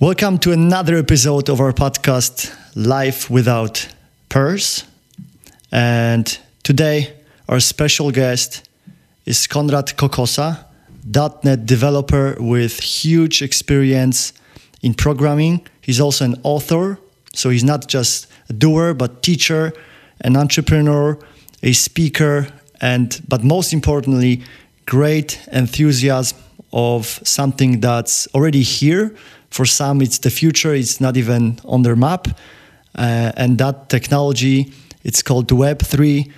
Welcome 0.00 0.38
to 0.38 0.52
another 0.52 0.94
episode 0.94 1.48
of 1.48 1.60
our 1.60 1.72
podcast, 1.72 2.56
Life 2.76 3.28
Without 3.28 3.88
Purse. 4.28 4.84
And 5.72 6.38
today, 6.62 7.14
our 7.48 7.58
special 7.58 8.12
guest 8.12 8.68
is 9.26 9.48
Konrad 9.48 9.96
Kokosa, 9.96 10.66
.NET 11.42 11.66
developer 11.66 12.36
with 12.38 12.78
huge 12.78 13.42
experience 13.42 14.32
in 14.82 14.94
programming. 14.94 15.66
He's 15.80 16.00
also 16.00 16.26
an 16.26 16.36
author, 16.44 17.00
so 17.34 17.50
he's 17.50 17.64
not 17.64 17.88
just 17.88 18.28
a 18.48 18.52
doer, 18.52 18.94
but 18.94 19.24
teacher, 19.24 19.72
an 20.20 20.36
entrepreneur, 20.36 21.18
a 21.64 21.72
speaker, 21.72 22.46
and 22.80 23.20
but 23.26 23.42
most 23.42 23.72
importantly, 23.72 24.44
great 24.86 25.44
enthusiasm 25.50 26.38
of 26.72 27.18
something 27.24 27.80
that's 27.80 28.28
already 28.32 28.62
here 28.62 29.12
for 29.50 29.64
some, 29.66 30.02
it's 30.02 30.18
the 30.18 30.30
future. 30.30 30.74
It's 30.74 31.00
not 31.00 31.16
even 31.16 31.58
on 31.64 31.82
their 31.82 31.96
map. 31.96 32.28
Uh, 32.94 33.32
and 33.36 33.58
that 33.58 33.88
technology, 33.88 34.72
it's 35.04 35.22
called 35.22 35.48
Web3. 35.48 36.30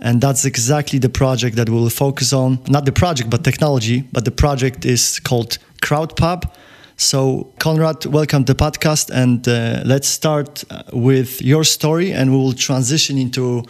And 0.00 0.20
that's 0.20 0.44
exactly 0.44 0.98
the 0.98 1.08
project 1.08 1.56
that 1.56 1.68
we'll 1.68 1.90
focus 1.90 2.32
on. 2.32 2.60
Not 2.68 2.84
the 2.84 2.92
project, 2.92 3.30
but 3.30 3.42
technology. 3.42 4.04
But 4.12 4.24
the 4.24 4.30
project 4.30 4.84
is 4.84 5.18
called 5.18 5.58
CrowdPub. 5.82 6.50
So, 6.96 7.52
Konrad, 7.58 8.06
welcome 8.06 8.44
to 8.44 8.54
the 8.54 8.58
podcast. 8.58 9.10
And 9.10 9.46
uh, 9.48 9.82
let's 9.84 10.08
start 10.08 10.64
uh, 10.70 10.82
with 10.92 11.40
your 11.42 11.64
story 11.64 12.12
and 12.12 12.30
we 12.30 12.36
will 12.36 12.52
transition 12.52 13.18
into 13.18 13.64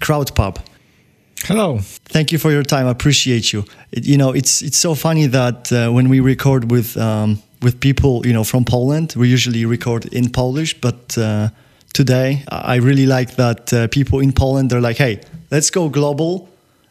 CrowdPub. 0.00 0.58
Hello. 1.44 1.78
Thank 1.80 2.32
you 2.32 2.38
for 2.38 2.50
your 2.50 2.64
time. 2.64 2.86
I 2.86 2.90
appreciate 2.90 3.52
you. 3.52 3.64
It, 3.92 4.04
you 4.04 4.16
know, 4.16 4.32
it's 4.32 4.60
it's 4.60 4.76
so 4.76 4.94
funny 4.94 5.26
that 5.28 5.72
uh, 5.72 5.90
when 5.90 6.08
we 6.08 6.20
record 6.20 6.70
with 6.70 6.96
um, 6.96 7.40
with 7.62 7.80
people, 7.80 8.26
you 8.26 8.32
know, 8.32 8.44
from 8.44 8.64
Poland. 8.64 9.14
We 9.16 9.28
usually 9.28 9.64
record 9.64 10.06
in 10.12 10.30
Polish, 10.30 10.80
but 10.80 11.16
uh, 11.18 11.48
today 11.92 12.44
I 12.48 12.76
really 12.76 13.06
like 13.06 13.36
that 13.36 13.72
uh, 13.72 13.88
people 13.88 14.20
in 14.20 14.32
Poland 14.32 14.70
they're 14.70 14.80
like, 14.80 14.98
"Hey, 14.98 15.20
let's 15.50 15.70
go 15.70 15.88
global." 15.88 16.48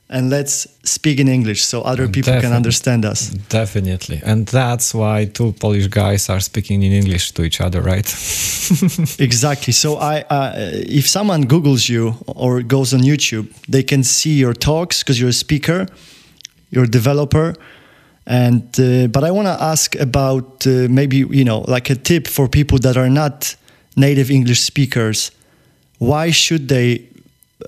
and 0.10 0.30
let's 0.30 0.68
speak 0.84 1.20
in 1.20 1.28
English 1.28 1.64
so 1.64 1.82
other 1.82 2.08
people 2.08 2.34
Definitely. 2.34 2.48
can 2.48 2.56
understand 2.56 3.06
us. 3.06 3.30
Definitely. 3.50 4.22
And 4.24 4.48
that's 4.48 4.94
why 4.94 5.26
two 5.26 5.52
Polish 5.54 5.88
guys 5.88 6.30
are 6.30 6.40
speaking 6.40 6.84
in 6.84 6.94
English 6.94 7.32
to 7.34 7.44
each 7.44 7.60
other, 7.60 7.82
right? 7.82 8.06
exactly. 9.20 9.74
So 9.74 9.98
I 9.98 10.22
uh, 10.30 10.54
if 11.00 11.08
someone 11.08 11.46
googles 11.46 11.90
you 11.90 12.16
or 12.28 12.62
goes 12.62 12.94
on 12.94 13.02
YouTube, 13.02 13.48
they 13.68 13.84
can 13.84 14.04
see 14.04 14.40
your 14.40 14.54
talks 14.54 15.04
because 15.04 15.20
you're 15.20 15.30
a 15.30 15.34
speaker, 15.34 15.88
you're 16.70 16.86
a 16.86 16.92
developer 16.92 17.56
and 18.28 18.64
uh, 18.80 19.08
but 19.08 19.24
I 19.24 19.32
want 19.32 19.48
to 19.48 19.58
ask 19.64 19.96
about 19.96 20.68
uh, 20.68 20.88
maybe 20.90 21.18
you 21.18 21.46
know 21.46 21.62
like 21.62 21.90
a 21.90 21.96
tip 21.96 22.28
for 22.28 22.48
people 22.48 22.78
that 22.80 22.98
are 22.98 23.10
not 23.10 23.56
native 23.96 24.30
English 24.30 24.62
speakers. 24.62 25.32
Why 25.98 26.30
should 26.32 26.68
they 26.68 27.08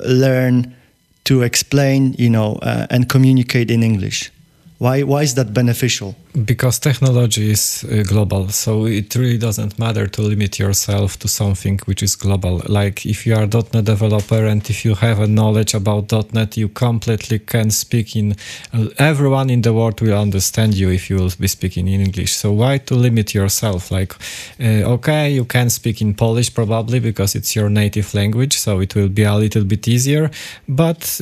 learn 0.06 0.76
to 1.24 1.42
explain, 1.44 2.14
you 2.18 2.30
know, 2.30 2.56
uh, 2.62 2.88
and 2.90 3.08
communicate 3.10 3.72
in 3.72 3.84
English? 3.84 4.32
Why, 4.80 5.04
why 5.04 5.24
is 5.24 5.36
that 5.36 5.54
beneficial? 5.54 6.16
Because 6.32 6.78
technology 6.78 7.50
is 7.50 7.84
uh, 7.84 8.04
global, 8.04 8.50
so 8.50 8.86
it 8.86 9.16
really 9.16 9.40
doesn't 9.40 9.80
matter 9.80 10.06
to 10.06 10.22
limit 10.22 10.60
yourself 10.60 11.18
to 11.20 11.28
something 11.28 11.80
which 11.86 12.04
is 12.04 12.16
global. 12.16 12.62
Like 12.68 13.04
if 13.04 13.26
you 13.26 13.34
are 13.36 13.48
.NET 13.48 13.86
developer 13.86 14.46
and 14.46 14.62
if 14.70 14.86
you 14.86 14.94
have 14.94 15.20
a 15.20 15.26
knowledge 15.28 15.74
about 15.74 16.12
.NET, 16.32 16.56
you 16.56 16.70
completely 16.70 17.40
can 17.40 17.72
speak 17.72 18.16
in. 18.16 18.36
Uh, 18.72 18.90
everyone 19.00 19.50
in 19.50 19.64
the 19.64 19.74
world 19.74 20.02
will 20.02 20.14
understand 20.14 20.76
you 20.76 20.92
if 20.92 21.10
you 21.10 21.16
will 21.16 21.32
be 21.40 21.48
speaking 21.48 21.88
in 21.88 22.00
English. 22.00 22.36
So 22.36 22.52
why 22.52 22.78
to 22.78 22.94
limit 22.94 23.34
yourself? 23.34 23.90
Like, 23.90 24.14
uh, 24.60 24.94
okay, 24.94 25.32
you 25.32 25.46
can 25.46 25.72
speak 25.72 26.00
in 26.00 26.14
Polish 26.14 26.54
probably 26.54 27.00
because 27.00 27.34
it's 27.34 27.56
your 27.56 27.72
native 27.72 28.14
language, 28.14 28.56
so 28.56 28.82
it 28.82 28.94
will 28.94 29.10
be 29.10 29.24
a 29.24 29.34
little 29.34 29.64
bit 29.64 29.88
easier. 29.88 30.30
But 30.68 31.22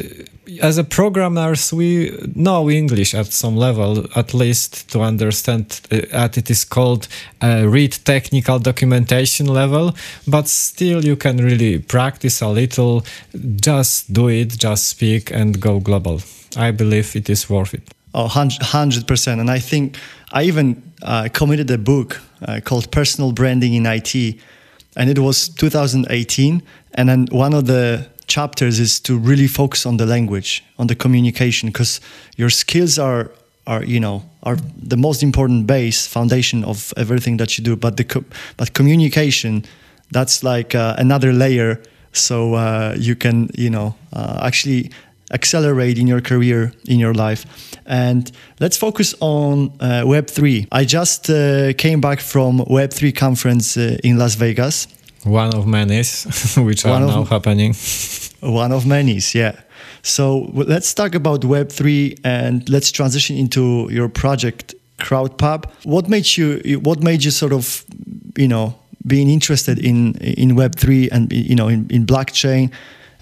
as 0.62 0.78
a 0.78 0.84
programmers, 0.84 1.74
we 1.74 2.12
know 2.36 2.70
English 2.70 3.14
at 3.14 3.28
some 3.28 3.56
level, 3.56 4.06
at 4.16 4.34
least 4.34 4.90
to 4.98 5.04
understand 5.04 5.82
uh, 5.92 6.02
at 6.12 6.38
it 6.38 6.50
is 6.50 6.66
called 6.66 7.08
uh, 7.42 7.64
read 7.68 7.94
technical 8.04 8.60
documentation 8.60 9.48
level, 9.48 9.96
but 10.28 10.48
still 10.48 11.06
you 11.06 11.16
can 11.16 11.38
really 11.38 11.80
practice 11.80 12.42
a 12.42 12.48
little, 12.48 13.06
just 13.62 14.12
do 14.12 14.30
it, 14.30 14.58
just 14.58 14.88
speak 14.88 15.32
and 15.32 15.60
go 15.60 15.80
global. 15.80 16.22
I 16.56 16.72
believe 16.72 17.16
it 17.16 17.30
is 17.30 17.50
worth 17.50 17.74
it. 17.74 17.84
Oh, 18.14 18.28
100%. 18.28 19.40
And 19.40 19.52
I 19.52 19.60
think 19.60 19.98
I 20.32 20.44
even 20.44 20.82
uh, 21.04 21.30
committed 21.32 21.70
a 21.72 21.78
book 21.78 22.20
uh, 22.42 22.60
called 22.64 22.92
Personal 22.92 23.32
Branding 23.32 23.74
in 23.74 23.86
IT, 23.86 24.16
and 24.96 25.10
it 25.10 25.20
was 25.20 25.50
2018. 25.50 26.64
And 26.96 27.10
then 27.10 27.28
one 27.32 27.54
of 27.54 27.68
the 27.68 28.08
chapters 28.26 28.80
is 28.80 29.00
to 29.02 29.18
really 29.18 29.48
focus 29.48 29.86
on 29.86 29.98
the 29.98 30.06
language, 30.06 30.64
on 30.80 30.88
the 30.88 30.96
communication, 30.96 31.70
because 31.70 32.02
your 32.38 32.50
skills 32.50 32.98
are 32.98 33.32
are 33.68 33.84
you 33.84 34.00
know 34.00 34.24
are 34.44 34.58
the 34.90 34.98
most 34.98 35.22
important 35.22 35.68
base 35.68 36.08
foundation 36.08 36.64
of 36.64 36.94
everything 36.98 37.38
that 37.38 37.58
you 37.58 37.64
do. 37.64 37.76
But 37.76 37.98
the 37.98 38.04
co- 38.04 38.26
but 38.58 38.74
communication, 38.74 39.64
that's 40.12 40.44
like 40.44 40.76
uh, 40.76 40.96
another 40.98 41.34
layer. 41.34 41.82
So 42.12 42.56
uh, 42.56 42.96
you 42.98 43.16
can 43.16 43.50
you 43.54 43.70
know 43.70 43.96
uh, 44.14 44.40
actually 44.42 44.90
accelerate 45.32 45.98
in 45.98 46.08
your 46.08 46.22
career 46.22 46.72
in 46.88 47.00
your 47.00 47.14
life 47.14 47.46
and 47.86 48.32
let's 48.62 48.78
focus 48.78 49.14
on 49.20 49.70
uh, 49.82 50.02
web3 50.06 50.66
i 50.72 50.86
just 50.86 51.30
uh, 51.30 51.74
came 51.74 52.00
back 52.00 52.22
from 52.22 52.60
web3 52.60 53.14
conference 53.14 53.76
uh, 53.76 53.98
in 54.06 54.18
las 54.18 54.36
vegas 54.36 54.88
one 55.28 55.54
of 55.54 55.68
many 55.68 55.98
which 56.58 56.86
one 56.86 57.04
are 57.04 57.08
now 57.08 57.24
happening. 57.26 57.76
One 58.40 58.72
of 58.72 58.86
many, 58.86 59.20
yeah. 59.34 59.60
So 60.08 60.50
let's 60.54 60.94
talk 60.94 61.16
about 61.16 61.42
Web3 61.42 62.22
and 62.24 62.68
let's 62.70 62.92
transition 62.92 63.36
into 63.36 63.90
your 63.92 64.08
project 64.08 64.74
CrowdPub. 65.00 65.70
What 65.84 66.08
made 66.08 66.38
you 66.38 66.80
what 66.80 67.04
made 67.04 67.24
you 67.24 67.32
sort 67.32 67.52
of, 67.52 67.84
you 68.38 68.48
know, 68.48 68.74
being 69.06 69.30
interested 69.30 69.78
in 69.80 70.16
in 70.16 70.52
Web3 70.52 71.10
and 71.12 71.32
you 71.32 71.56
know 71.56 71.68
in, 71.68 71.88
in 71.90 72.06
blockchain 72.06 72.72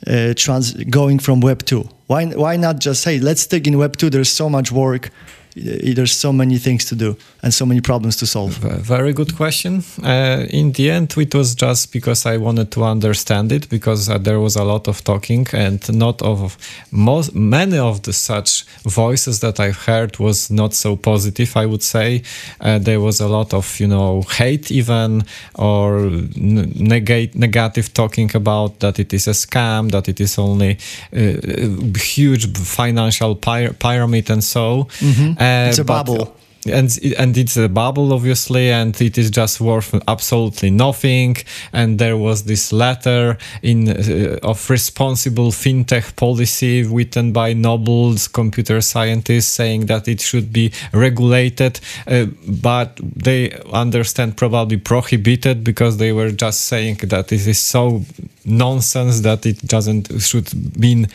uh, 0.08 0.34
trans 0.36 0.74
going 0.86 1.18
from 1.20 1.42
Web2? 1.42 1.90
Why 2.08 2.26
why 2.28 2.56
not 2.56 2.80
just 2.80 3.02
say 3.02 3.20
let's 3.20 3.42
stick 3.42 3.66
in 3.66 3.74
Web2 3.74 4.12
there's 4.12 4.32
so 4.32 4.48
much 4.48 4.72
work 4.72 5.10
there's 5.56 6.12
so 6.12 6.34
many 6.34 6.58
things 6.58 6.84
to 6.86 6.96
do 6.96 7.16
and 7.42 7.54
so 7.54 7.66
many 7.66 7.80
problems 7.80 8.18
to 8.18 8.26
solve. 8.26 8.54
Very 8.58 9.14
good 9.14 9.36
question. 9.36 9.84
Uh, 10.04 10.46
in 10.50 10.74
the 10.74 10.92
end, 10.92 11.16
it 11.18 11.34
was 11.34 11.56
just 11.56 11.94
because 11.94 12.26
I 12.26 12.38
wanted 12.38 12.72
to 12.72 12.84
understand 12.84 13.52
it 13.52 13.70
because 13.70 14.10
uh, 14.10 14.18
there 14.18 14.40
was 14.40 14.56
a 14.58 14.64
lot 14.64 14.88
of 14.88 15.04
talking 15.04 15.48
and 15.54 15.82
not 15.98 16.22
of 16.22 16.58
most 16.92 17.34
many 17.34 17.78
of 17.78 18.02
the 18.04 18.12
such 18.12 18.66
voices 18.84 19.40
that 19.40 19.60
I've 19.60 19.78
heard 19.86 20.20
was 20.20 20.52
not 20.52 20.74
so 20.74 20.98
positive. 20.98 21.56
I 21.56 21.66
would 21.66 21.84
say 21.84 22.24
uh, 22.60 22.80
there 22.80 23.00
was 23.00 23.22
a 23.22 23.28
lot 23.28 23.54
of 23.54 23.80
you 23.80 23.88
know 23.88 24.24
hate 24.24 24.72
even 24.72 25.24
or 25.56 26.10
negate 26.36 27.36
negative 27.36 27.94
talking 27.94 28.36
about 28.36 28.82
that 28.82 29.00
it 29.00 29.14
is 29.14 29.28
a 29.28 29.32
scam, 29.32 29.92
that 29.92 30.10
it 30.10 30.20
is 30.20 30.38
only 30.38 30.78
a 31.14 31.38
uh, 31.38 31.98
huge 31.98 32.58
financial 32.58 33.36
pyramid 33.36 34.30
and 34.30 34.44
so. 34.44 34.88
Mm-hmm 35.00 35.45
uh, 35.45 35.45
it's 35.70 35.80
a 35.80 35.86
bubble 35.86 36.36
and 36.66 36.98
and 37.18 37.38
it's 37.38 37.58
a 37.58 37.70
bubble 37.70 38.12
obviously 38.14 38.72
and 38.72 39.00
it 39.02 39.18
is 39.18 39.30
just 39.30 39.62
worth 39.62 39.94
absolutely 40.08 40.70
nothing. 40.70 41.38
And 41.72 42.00
there 42.00 42.18
was 42.18 42.44
this 42.44 42.74
letter 42.74 43.38
in 43.62 43.90
uh, 43.90 44.40
of 44.42 44.70
responsible 44.70 45.52
fintech 45.52 46.16
policy 46.16 46.84
written 46.84 47.32
by 47.32 47.54
Noble's 47.54 48.28
computer 48.28 48.82
scientists 48.82 49.48
saying 49.48 49.86
that 49.88 50.08
it 50.08 50.22
should 50.22 50.52
be 50.52 50.72
regulated. 50.92 51.80
Uh, 52.08 52.26
but 52.48 53.00
they 53.04 53.52
understand 53.72 54.38
probably 54.38 54.78
prohibited 54.78 55.64
because 55.64 55.98
they 55.98 56.12
were 56.12 56.32
just 56.32 56.62
saying 56.62 56.96
that 57.04 57.32
it 57.32 57.46
is 57.48 57.60
so 57.60 58.04
nonsense 58.44 59.22
that 59.22 59.46
it 59.46 59.60
doesn't 59.66 60.22
should 60.22 60.50
be 60.80 61.06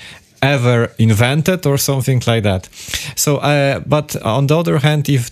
ever 0.43 0.93
invented 0.99 1.67
or 1.67 1.79
something 1.79 2.23
like 2.27 2.43
that. 2.45 2.69
So, 3.17 3.37
uh, 3.39 3.81
but 3.81 4.17
on 4.23 4.47
the 4.47 4.59
other 4.59 4.79
hand, 4.79 5.09
if 5.09 5.31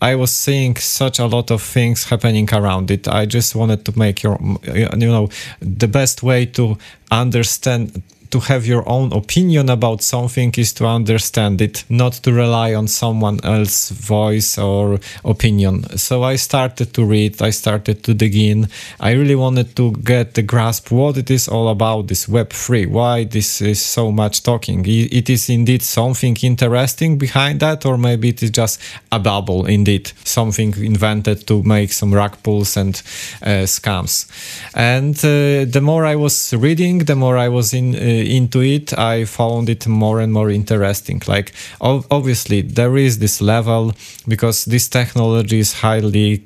I 0.00 0.14
was 0.14 0.30
seeing 0.30 0.76
such 0.76 1.18
a 1.18 1.26
lot 1.26 1.50
of 1.50 1.62
things 1.62 2.04
happening 2.04 2.48
around 2.52 2.90
it. 2.90 3.08
I 3.08 3.24
just 3.24 3.54
wanted 3.54 3.84
to 3.86 3.98
make 3.98 4.22
your, 4.22 4.38
you 4.74 4.88
know, 4.92 5.30
the 5.60 5.88
best 5.88 6.22
way 6.22 6.44
to 6.46 6.76
understand 7.10 8.02
to 8.30 8.40
have 8.40 8.66
your 8.66 8.88
own 8.88 9.12
opinion 9.12 9.70
about 9.70 10.02
something 10.02 10.52
is 10.56 10.72
to 10.74 10.86
understand 10.86 11.60
it, 11.60 11.84
not 11.88 12.14
to 12.24 12.32
rely 12.32 12.74
on 12.74 12.88
someone 12.88 13.40
else's 13.44 13.90
voice 13.90 14.58
or 14.58 14.98
opinion. 15.24 15.96
So 15.96 16.22
I 16.22 16.36
started 16.36 16.92
to 16.94 17.04
read, 17.04 17.40
I 17.42 17.50
started 17.50 18.02
to 18.04 18.14
dig 18.14 18.34
in. 18.34 18.68
I 19.00 19.12
really 19.12 19.34
wanted 19.34 19.76
to 19.76 19.92
get 19.92 20.34
the 20.34 20.42
grasp 20.42 20.90
what 20.90 21.16
it 21.16 21.30
is 21.30 21.48
all 21.48 21.68
about, 21.68 22.08
this 22.08 22.26
Web3, 22.26 22.88
why 22.88 23.24
this 23.24 23.60
is 23.60 23.80
so 23.80 24.10
much 24.10 24.42
talking. 24.42 24.84
It 24.86 25.30
is 25.30 25.48
indeed 25.48 25.82
something 25.82 26.36
interesting 26.42 27.18
behind 27.18 27.60
that, 27.60 27.86
or 27.86 27.98
maybe 27.98 28.28
it 28.28 28.42
is 28.42 28.50
just 28.50 28.80
a 29.12 29.18
bubble, 29.18 29.66
indeed, 29.66 30.12
something 30.24 30.74
invented 30.76 31.46
to 31.46 31.62
make 31.62 31.92
some 31.92 32.12
rug 32.12 32.36
pulls 32.42 32.76
and 32.76 32.94
uh, 33.42 33.66
scams. 33.66 34.26
And 34.74 35.16
uh, 35.18 35.70
the 35.70 35.80
more 35.82 36.04
I 36.04 36.16
was 36.16 36.54
reading, 36.54 36.98
the 36.98 37.16
more 37.16 37.36
I 37.36 37.48
was 37.48 37.72
in 37.72 37.94
uh, 37.94 37.98
into 38.26 38.60
it, 38.60 38.96
I 38.98 39.24
found 39.24 39.68
it 39.68 39.86
more 39.86 40.20
and 40.20 40.32
more 40.32 40.50
interesting. 40.50 41.22
Like 41.26 41.52
obviously 41.80 42.62
there 42.62 42.96
is 42.96 43.18
this 43.18 43.40
level 43.40 43.92
because 44.28 44.64
this 44.64 44.88
technology 44.88 45.60
is 45.60 45.80
highly, 45.80 46.42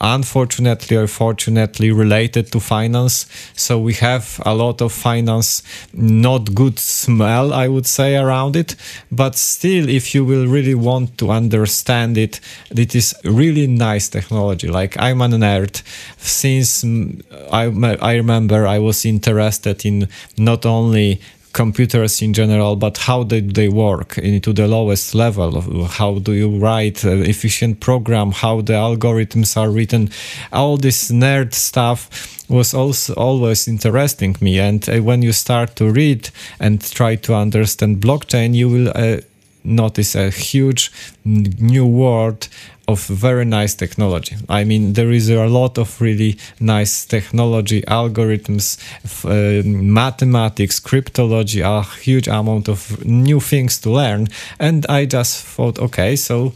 unfortunately 0.00 0.96
or 0.96 1.06
fortunately, 1.06 1.90
related 1.90 2.52
to 2.52 2.60
finance. 2.60 3.26
So 3.54 3.78
we 3.78 3.94
have 3.94 4.40
a 4.44 4.54
lot 4.54 4.80
of 4.82 4.92
finance, 4.92 5.62
not 5.92 6.54
good 6.54 6.78
smell, 6.78 7.52
I 7.52 7.68
would 7.68 7.86
say, 7.86 8.16
around 8.16 8.56
it. 8.56 8.76
But 9.10 9.36
still, 9.36 9.88
if 9.88 10.14
you 10.14 10.24
will 10.24 10.46
really 10.46 10.74
want 10.74 11.18
to 11.18 11.30
understand 11.30 12.18
it, 12.18 12.40
it 12.70 12.94
is 12.94 13.14
really 13.24 13.66
nice 13.66 14.08
technology. 14.08 14.68
Like 14.68 14.98
I'm 14.98 15.22
a 15.22 15.28
nerd 15.28 15.82
since 16.18 16.84
mm, 16.84 17.22
I, 17.50 17.64
I 18.04 18.14
remember 18.14 18.66
I 18.66 18.78
was 18.78 19.04
interested 19.04 19.84
in 19.84 20.08
not 20.36 20.66
only 20.66 21.20
computers 21.52 22.22
in 22.22 22.32
general, 22.32 22.76
but 22.76 22.98
how 22.98 23.22
did 23.22 23.54
they 23.54 23.68
work 23.68 24.18
into 24.18 24.52
the 24.52 24.66
lowest 24.66 25.14
level? 25.14 25.60
How 25.86 26.18
do 26.18 26.32
you 26.32 26.58
write 26.58 27.04
efficient 27.04 27.80
program? 27.80 28.32
How 28.32 28.60
the 28.60 28.74
algorithms 28.74 29.56
are 29.56 29.70
written? 29.70 30.10
All 30.52 30.76
this 30.76 31.10
nerd 31.10 31.54
stuff 31.54 32.08
was 32.48 32.74
also 32.74 33.14
always 33.14 33.66
interesting 33.66 34.36
me. 34.40 34.58
And 34.58 34.88
uh, 34.88 34.98
when 35.02 35.22
you 35.22 35.32
start 35.32 35.76
to 35.76 35.90
read 35.90 36.30
and 36.60 36.80
try 36.80 37.16
to 37.16 37.34
understand 37.34 38.00
blockchain, 38.00 38.54
you 38.54 38.68
will 38.68 38.92
uh, 38.94 39.20
notice 39.64 40.14
a 40.14 40.30
huge 40.30 40.90
new 41.24 41.86
world 41.86 42.48
of 42.92 43.00
very 43.06 43.44
nice 43.44 43.74
technology. 43.74 44.36
I 44.48 44.64
mean, 44.64 44.92
there 44.92 45.10
is 45.10 45.28
a 45.28 45.46
lot 45.46 45.78
of 45.78 46.00
really 46.00 46.36
nice 46.60 47.06
technology, 47.06 47.82
algorithms, 47.82 48.78
uh, 49.24 49.66
mathematics, 49.66 50.80
cryptology, 50.80 51.60
a 51.62 51.82
huge 52.00 52.28
amount 52.28 52.68
of 52.68 53.04
new 53.04 53.40
things 53.40 53.80
to 53.80 53.90
learn. 53.90 54.28
And 54.58 54.86
I 54.88 55.06
just 55.06 55.44
thought, 55.44 55.78
okay, 55.78 56.16
so 56.16 56.52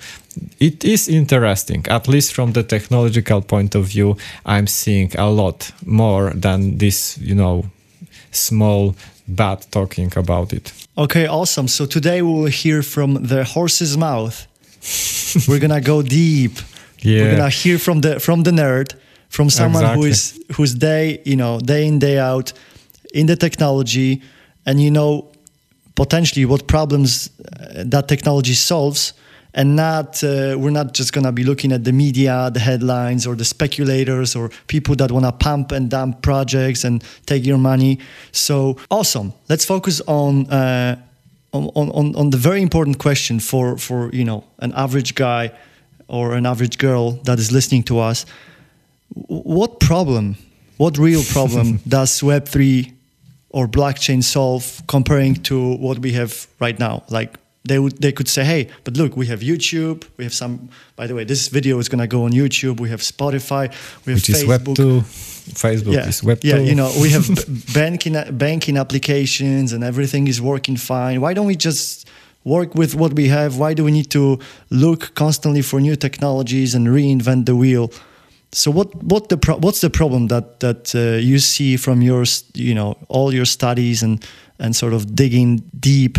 it 0.60 0.84
is 0.84 1.08
interesting, 1.08 1.84
at 1.88 2.08
least 2.08 2.34
from 2.34 2.52
the 2.52 2.62
technological 2.62 3.40
point 3.42 3.74
of 3.74 3.84
view. 3.86 4.16
I'm 4.44 4.66
seeing 4.66 5.10
a 5.16 5.30
lot 5.30 5.72
more 5.84 6.30
than 6.34 6.78
this, 6.78 7.18
you 7.18 7.34
know, 7.34 7.64
small 8.30 8.94
bad 9.26 9.66
talking 9.70 10.12
about 10.16 10.52
it. 10.52 10.72
Okay, 10.96 11.26
awesome. 11.26 11.68
So 11.68 11.86
today 11.86 12.22
we 12.22 12.32
will 12.32 12.50
hear 12.50 12.82
from 12.82 13.26
the 13.26 13.44
horse's 13.44 13.96
mouth 13.96 14.46
we're 15.48 15.58
gonna 15.58 15.80
go 15.80 16.02
deep. 16.02 16.52
Yeah. 17.00 17.22
We're 17.22 17.36
gonna 17.36 17.50
hear 17.50 17.78
from 17.78 18.00
the 18.00 18.20
from 18.20 18.42
the 18.42 18.50
nerd, 18.50 18.94
from 19.28 19.50
someone 19.50 19.84
exactly. 19.84 20.02
who 20.02 20.10
is 20.10 20.44
who's 20.56 20.74
day 20.74 21.20
you 21.24 21.36
know 21.36 21.60
day 21.60 21.86
in 21.86 21.98
day 21.98 22.18
out 22.18 22.52
in 23.12 23.26
the 23.26 23.36
technology, 23.36 24.22
and 24.64 24.80
you 24.80 24.90
know 24.90 25.30
potentially 25.94 26.44
what 26.44 26.66
problems 26.66 27.30
uh, 27.40 27.84
that 27.86 28.06
technology 28.08 28.52
solves 28.54 29.14
and 29.56 29.74
not 29.74 30.22
uh, 30.22 30.54
we're 30.58 30.70
not 30.70 30.92
just 30.92 31.12
going 31.12 31.24
to 31.24 31.32
be 31.32 31.42
looking 31.42 31.72
at 31.72 31.82
the 31.82 31.92
media 31.92 32.50
the 32.52 32.60
headlines 32.60 33.26
or 33.26 33.34
the 33.34 33.44
speculators 33.44 34.36
or 34.36 34.50
people 34.68 34.94
that 34.94 35.10
want 35.10 35.24
to 35.24 35.32
pump 35.32 35.72
and 35.72 35.90
dump 35.90 36.22
projects 36.22 36.84
and 36.84 37.02
take 37.24 37.44
your 37.44 37.58
money 37.58 37.98
so 38.30 38.76
awesome 38.90 39.32
let's 39.48 39.64
focus 39.64 40.00
on 40.06 40.46
uh, 40.50 40.96
on, 41.74 41.90
on, 41.90 42.16
on 42.16 42.30
the 42.30 42.36
very 42.36 42.62
important 42.62 42.98
question 42.98 43.40
for, 43.40 43.76
for 43.78 44.10
you 44.12 44.24
know 44.24 44.44
an 44.58 44.72
average 44.74 45.14
guy 45.14 45.52
or 46.08 46.34
an 46.34 46.46
average 46.46 46.78
girl 46.78 47.12
that 47.24 47.38
is 47.38 47.50
listening 47.50 47.82
to 47.82 47.98
us 47.98 48.26
what 49.28 49.80
problem 49.80 50.36
what 50.76 50.98
real 50.98 51.22
problem 51.32 51.80
does 51.88 52.20
web3 52.20 52.92
or 53.50 53.66
blockchain 53.66 54.22
solve 54.22 54.82
comparing 54.86 55.34
to 55.34 55.76
what 55.76 55.98
we 56.00 56.12
have 56.12 56.46
right 56.60 56.78
now? 56.78 57.02
Like 57.08 57.38
they 57.64 57.78
would 57.78 58.00
they 58.00 58.12
could 58.12 58.28
say 58.28 58.44
hey 58.44 58.68
but 58.84 58.96
look 58.96 59.16
we 59.16 59.26
have 59.26 59.40
youtube 59.40 60.04
we 60.18 60.24
have 60.24 60.32
some 60.32 60.68
by 60.94 61.04
the 61.08 61.14
way 61.16 61.24
this 61.24 61.48
video 61.48 61.76
is 61.80 61.88
going 61.88 61.98
to 61.98 62.06
go 62.06 62.22
on 62.22 62.30
youtube 62.30 62.78
we 62.78 62.88
have 62.88 63.00
spotify 63.00 63.68
we 64.06 64.12
have 64.12 64.22
Which 64.22 64.28
facebook 64.28 64.78
is 64.78 65.04
web2 65.04 65.35
Facebook 65.54 65.94
yeah. 65.94 66.08
is 66.08 66.22
web. 66.22 66.38
Yeah, 66.43 66.58
you 66.58 66.75
know, 66.75 66.93
we 67.00 67.10
have 67.10 67.28
banking 67.75 68.16
banking 68.37 68.76
applications 68.76 69.72
and 69.72 69.84
everything 69.84 70.28
is 70.28 70.40
working 70.40 70.76
fine. 70.76 71.20
Why 71.20 71.34
don't 71.34 71.46
we 71.46 71.56
just 71.56 72.08
work 72.44 72.75
with 72.75 72.94
what 72.94 73.12
we 73.14 73.28
have? 73.28 73.56
Why 73.56 73.75
do 73.75 73.84
we 73.84 73.90
need 73.90 74.10
to 74.10 74.38
look 74.70 75.14
constantly 75.14 75.62
for 75.62 75.81
new 75.81 75.96
technologies 75.96 76.75
and 76.75 76.88
reinvent 76.88 77.46
the 77.46 77.54
wheel? 77.54 77.90
So 78.52 78.70
what 78.70 78.94
what 79.02 79.28
the 79.28 79.37
what's 79.60 79.81
the 79.81 79.90
problem 79.90 80.28
that 80.28 80.60
that 80.60 80.94
uh, 80.94 81.19
you 81.19 81.38
see 81.38 81.76
from 81.76 82.02
your 82.02 82.25
you 82.54 82.75
know 82.75 82.96
all 83.08 83.34
your 83.34 83.46
studies 83.46 84.02
and 84.02 84.25
and 84.58 84.75
sort 84.75 84.92
of 84.92 85.14
digging 85.14 85.62
deep? 85.78 86.19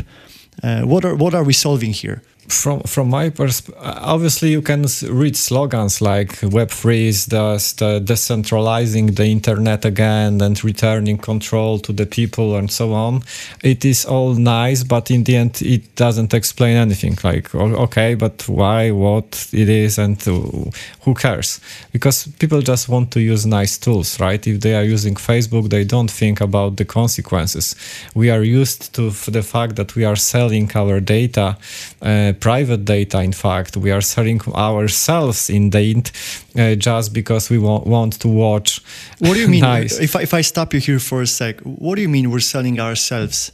Uh, 0.63 0.81
what 0.81 1.06
are 1.06 1.15
what 1.15 1.33
are 1.33 1.44
we 1.44 1.53
solving 1.53 1.94
here? 1.94 2.21
From 2.47 2.81
from 2.81 3.09
my 3.09 3.29
perspective, 3.29 3.83
obviously 3.83 4.49
you 4.49 4.61
can 4.61 4.85
read 5.09 5.35
slogans 5.35 6.01
like 6.01 6.29
Web3 6.39 7.07
is 7.07 7.25
just 7.25 7.81
uh, 7.81 7.99
decentralizing 7.99 9.15
the 9.15 9.25
internet 9.25 9.83
again 9.85 10.41
and 10.41 10.63
returning 10.63 11.17
control 11.17 11.79
to 11.79 11.91
the 11.91 12.05
people 12.05 12.55
and 12.55 12.71
so 12.71 12.94
on. 12.94 13.21
It 13.63 13.83
is 13.83 14.05
all 14.05 14.33
nice, 14.33 14.83
but 14.83 15.11
in 15.11 15.23
the 15.25 15.35
end, 15.35 15.61
it 15.61 15.95
doesn't 15.95 16.33
explain 16.33 16.77
anything. 16.77 17.17
Like, 17.23 17.53
okay, 17.53 18.15
but 18.15 18.47
why, 18.47 18.91
what 18.91 19.49
it 19.51 19.69
is, 19.69 19.97
and 19.97 20.21
who 20.21 21.13
cares? 21.13 21.59
Because 21.91 22.27
people 22.39 22.61
just 22.61 22.88
want 22.88 23.11
to 23.11 23.19
use 23.19 23.45
nice 23.45 23.77
tools, 23.77 24.19
right? 24.19 24.45
If 24.47 24.61
they 24.61 24.75
are 24.75 24.83
using 24.83 25.15
Facebook, 25.15 25.69
they 25.69 25.83
don't 25.83 26.11
think 26.11 26.39
about 26.39 26.77
the 26.77 26.85
consequences. 26.85 27.75
We 28.15 28.29
are 28.29 28.44
used 28.44 28.94
to 28.95 29.09
the 29.31 29.44
fact 29.44 29.75
that 29.75 29.95
we 29.95 30.05
are 30.05 30.15
selling 30.15 30.71
our 30.75 30.99
data. 30.99 31.57
Uh, 32.01 32.33
private 32.39 32.85
data 32.85 33.21
in 33.21 33.33
fact 33.33 33.77
we 33.77 33.91
are 33.91 34.01
selling 34.01 34.41
ourselves 34.53 35.49
in 35.49 35.71
uh, 35.75 36.75
just 36.75 37.13
because 37.13 37.49
we 37.49 37.57
want, 37.57 37.85
want 37.85 38.13
to 38.19 38.27
watch 38.27 38.81
what 39.19 39.33
do 39.33 39.39
you 39.39 39.47
mean 39.47 39.61
nice. 39.75 39.99
if, 39.99 40.15
I, 40.15 40.21
if 40.21 40.33
i 40.33 40.41
stop 40.41 40.73
you 40.73 40.79
here 40.79 40.99
for 40.99 41.21
a 41.21 41.27
sec 41.27 41.59
what 41.61 41.95
do 41.95 42.01
you 42.01 42.09
mean 42.09 42.31
we're 42.31 42.39
selling 42.39 42.79
ourselves 42.79 43.51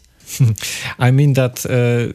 i 1.00 1.12
mean 1.12 1.34
that 1.34 1.66
uh, 1.66 2.14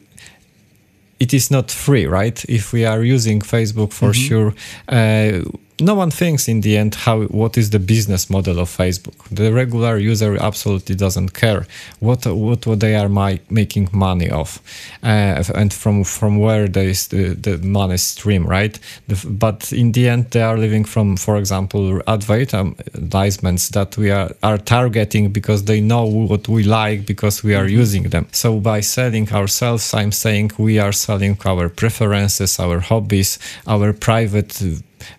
it 1.20 1.34
is 1.34 1.50
not 1.50 1.70
free 1.70 2.06
right 2.06 2.44
if 2.48 2.72
we 2.72 2.84
are 2.84 3.02
using 3.02 3.40
facebook 3.40 3.92
for 3.92 4.10
mm-hmm. 4.10 4.28
sure 4.28 4.54
uh, 4.88 5.42
no 5.80 5.94
one 5.94 6.10
thinks 6.10 6.48
in 6.48 6.60
the 6.60 6.76
end 6.76 6.94
how 6.94 7.22
what 7.24 7.56
is 7.56 7.70
the 7.70 7.78
business 7.78 8.28
model 8.30 8.58
of 8.58 8.68
Facebook. 8.68 9.16
The 9.30 9.52
regular 9.52 9.98
user 9.98 10.36
absolutely 10.40 10.94
doesn't 10.94 11.34
care 11.34 11.66
what 12.00 12.26
what, 12.26 12.66
what 12.66 12.80
they 12.80 12.96
are 12.96 13.08
my, 13.08 13.40
making 13.50 13.88
money 13.92 14.30
of, 14.30 14.60
uh, 15.02 15.42
and 15.54 15.72
from 15.72 16.04
from 16.04 16.38
where 16.38 16.64
is 16.64 17.08
the, 17.08 17.34
the 17.34 17.58
money 17.58 17.96
stream, 17.96 18.46
right? 18.46 18.78
The, 19.06 19.24
but 19.28 19.72
in 19.72 19.92
the 19.92 20.08
end, 20.08 20.30
they 20.30 20.42
are 20.42 20.58
living 20.58 20.84
from, 20.84 21.16
for 21.16 21.36
example, 21.36 22.02
advertisements 22.06 23.68
that 23.70 23.96
we 23.96 24.10
are 24.10 24.30
are 24.42 24.58
targeting 24.58 25.30
because 25.32 25.64
they 25.64 25.80
know 25.80 26.04
what 26.04 26.48
we 26.48 26.64
like 26.64 27.06
because 27.06 27.44
we 27.44 27.54
are 27.54 27.66
mm-hmm. 27.66 27.80
using 27.80 28.02
them. 28.04 28.26
So 28.32 28.60
by 28.60 28.80
selling 28.80 29.32
ourselves, 29.32 29.94
I'm 29.94 30.12
saying 30.12 30.52
we 30.58 30.78
are 30.78 30.92
selling 30.92 31.38
our 31.44 31.68
preferences, 31.68 32.58
our 32.58 32.80
hobbies, 32.80 33.38
our 33.66 33.92
private 33.92 34.60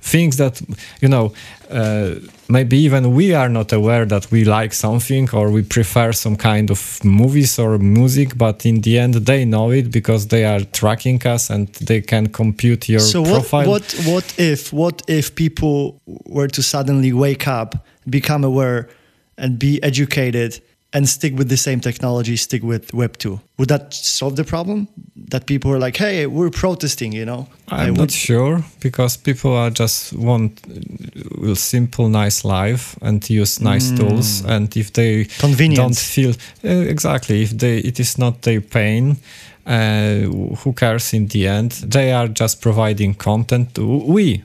things 0.01 0.37
that 0.37 0.61
you 1.01 1.07
know 1.07 1.33
uh, 1.69 2.15
maybe 2.47 2.77
even 2.77 3.13
we 3.13 3.33
are 3.33 3.49
not 3.49 3.71
aware 3.71 4.05
that 4.05 4.31
we 4.31 4.43
like 4.43 4.73
something 4.73 5.29
or 5.31 5.51
we 5.51 5.61
prefer 5.61 6.11
some 6.11 6.35
kind 6.35 6.71
of 6.71 7.03
movies 7.03 7.59
or 7.59 7.77
music 7.77 8.37
but 8.37 8.65
in 8.65 8.81
the 8.81 8.97
end 8.97 9.13
they 9.13 9.45
know 9.45 9.71
it 9.71 9.91
because 9.91 10.27
they 10.27 10.45
are 10.45 10.61
tracking 10.61 11.25
us 11.27 11.49
and 11.49 11.67
they 11.75 12.01
can 12.01 12.27
compute 12.27 12.89
your 12.89 12.99
so 12.99 13.23
profile. 13.23 13.69
what, 13.69 13.93
what 14.05 14.19
what 14.19 14.39
if 14.39 14.73
what 14.73 15.01
if 15.07 15.35
people 15.35 16.01
were 16.05 16.47
to 16.47 16.61
suddenly 16.61 17.13
wake 17.13 17.47
up 17.47 17.87
become 18.09 18.43
aware 18.43 18.89
and 19.37 19.57
be 19.57 19.81
educated 19.83 20.61
and 20.93 21.07
stick 21.07 21.37
with 21.37 21.49
the 21.49 21.57
same 21.57 21.79
technology 21.79 22.35
stick 22.35 22.63
with 22.63 22.93
web 22.93 23.17
2 23.17 23.39
would 23.59 23.67
that 23.67 23.93
solve 23.93 24.37
the 24.37 24.45
problem? 24.45 24.87
That 25.29 25.45
people 25.45 25.71
are 25.71 25.79
like 25.79 25.97
hey 25.97 26.25
we're 26.27 26.49
protesting 26.49 27.11
you 27.11 27.25
know? 27.25 27.47
I'm 27.67 27.93
not 27.93 28.11
sure 28.11 28.63
because 28.79 29.17
people 29.17 29.53
are 29.53 29.69
just 29.69 30.13
want 30.13 30.61
uh, 31.43 31.55
simple 31.55 32.09
nice 32.09 32.43
life 32.43 32.97
and 33.01 33.29
use 33.29 33.61
nice 33.61 33.91
mm. 33.91 33.97
tools 33.97 34.45
and 34.45 34.75
if 34.75 34.93
they 34.93 35.25
don't 35.75 35.97
feel 35.97 36.31
uh, 36.63 36.69
exactly 36.69 37.43
if 37.43 37.51
they 37.51 37.77
it 37.79 37.99
is 37.99 38.17
not 38.17 38.41
their 38.41 38.61
pain 38.61 39.17
uh, 39.69 40.21
who 40.63 40.73
cares 40.73 41.13
in 41.13 41.27
the 41.27 41.47
end? 41.47 41.71
They 41.71 42.11
are 42.11 42.27
just 42.27 42.59
providing 42.59 43.13
content. 43.13 43.77
We, 43.77 44.43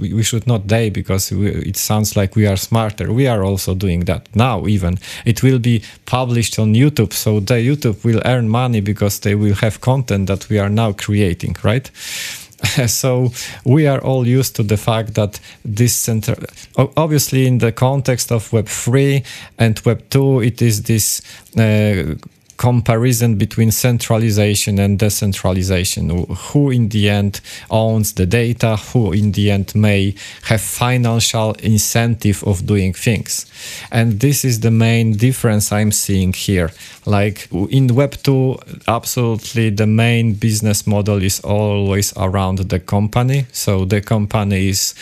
we 0.00 0.22
should 0.24 0.46
not 0.46 0.66
they 0.66 0.90
because 0.90 1.30
we, 1.30 1.50
it 1.50 1.76
sounds 1.76 2.16
like 2.16 2.34
we 2.34 2.48
are 2.48 2.56
smarter. 2.56 3.12
We 3.12 3.28
are 3.28 3.44
also 3.44 3.76
doing 3.76 4.06
that 4.06 4.28
now. 4.34 4.66
Even 4.66 4.98
it 5.24 5.42
will 5.44 5.60
be 5.60 5.82
published 6.04 6.58
on 6.58 6.74
YouTube, 6.74 7.12
so 7.12 7.38
the 7.38 7.54
YouTube 7.54 8.04
will 8.04 8.20
earn 8.24 8.48
money 8.48 8.80
because 8.80 9.20
they 9.20 9.36
will 9.36 9.54
have 9.54 9.80
content 9.80 10.26
that 10.26 10.48
we 10.48 10.58
are 10.58 10.68
now 10.68 10.92
creating, 10.92 11.54
right? 11.62 11.88
so 12.86 13.30
we 13.64 13.86
are 13.86 14.00
all 14.00 14.26
used 14.26 14.56
to 14.56 14.62
the 14.64 14.76
fact 14.76 15.14
that 15.14 15.38
this 15.64 15.94
center 15.94 16.34
obviously 16.96 17.46
in 17.46 17.58
the 17.58 17.70
context 17.70 18.32
of 18.32 18.50
web 18.52 18.66
3 18.66 19.22
and 19.58 19.78
web 19.84 20.02
2 20.08 20.40
it 20.42 20.62
is 20.62 20.82
this 20.84 21.20
uh, 21.58 22.14
comparison 22.56 23.36
between 23.36 23.70
centralization 23.70 24.78
and 24.78 24.98
decentralization. 24.98 26.26
Who 26.50 26.70
in 26.70 26.88
the 26.88 27.10
end 27.10 27.40
owns 27.70 28.12
the 28.14 28.26
data? 28.26 28.76
Who 28.76 29.12
in 29.12 29.32
the 29.32 29.50
end 29.50 29.74
may 29.74 30.14
have 30.44 30.60
financial 30.60 31.52
incentive 31.54 32.42
of 32.44 32.66
doing 32.66 32.92
things? 32.92 33.46
And 33.90 34.20
this 34.20 34.44
is 34.44 34.60
the 34.60 34.70
main 34.70 35.12
difference 35.12 35.72
i'm 35.72 35.92
seeing 35.92 36.32
here. 36.32 36.70
Like 37.04 37.48
in 37.70 37.94
web 37.94 38.14
2 38.22 38.58
absolutely 38.88 39.70
the 39.70 39.86
main 39.86 40.34
business 40.34 40.86
model 40.86 41.22
is 41.22 41.40
always 41.40 42.12
around 42.16 42.58
the 42.58 42.80
company. 42.80 43.46
So 43.52 43.84
the 43.84 44.00
company 44.00 44.68
is 44.68 44.94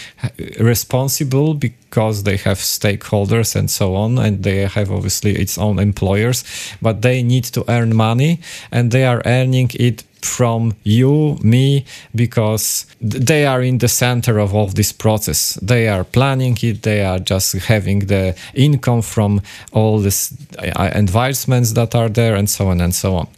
responsible 0.59 1.55
because 1.55 1.84
they 2.23 2.37
have 2.37 2.59
stakeholders 2.59 3.57
and 3.57 3.71
so 3.71 3.95
on 3.95 4.19
and 4.19 4.43
they 4.43 4.67
have 4.67 4.91
obviously 4.91 5.33
its 5.37 5.59
own 5.59 5.79
employers 5.79 6.45
but 6.83 7.03
they 7.03 7.23
need 7.23 7.45
to 7.45 7.65
earn 7.69 7.95
money 7.95 8.41
and 8.71 8.91
they 8.91 9.05
are 9.05 9.23
earning 9.25 9.71
it 9.75 10.05
from 10.25 10.75
you, 10.83 11.39
me, 11.43 11.85
because 12.15 12.87
they 13.01 13.47
are 13.47 13.63
in 13.63 13.79
the 13.79 13.89
center 13.89 14.39
of 14.39 14.55
all 14.55 14.67
this 14.67 14.93
process. 14.93 15.55
They 15.63 15.89
are 15.89 16.05
planning 16.05 16.57
it, 16.63 16.83
they 16.83 17.05
are 17.05 17.19
just 17.19 17.53
having 17.53 18.01
the 18.07 18.35
income 18.55 19.03
from 19.03 19.43
all 19.73 19.99
these 19.99 20.33
uh, 20.59 20.91
advancements 20.95 21.73
that 21.73 21.95
are 21.95 22.09
there, 22.09 22.35
and 22.35 22.49
so 22.49 22.69
on 22.69 22.81
and 22.81 22.95
so 22.95 23.17
on. 23.17 23.29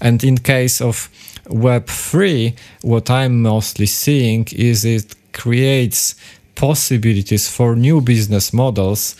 And 0.00 0.22
in 0.22 0.38
case 0.38 0.80
of 0.80 1.10
Web3, 1.48 2.54
what 2.82 3.10
I'm 3.10 3.42
mostly 3.42 3.86
seeing 3.86 4.46
is 4.52 4.84
it 4.84 5.14
creates 5.32 6.14
possibilities 6.56 7.48
for 7.48 7.76
new 7.76 8.00
business 8.00 8.52
models 8.52 9.14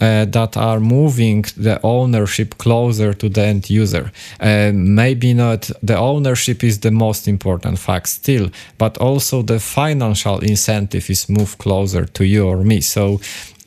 uh, 0.00 0.24
that 0.24 0.56
are 0.56 0.80
moving 0.80 1.44
the 1.56 1.78
ownership 1.82 2.56
closer 2.58 3.14
to 3.14 3.28
the 3.28 3.42
end 3.42 3.70
user. 3.70 4.10
Uh, 4.40 4.72
maybe 4.74 5.34
not 5.34 5.70
the 5.82 5.96
ownership 5.96 6.64
is 6.64 6.80
the 6.80 6.90
most 6.90 7.28
important 7.28 7.78
fact 7.78 8.08
still, 8.08 8.50
but 8.78 8.98
also 8.98 9.42
the 9.42 9.60
financial 9.60 10.38
incentive 10.40 11.08
is 11.10 11.28
moved 11.28 11.58
closer 11.58 12.04
to 12.04 12.24
you 12.24 12.46
or 12.46 12.64
me. 12.64 12.80
So 12.80 13.20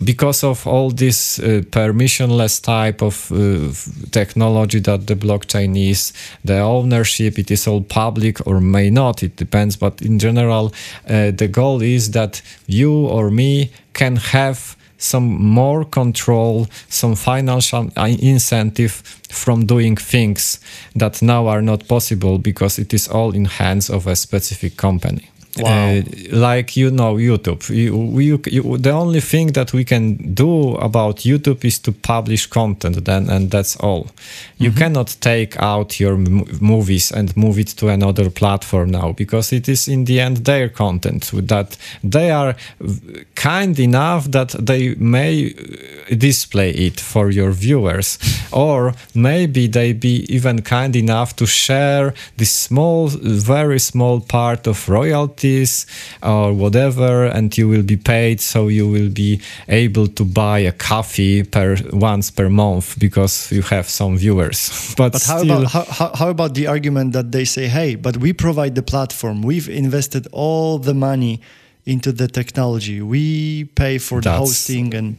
because 0.04 0.44
of 0.44 0.68
all 0.68 0.92
this 0.92 1.40
uh, 1.40 1.62
permissionless 1.72 2.62
type 2.62 3.02
of 3.02 3.32
uh, 3.32 3.72
technology 4.12 4.80
that 4.80 5.08
the 5.08 5.16
blockchain 5.16 5.78
is 5.78 6.14
the 6.44 6.60
ownership 6.60 7.40
it 7.40 7.50
is 7.50 7.68
all 7.68 7.82
public 7.82 8.46
or 8.46 8.60
may 8.60 8.90
not 8.90 9.24
it 9.24 9.36
depends 9.38 9.78
but 9.78 10.02
in 10.02 10.20
general 10.20 10.74
uh, 11.08 11.32
the 11.32 11.48
goal 11.48 11.82
is 11.82 12.12
that 12.12 12.42
you 12.68 13.08
or 13.08 13.32
me 13.32 13.72
can 13.94 14.18
have 14.18 14.76
some 14.98 15.44
more 15.44 15.86
control, 15.86 16.68
some 16.90 17.16
financial 17.16 17.90
incentive 17.98 18.94
from 19.30 19.66
doing 19.66 19.98
things 19.98 20.60
that 20.96 21.22
now 21.22 21.48
are 21.48 21.62
not 21.62 21.88
possible 21.88 22.38
because 22.38 22.80
it 22.80 22.94
is 22.94 23.08
all 23.08 23.32
in 23.36 23.46
hands 23.46 23.90
of 23.90 24.08
a 24.08 24.16
specific 24.16 24.78
company. 24.78 25.30
Wow. 25.58 25.70
Uh, 25.70 26.02
like 26.32 26.76
you 26.76 26.92
know 26.92 27.16
YouTube. 27.16 27.70
You, 27.70 28.20
you, 28.20 28.42
you, 28.48 28.78
the 28.78 28.92
only 28.92 29.22
thing 29.22 29.54
that 29.54 29.72
we 29.72 29.86
can 29.86 30.34
do 30.34 30.76
about 30.76 31.20
YouTube 31.20 31.64
is 31.64 31.80
to 31.80 31.94
publish 31.94 32.48
content 32.48 33.06
then 33.06 33.30
and 33.30 33.52
that's 33.52 33.78
all. 33.78 34.08
You 34.58 34.72
mm-hmm. 34.72 34.80
cannot 34.80 35.16
take 35.22 35.56
out 35.62 35.98
your 35.98 36.16
m- 36.16 36.46
movies 36.60 37.10
and 37.10 37.36
move 37.38 37.58
it 37.58 37.70
to 37.78 37.88
another 37.88 38.30
platform 38.30 38.92
now 38.92 39.14
because 39.14 39.54
it 39.54 39.70
is 39.70 39.88
in 39.88 40.06
the 40.06 40.20
end 40.20 40.38
their 40.38 40.68
content 40.68 41.32
that 41.48 41.78
they 42.04 42.32
are 42.32 42.56
kind 43.36 43.80
enough 43.80 44.30
that 44.32 44.50
they 44.60 44.96
may 44.96 45.54
uh, 45.54 46.16
display 46.16 46.72
it 46.72 47.00
for 47.00 47.30
your 47.30 47.52
viewers 47.52 48.20
or 48.52 48.94
maybe 49.14 49.68
they 49.68 49.94
be 49.94 50.26
even 50.28 50.62
kind 50.62 50.98
enough 50.98 51.34
to 51.38 51.46
share 51.46 52.14
this 52.36 52.52
small 52.52 53.08
very 53.08 53.80
small 53.80 54.20
part 54.20 54.68
of 54.68 54.90
royalty 54.90 55.45
or 56.22 56.54
whatever 56.54 57.26
and 57.26 57.58
you 57.58 57.68
will 57.68 57.84
be 57.84 57.98
paid 57.98 58.42
so 58.42 58.68
you 58.68 58.88
will 58.88 59.10
be 59.10 59.42
able 59.68 60.08
to 60.08 60.24
buy 60.24 60.60
a 60.60 60.72
coffee 60.72 61.44
per 61.44 61.78
once 61.92 62.32
per 62.32 62.50
month 62.50 62.98
because 63.00 63.52
you 63.52 63.62
have 63.62 63.88
some 63.90 64.18
viewers. 64.18 64.60
But, 64.98 65.14
but 65.14 65.24
how 65.24 65.40
still, 65.40 65.62
about 65.64 65.72
how, 65.72 66.12
how 66.20 66.30
about 66.30 66.54
the 66.54 66.68
argument 66.68 67.14
that 67.14 67.32
they 67.32 67.46
say 67.46 67.68
hey 67.68 67.96
but 67.96 68.18
we 68.18 68.34
provide 68.34 68.76
the 68.76 68.84
platform. 68.84 69.42
We've 69.42 69.70
invested 69.70 70.28
all 70.32 70.80
the 70.80 70.94
money 70.94 71.42
into 71.86 72.12
the 72.12 72.28
technology. 72.28 73.02
We 73.02 73.66
pay 73.76 73.98
for 73.98 74.22
the 74.22 74.32
hosting 74.32 74.94
and 74.94 75.18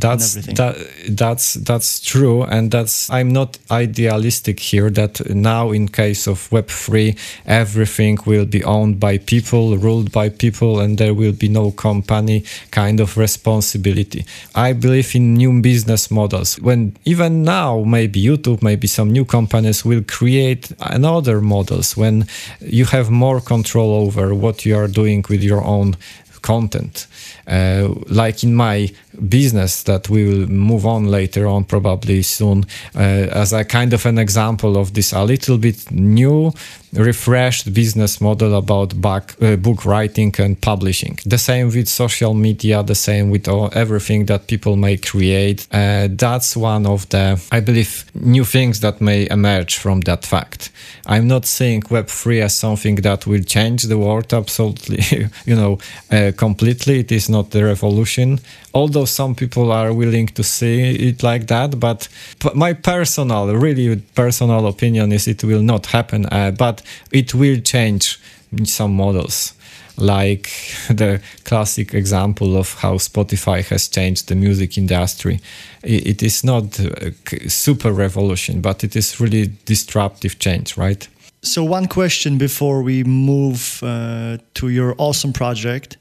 that's 0.00 0.34
that, 0.34 0.76
that's 1.10 1.54
that's 1.54 2.00
true 2.00 2.42
and 2.42 2.70
that's 2.70 3.10
i'm 3.10 3.32
not 3.32 3.58
idealistic 3.70 4.60
here 4.60 4.90
that 4.90 5.14
now 5.34 5.70
in 5.70 5.88
case 5.88 6.26
of 6.26 6.48
web3 6.50 7.16
everything 7.46 8.18
will 8.26 8.46
be 8.46 8.62
owned 8.64 8.98
by 9.00 9.18
people 9.18 9.76
ruled 9.76 10.10
by 10.12 10.28
people 10.28 10.80
and 10.80 10.98
there 10.98 11.14
will 11.14 11.32
be 11.32 11.48
no 11.48 11.70
company 11.70 12.44
kind 12.70 13.00
of 13.00 13.16
responsibility. 13.16 14.24
I 14.54 14.72
believe 14.72 15.14
in 15.14 15.34
new 15.34 15.60
business 15.60 16.10
models. 16.10 16.58
When 16.60 16.96
even 17.04 17.42
now 17.42 17.82
maybe 17.84 18.22
youtube 18.22 18.62
maybe 18.62 18.86
some 18.86 19.10
new 19.10 19.24
companies 19.24 19.84
will 19.84 20.02
create 20.02 20.72
another 20.80 21.40
models 21.40 21.96
when 21.96 22.26
you 22.60 22.84
have 22.86 23.10
more 23.10 23.40
control 23.40 23.90
over 23.94 24.34
what 24.34 24.64
you 24.66 24.76
are 24.76 24.88
doing 24.88 25.24
with 25.28 25.42
your 25.42 25.62
own 25.64 25.96
content. 26.42 27.06
Uh, 27.46 27.88
like 28.08 28.42
in 28.44 28.54
my 28.54 28.90
business 29.28 29.82
that 29.84 30.08
we 30.08 30.24
will 30.24 30.46
move 30.48 30.86
on 30.86 31.06
later 31.06 31.46
on 31.46 31.64
probably 31.64 32.22
soon. 32.22 32.64
Uh, 32.94 33.28
as 33.32 33.52
a 33.52 33.64
kind 33.64 33.92
of 33.92 34.06
an 34.06 34.18
example 34.18 34.76
of 34.76 34.92
this 34.94 35.12
a 35.12 35.24
little 35.24 35.58
bit 35.58 35.90
new 35.90 36.52
refreshed 36.92 37.72
business 37.72 38.20
model 38.20 38.54
about 38.54 39.00
back, 39.00 39.34
uh, 39.42 39.56
book 39.56 39.84
writing 39.84 40.34
and 40.38 40.60
publishing. 40.60 41.18
The 41.26 41.38
same 41.38 41.68
with 41.68 41.88
social 41.88 42.34
media 42.34 42.82
the 42.82 42.94
same 42.94 43.30
with 43.30 43.48
all, 43.48 43.70
everything 43.74 44.26
that 44.26 44.46
people 44.46 44.76
may 44.76 44.96
create. 44.96 45.66
Uh, 45.72 46.08
that's 46.10 46.56
one 46.56 46.86
of 46.86 47.08
the 47.08 47.40
i 47.52 47.60
believe 47.60 48.04
new 48.14 48.44
things 48.44 48.80
that 48.80 49.00
may 49.00 49.28
emerge 49.30 49.76
from 49.78 50.00
that 50.02 50.24
fact. 50.24 50.70
I'm 51.06 51.26
not 51.26 51.46
saying 51.46 51.82
web3 51.82 52.42
as 52.42 52.54
something 52.54 52.96
that 52.96 53.26
will 53.26 53.42
change 53.42 53.84
the 53.84 53.98
world 53.98 54.32
absolutely 54.32 55.28
you 55.44 55.56
know 55.56 55.78
uh, 56.10 56.32
completely. 56.36 57.00
It 57.00 57.12
is 57.12 57.28
not 57.28 57.50
the 57.50 57.64
revolution. 57.64 58.40
Although 58.74 59.05
some 59.06 59.34
people 59.34 59.72
are 59.72 59.92
willing 59.92 60.26
to 60.26 60.42
see 60.42 61.08
it 61.08 61.22
like 61.22 61.46
that 61.46 61.78
but 61.80 62.08
my 62.54 62.72
personal 62.72 63.54
really 63.54 63.96
personal 64.14 64.66
opinion 64.66 65.12
is 65.12 65.26
it 65.26 65.42
will 65.44 65.62
not 65.62 65.86
happen 65.86 66.26
uh, 66.26 66.50
but 66.50 66.82
it 67.10 67.34
will 67.34 67.60
change 67.60 68.18
some 68.64 68.94
models 68.94 69.54
like 69.96 70.50
the 70.88 71.20
classic 71.44 71.94
example 71.94 72.56
of 72.56 72.74
how 72.74 72.94
Spotify 72.98 73.66
has 73.68 73.88
changed 73.88 74.28
the 74.28 74.34
music 74.34 74.76
industry. 74.76 75.40
It 75.82 76.22
is 76.22 76.44
not 76.44 76.78
a 76.78 77.12
super 77.48 77.92
revolution, 77.92 78.60
but 78.60 78.84
it 78.84 78.96
is 78.96 79.20
really 79.20 79.52
disruptive 79.64 80.38
change, 80.38 80.76
right? 80.76 81.08
So, 81.42 81.62
one 81.64 81.86
question 81.86 82.38
before 82.38 82.82
we 82.82 83.04
move 83.04 83.80
uh, 83.82 84.38
to 84.54 84.68
your 84.68 84.94
awesome 84.98 85.32
project 85.32 85.96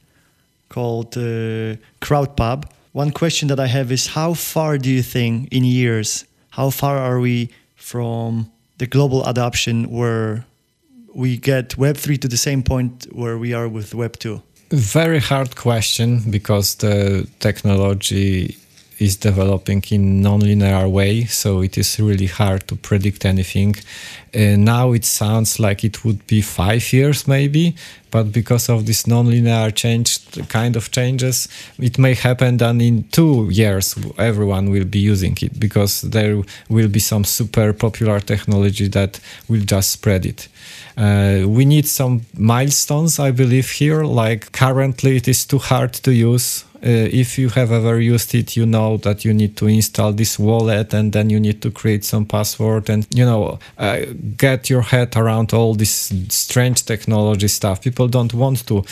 called 0.70 1.18
uh, 1.18 1.78
CrowdPub. 2.02 2.66
One 2.96 3.12
question 3.12 3.50
that 3.50 3.60
I 3.60 3.68
have 3.68 3.92
is 3.92 4.08
how 4.08 4.34
far 4.36 4.78
do 4.78 4.90
you 4.90 5.04
think 5.04 5.50
in 5.52 5.66
years, 5.66 6.24
how 6.52 6.70
far 6.70 6.98
are 6.98 7.20
we 7.20 7.50
from 7.76 8.50
the 8.78 8.88
global 8.88 9.26
adoption 9.26 9.90
where 9.92 10.46
we 11.14 11.36
get 11.36 11.76
Web3 11.76 12.22
to 12.22 12.30
the 12.30 12.38
same 12.38 12.64
point 12.64 13.06
where 13.12 13.38
we 13.38 13.54
are 13.54 13.68
with 13.68 13.94
Web 13.94 14.18
2? 14.20 14.42
Very 14.72 15.20
hard 15.20 15.58
question 15.58 16.22
because 16.30 16.76
the 16.76 17.28
technology 17.42 18.56
is 19.00 19.18
developing 19.18 19.84
in 19.90 20.22
non-linear 20.22 20.88
way, 20.88 21.26
so 21.26 21.62
it 21.62 21.78
is 21.78 22.00
really 22.00 22.28
hard 22.28 22.66
to 22.70 22.78
predict 22.78 23.26
anything. 23.26 23.76
Uh, 24.34 24.56
now 24.58 24.94
it 24.94 25.04
sounds 25.04 25.60
like 25.60 25.84
it 25.84 26.06
would 26.06 26.26
be 26.28 26.42
five 26.42 26.94
years 26.94 27.28
maybe, 27.28 27.76
but 28.16 28.32
because 28.32 28.70
of 28.70 28.86
this 28.86 29.06
non-linear 29.08 29.72
change 29.72 30.10
kind 30.48 30.78
of 30.78 30.90
changes, 30.90 31.50
it 31.78 32.00
may 32.00 32.14
happen 32.14 32.56
that 32.56 32.82
in 32.82 33.04
two 33.12 33.50
years 33.52 33.94
everyone 34.18 34.70
will 34.70 34.86
be 34.86 35.00
using 35.00 35.38
it 35.42 35.60
because 35.60 36.00
there 36.02 36.42
will 36.70 36.88
be 36.88 37.02
some 37.02 37.26
super 37.26 37.74
popular 37.74 38.22
technology 38.22 38.88
that 38.88 39.20
will 39.50 39.66
just 39.66 39.92
spread 39.92 40.26
it. 40.26 40.48
Uh, 40.96 41.44
we 41.46 41.66
need 41.66 41.86
some 41.86 42.22
milestones, 42.38 43.20
I 43.20 43.32
believe, 43.32 43.70
here. 43.70 44.06
Like 44.06 44.54
currently, 44.54 45.18
it 45.18 45.28
is 45.28 45.46
too 45.46 45.60
hard 45.60 45.92
to 46.06 46.14
use 46.14 46.64
uh, 46.86 47.10
if 47.12 47.40
you 47.40 47.50
have 47.50 47.72
ever 47.72 48.00
used 48.00 48.36
it, 48.36 48.56
you 48.56 48.64
know 48.64 48.98
that 48.98 49.26
you 49.26 49.34
need 49.34 49.58
to 49.58 49.66
install 49.66 50.14
this 50.14 50.38
wallet 50.38 50.94
and 50.94 51.14
then 51.14 51.32
you 51.32 51.40
need 51.40 51.60
to 51.60 51.72
create 51.72 52.06
some 52.06 52.26
password 52.28 52.92
and, 52.92 53.08
you 53.10 53.26
know, 53.26 53.58
uh, 53.80 54.02
get 54.38 54.70
your 54.70 54.84
head 54.84 55.16
around 55.16 55.52
all 55.52 55.74
this 55.74 56.14
strange 56.30 56.86
technology 56.86 57.48
stuff. 57.48 57.82
People 57.82 58.05
don't 58.08 58.34
want 58.34 58.66
to 58.68 58.84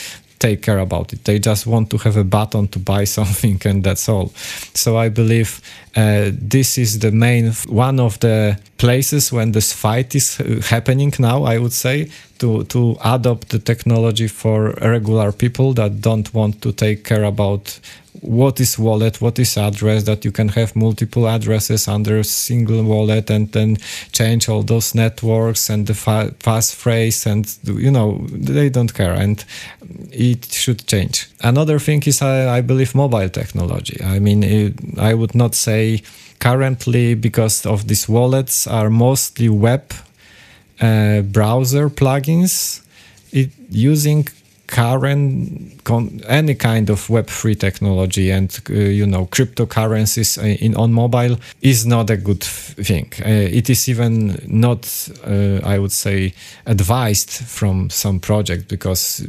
take 0.43 0.61
care 0.61 0.79
about 0.79 1.13
it. 1.13 1.23
They 1.23 1.39
just 1.39 1.65
want 1.65 1.89
to 1.91 1.97
have 1.97 2.17
a 2.17 2.23
button 2.23 2.67
to 2.67 2.79
buy 2.79 3.05
something, 3.17 3.61
and 3.65 3.83
that's 3.83 4.09
all. 4.09 4.27
So 4.73 4.97
I 4.97 5.09
believe 5.09 5.61
uh, 5.95 6.31
this 6.33 6.77
is 6.77 6.99
the 6.99 7.11
main 7.11 7.53
one 7.69 7.99
of 7.99 8.19
the 8.19 8.57
places 8.77 9.31
when 9.31 9.51
this 9.51 9.73
fight 9.73 10.15
is 10.15 10.39
uh, 10.39 10.61
happening 10.69 11.13
now. 11.19 11.43
I 11.53 11.57
would 11.57 11.73
say 11.73 12.09
to 12.39 12.63
to 12.63 12.97
adopt 13.03 13.49
the 13.49 13.59
technology 13.59 14.27
for 14.27 14.73
regular 14.81 15.31
people 15.31 15.73
that 15.73 16.01
don't 16.01 16.33
want 16.33 16.61
to 16.61 16.71
take 16.71 17.03
care 17.03 17.23
about 17.23 17.79
what 18.23 18.59
is 18.59 18.79
wallet, 18.79 19.21
what 19.21 19.37
is 19.37 19.57
address, 19.57 20.03
that 20.03 20.25
you 20.25 20.31
can 20.31 20.49
have 20.49 20.75
multiple 20.75 21.27
addresses 21.27 21.87
under 21.87 22.17
a 22.17 22.23
single 22.23 22.83
wallet 22.83 23.29
and 23.29 23.51
then 23.51 23.77
change 24.11 24.49
all 24.49 24.63
those 24.63 24.95
networks 24.95 25.69
and 25.69 25.87
the 25.87 25.93
fa- 25.93 26.33
passphrase 26.39 27.25
and 27.25 27.57
you 27.79 27.91
know 27.91 28.25
they 28.31 28.69
don't 28.69 28.93
care 28.93 29.13
and 29.13 29.45
it 30.11 30.45
should 30.45 30.87
change. 30.87 31.29
Another 31.41 31.79
thing 31.79 32.01
is 32.05 32.21
I, 32.21 32.57
I 32.57 32.61
believe 32.61 32.95
mobile 32.95 33.29
technology. 33.29 34.01
I 34.03 34.19
mean 34.19 34.43
it, 34.43 34.73
I 34.97 35.13
would 35.13 35.35
not 35.35 35.55
say 35.55 36.01
currently 36.39 37.15
because 37.15 37.65
of 37.65 37.87
these 37.87 38.07
wallets 38.07 38.67
are 38.67 38.89
mostly 38.89 39.49
web 39.49 39.93
uh, 40.81 41.21
browser 41.21 41.89
plugins 41.89 42.81
it, 43.31 43.51
using 43.69 44.27
current 44.73 45.83
con- 45.83 46.19
any 46.27 46.55
kind 46.55 46.89
of 46.89 47.07
web3 47.07 47.59
technology 47.59 48.31
and 48.31 48.59
uh, 48.69 48.73
you 48.73 49.05
know 49.05 49.27
cryptocurrencies 49.27 50.37
in 50.59 50.75
on 50.75 50.91
mobile 50.91 51.37
is 51.61 51.85
not 51.85 52.09
a 52.09 52.17
good 52.17 52.43
thing. 52.43 53.07
Uh, 53.21 53.57
it 53.59 53.69
is 53.69 53.87
even 53.87 54.39
not 54.47 55.09
uh, 55.27 55.59
i 55.73 55.77
would 55.77 55.91
say 55.91 56.33
advised 56.65 57.29
from 57.29 57.89
some 57.89 58.19
project 58.19 58.67
because 58.67 59.27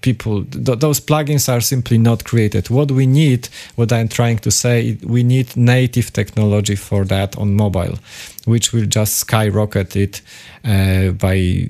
people 0.00 0.44
th- 0.44 0.78
those 0.78 0.98
plugins 1.00 1.48
are 1.48 1.60
simply 1.60 1.98
not 1.98 2.24
created. 2.24 2.70
What 2.70 2.90
we 2.90 3.06
need 3.06 3.48
what 3.74 3.92
i'm 3.92 4.08
trying 4.08 4.38
to 4.38 4.50
say 4.50 4.96
we 5.02 5.22
need 5.22 5.56
native 5.56 6.10
technology 6.12 6.76
for 6.76 7.04
that 7.04 7.36
on 7.36 7.54
mobile 7.54 7.98
which 8.46 8.72
will 8.72 8.86
just 8.86 9.16
skyrocket 9.16 9.94
it 9.96 10.22
uh, 10.64 11.10
by 11.10 11.68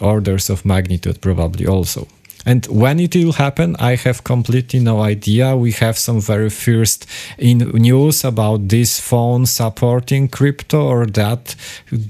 orders 0.00 0.50
of 0.50 0.64
magnitude 0.64 1.20
probably 1.20 1.66
also 1.66 2.06
and 2.44 2.66
when 2.66 2.98
it 2.98 3.14
will 3.14 3.32
happen, 3.32 3.76
I 3.78 3.94
have 3.94 4.24
completely 4.24 4.80
no 4.80 5.00
idea. 5.00 5.56
We 5.56 5.72
have 5.72 5.96
some 5.96 6.20
very 6.20 6.50
first 6.50 7.06
in 7.38 7.58
news 7.58 8.24
about 8.24 8.68
this 8.68 8.98
phone 8.98 9.46
supporting 9.46 10.28
crypto 10.28 10.82
or 10.84 11.06
that 11.06 11.54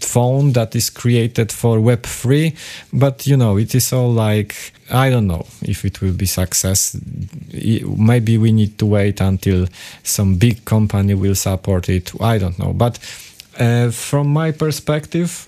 phone 0.01 0.53
that 0.53 0.75
is 0.75 0.89
created 0.89 1.53
for 1.53 1.79
Web3. 1.79 2.57
But 2.93 3.27
you 3.27 3.37
know, 3.37 3.59
it 3.59 3.75
is 3.75 3.93
all 3.93 4.11
like 4.11 4.73
I 4.91 5.11
don't 5.11 5.27
know 5.27 5.47
if 5.63 5.85
it 5.85 6.01
will 6.01 6.15
be 6.15 6.27
success. 6.27 6.97
Maybe 7.53 8.39
we 8.39 8.53
need 8.53 8.79
to 8.79 8.87
wait 8.87 9.21
until 9.21 9.67
some 10.03 10.37
big 10.37 10.65
company 10.65 11.15
will 11.15 11.35
support 11.35 11.91
it. 11.91 12.13
I 12.21 12.39
don't 12.39 12.59
know. 12.59 12.73
But 12.73 12.99
uh, 13.59 13.91
from 13.91 14.29
my 14.29 14.51
perspective, 14.51 15.47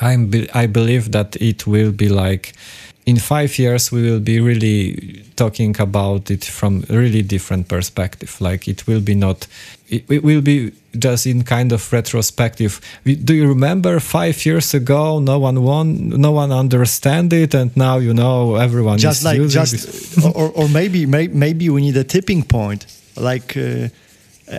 I'm 0.00 0.32
I 0.54 0.66
believe 0.66 1.10
that 1.10 1.34
it 1.40 1.66
will 1.66 1.90
be 1.90 2.08
like 2.08 2.54
in 3.10 3.18
five 3.18 3.58
years 3.58 3.90
we 3.90 4.00
will 4.08 4.20
be 4.20 4.38
really 4.40 5.24
talking 5.34 5.74
about 5.80 6.30
it 6.30 6.44
from 6.44 6.84
a 6.88 6.96
really 6.96 7.22
different 7.22 7.66
perspective. 7.66 8.40
Like 8.40 8.68
it 8.68 8.86
will 8.86 9.00
be 9.00 9.14
not 9.14 9.48
it, 9.88 10.04
it 10.08 10.22
will 10.22 10.42
be 10.42 10.72
just 10.96 11.26
in 11.26 11.42
kind 11.42 11.72
of 11.72 11.92
retrospective. 11.92 12.80
Do 13.04 13.34
you 13.34 13.48
remember 13.48 13.98
five 14.00 14.46
years 14.46 14.74
ago 14.74 15.18
no 15.18 15.38
one 15.40 15.58
won 15.62 15.86
no 16.26 16.30
one 16.30 16.52
understand 16.52 17.32
it 17.32 17.54
and 17.54 17.76
now 17.76 17.98
you 17.98 18.14
know 18.14 18.56
everyone 18.66 18.98
just 18.98 19.24
like 19.24 19.40
just 19.48 20.24
or, 20.24 20.52
or 20.58 20.68
maybe 20.68 21.06
maybe 21.06 21.68
we 21.68 21.80
need 21.80 21.96
a 21.96 22.04
tipping 22.04 22.42
point. 22.44 22.86
Like 23.16 23.56
uh, 23.56 23.88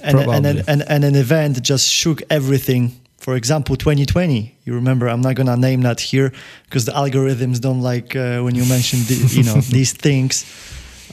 and, 0.07 0.19
and, 0.19 0.45
and, 0.45 0.63
and, 0.67 0.81
and 0.93 1.03
an 1.03 1.15
event 1.15 1.61
just 1.63 1.87
shook 1.89 2.21
everything 2.29 3.00
for 3.21 3.35
example 3.35 3.75
2020 3.75 4.57
you 4.65 4.73
remember 4.73 5.07
i'm 5.07 5.21
not 5.21 5.35
gonna 5.35 5.55
name 5.55 5.81
that 5.81 5.99
here 5.99 6.33
because 6.65 6.85
the 6.85 6.91
algorithms 6.91 7.61
don't 7.61 7.81
like 7.81 8.15
uh, 8.15 8.41
when 8.41 8.55
you 8.55 8.65
mention 8.65 8.99
the, 9.01 9.15
you 9.31 9.43
know 9.43 9.61
these 9.69 9.93
things. 9.93 10.45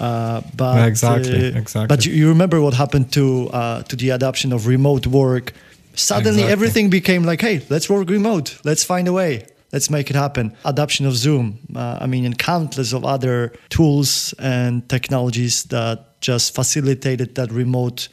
Uh, 0.01 0.41
but 0.57 0.87
exactly 0.87 1.53
uh, 1.53 1.59
exactly. 1.59 1.89
but 1.89 2.07
you, 2.07 2.13
you, 2.13 2.29
remember 2.29 2.61
what 2.61 2.73
happened 2.73 3.13
to 3.13 3.49
uh, 3.51 3.83
to 3.83 3.97
the 3.97 4.11
adoption 4.11 4.53
of 4.53 4.67
remote 4.67 5.07
work. 5.09 5.53
Suddenly 5.95 6.43
exactly. 6.43 6.53
everything 6.53 6.91
became 6.91 7.25
like 7.25 7.41
hey 7.41 7.67
let's 7.69 7.91
work 7.91 8.09
remote. 8.09 8.59
Let's 8.65 8.85
find 8.85 9.09
a 9.09 9.13
way. 9.13 9.47
Let's 9.73 9.91
make 9.91 10.09
it 10.09 10.17
happen. 10.17 10.57
Adoption 10.65 11.05
of 11.05 11.15
zoom 11.17 11.59
uh, 11.75 11.99
i 12.01 12.07
mean 12.07 12.25
and 12.25 12.39
countless 12.39 12.93
of 12.93 13.05
other 13.05 13.53
tools 13.71 14.35
and 14.39 14.89
technologies 14.89 15.65
that 15.65 16.21
just 16.21 16.55
facilitated 16.55 17.35
that 17.35 17.51
remote 17.51 18.09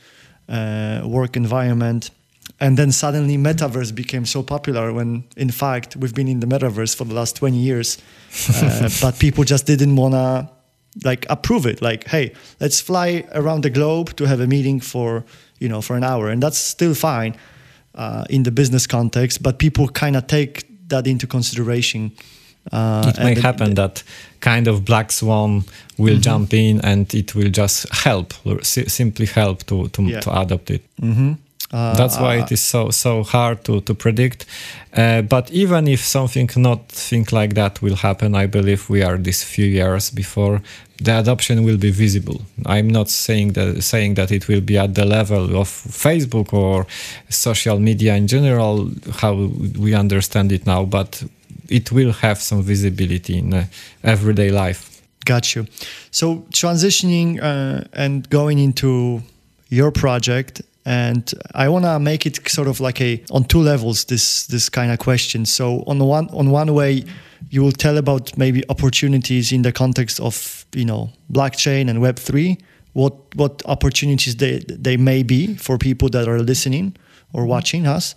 uh, 0.50 1.02
work 1.06 1.38
environment 1.38 2.10
and 2.60 2.78
then 2.78 2.92
suddenly 2.92 3.38
metaverse 3.38 3.94
became 3.94 4.26
so 4.26 4.42
popular 4.42 4.94
when 4.94 5.24
in 5.36 5.52
fact 5.52 5.96
we've 5.96 6.16
been 6.16 6.28
in 6.28 6.40
the 6.40 6.48
metaverse 6.48 6.96
for 6.96 7.04
the 7.04 7.14
last 7.14 7.36
20 7.36 7.58
years 7.58 7.98
uh, 8.50 8.90
but 9.02 9.20
people 9.20 9.44
just 9.44 9.66
didn't 9.66 9.96
want 9.96 10.14
to 10.14 10.50
like 11.04 11.26
approve 11.30 11.66
it 11.66 11.82
like 11.82 12.08
hey 12.08 12.32
let's 12.60 12.80
fly 12.80 13.26
around 13.34 13.64
the 13.64 13.70
globe 13.70 14.16
to 14.16 14.26
have 14.26 14.40
a 14.40 14.48
meeting 14.48 14.80
for 14.80 15.26
you 15.60 15.68
know 15.68 15.82
for 15.82 15.96
an 15.96 16.04
hour 16.04 16.30
and 16.30 16.42
that's 16.42 16.58
still 16.58 16.94
fine 16.94 17.36
uh, 17.96 18.26
in 18.30 18.44
the 18.44 18.52
business 18.52 18.88
context 18.88 19.44
but 19.44 19.60
people 19.60 19.88
kind 19.90 20.16
of 20.16 20.26
take 20.28 20.66
that 20.88 21.08
into 21.08 21.28
consideration 21.28 22.12
uh, 22.72 23.12
it 23.16 23.24
may 23.24 23.40
happen 23.40 23.76
that 23.76 24.04
kind 24.40 24.68
of 24.68 24.86
black 24.86 25.12
swan 25.12 25.64
will 25.98 26.14
mm-hmm. 26.14 26.22
jump 26.22 26.54
in 26.54 26.80
and 26.82 27.14
it 27.14 27.36
will 27.36 27.50
just 27.50 27.88
help 27.94 28.34
simply 28.64 29.26
help 29.26 29.66
to 29.66 29.88
to, 29.90 30.02
yeah. 30.04 30.20
to 30.22 30.40
adopt 30.40 30.72
it 30.72 30.84
mm-hmm. 31.02 31.34
Uh, 31.74 31.96
That's 31.96 32.18
why 32.20 32.36
it 32.38 32.52
is 32.52 32.62
so 32.62 32.92
so 32.92 33.24
hard 33.24 33.64
to 33.64 33.82
to 33.82 33.94
predict. 33.94 34.46
Uh, 34.98 35.22
but 35.22 35.52
even 35.52 35.88
if 35.88 36.00
something 36.00 36.50
not 36.56 36.88
think 36.90 37.32
like 37.32 37.56
that 37.56 37.82
will 37.82 37.96
happen, 37.96 38.36
I 38.36 38.48
believe 38.48 38.90
we 38.90 39.04
are 39.04 39.18
this 39.18 39.44
few 39.44 39.66
years 39.66 40.12
before 40.12 40.62
the 41.04 41.18
adoption 41.20 41.64
will 41.64 41.78
be 41.78 41.92
visible. 41.92 42.42
I'm 42.66 42.88
not 42.88 43.10
saying 43.10 43.54
that 43.54 43.84
saying 43.84 44.16
that 44.16 44.32
it 44.32 44.48
will 44.48 44.62
be 44.62 44.78
at 44.78 44.94
the 44.96 45.06
level 45.06 45.58
of 45.58 45.68
Facebook 45.68 46.54
or 46.54 46.86
social 47.30 47.80
media 47.80 48.16
in 48.16 48.28
general, 48.28 48.92
how 49.22 49.34
we 49.80 49.94
understand 49.94 50.52
it 50.52 50.66
now, 50.66 50.86
but 50.86 51.24
it 51.68 51.92
will 51.92 52.14
have 52.14 52.42
some 52.42 52.62
visibility 52.62 53.38
in 53.38 53.54
uh, 53.54 53.66
everyday 54.04 54.52
life. 54.52 55.02
Got 55.26 55.56
you. 55.56 55.66
So 56.12 56.46
transitioning 56.52 57.40
uh, 57.42 57.84
and 57.94 58.30
going 58.30 58.60
into 58.60 59.24
your 59.70 59.92
project 59.92 60.62
and 60.86 61.34
I 61.56 61.68
want 61.68 61.86
to 61.86 62.00
make 62.00 62.26
it 62.26 62.48
sort 62.48 62.68
of 62.68 62.80
like 62.80 63.02
a 63.02 63.24
on 63.32 63.44
two 63.44 63.60
levels 63.60 64.06
this 64.06 64.46
this 64.48 64.70
kind 64.70 64.92
of 64.92 65.00
question. 65.00 65.46
So 65.46 65.84
on 65.88 66.00
one 66.00 66.30
on 66.30 66.52
one 66.52 66.74
way, 66.74 67.04
you 67.50 67.64
will 67.64 67.72
tell 67.72 67.98
about 67.98 68.38
maybe 68.38 68.64
opportunities 68.70 69.52
in 69.52 69.64
the 69.64 69.72
context 69.72 70.20
of 70.20 70.66
you 70.74 70.86
know 70.86 71.10
blockchain 71.32 71.90
and 71.90 72.02
Web 72.02 72.18
three. 72.18 72.58
What 72.94 73.14
what 73.36 73.64
opportunities 73.66 74.36
they 74.36 74.60
they 74.70 74.98
may 74.98 75.24
be 75.24 75.56
for 75.56 75.78
people 75.78 76.10
that 76.10 76.28
are 76.28 76.40
listening 76.40 76.96
or 77.34 77.46
watching 77.46 77.88
us, 77.88 78.16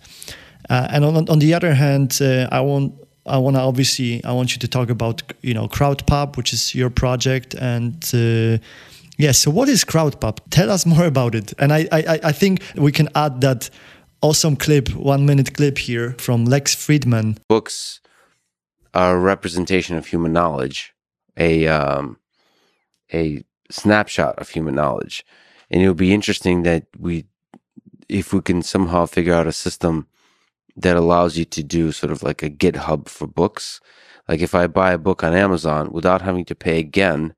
uh, 0.69 0.87
and 0.91 1.03
on 1.03 1.27
on 1.29 1.39
the 1.39 1.53
other 1.53 1.73
hand, 1.73 2.19
uh, 2.21 2.47
I 2.51 2.61
want 2.61 2.93
I 3.25 3.37
want 3.37 3.55
to 3.55 3.61
obviously 3.61 4.23
I 4.23 4.31
want 4.31 4.53
you 4.53 4.59
to 4.59 4.67
talk 4.67 4.89
about 4.89 5.23
you 5.41 5.53
know 5.53 5.67
CrowdPub, 5.67 6.37
which 6.37 6.53
is 6.53 6.75
your 6.75 6.89
project, 6.89 7.55
and 7.55 7.95
uh, 8.13 8.63
Yes. 9.19 9.37
So 9.37 9.51
what 9.51 9.67
is 9.67 9.83
CrowdPub? 9.83 10.39
Tell 10.49 10.71
us 10.71 10.85
more 10.85 11.05
about 11.05 11.35
it. 11.35 11.53
And 11.59 11.73
I, 11.73 11.87
I, 11.91 12.19
I 12.23 12.31
think 12.31 12.63
we 12.75 12.93
can 12.93 13.09
add 13.15 13.41
that 13.41 13.69
awesome 14.21 14.55
clip, 14.55 14.95
one 14.95 15.25
minute 15.25 15.53
clip 15.53 15.77
here 15.77 16.15
from 16.17 16.45
Lex 16.45 16.73
Fridman. 16.73 17.37
Books 17.49 17.99
are 18.93 19.17
a 19.17 19.19
representation 19.19 19.97
of 19.97 20.07
human 20.07 20.31
knowledge, 20.31 20.93
a 21.35 21.67
um, 21.67 22.17
a 23.13 23.43
snapshot 23.69 24.39
of 24.39 24.49
human 24.49 24.75
knowledge, 24.75 25.25
and 25.69 25.81
it 25.81 25.89
would 25.89 25.97
be 25.97 26.13
interesting 26.13 26.63
that 26.63 26.85
we 26.97 27.25
if 28.07 28.31
we 28.31 28.39
can 28.39 28.61
somehow 28.61 29.05
figure 29.05 29.33
out 29.33 29.47
a 29.47 29.51
system 29.51 30.07
that 30.77 30.95
allows 30.95 31.37
you 31.37 31.43
to 31.43 31.61
do 31.61 31.91
sort 31.91 32.11
of 32.11 32.23
like 32.23 32.41
a 32.41 32.49
GitHub 32.49 33.09
for 33.09 33.27
books. 33.27 33.81
Like 34.29 34.39
if 34.39 34.55
I 34.55 34.67
buy 34.67 34.93
a 34.93 34.97
book 34.97 35.25
on 35.25 35.35
Amazon 35.35 35.91
without 35.91 36.21
having 36.21 36.45
to 36.45 36.55
pay 36.55 36.79
again, 36.79 37.35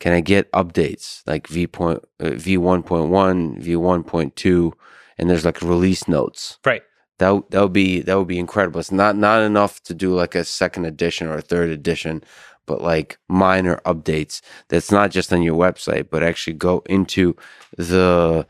can 0.00 0.12
I 0.12 0.20
get 0.20 0.50
updates 0.52 1.22
like 1.26 1.46
V 1.46 1.66
point 1.66 2.04
uh, 2.20 2.30
V 2.30 2.56
one 2.56 2.82
point 2.82 3.10
one, 3.10 3.60
V 3.60 3.76
one 3.76 4.04
point 4.04 4.36
two, 4.36 4.72
and 5.18 5.28
there's 5.28 5.44
like 5.44 5.62
release 5.62 6.06
notes. 6.08 6.58
Right. 6.64 6.82
That 7.18 7.50
that 7.50 7.62
would 7.62 7.72
be 7.72 8.00
that 8.02 8.16
would 8.16 8.28
be 8.28 8.38
incredible. 8.38 8.80
It's 8.80 8.92
not 8.92 9.16
not 9.16 9.42
enough 9.42 9.82
to 9.84 9.94
do 9.94 10.14
like 10.14 10.34
a 10.34 10.44
second 10.44 10.84
edition 10.84 11.26
or 11.26 11.38
a 11.38 11.42
third 11.42 11.70
edition, 11.70 12.22
but 12.66 12.80
like 12.80 13.18
minor 13.28 13.80
updates. 13.84 14.40
That's 14.68 14.92
not 14.92 15.10
just 15.10 15.32
on 15.32 15.42
your 15.42 15.56
website, 15.56 16.10
but 16.10 16.22
actually 16.22 16.54
go 16.54 16.82
into 16.86 17.34
the 17.76 18.46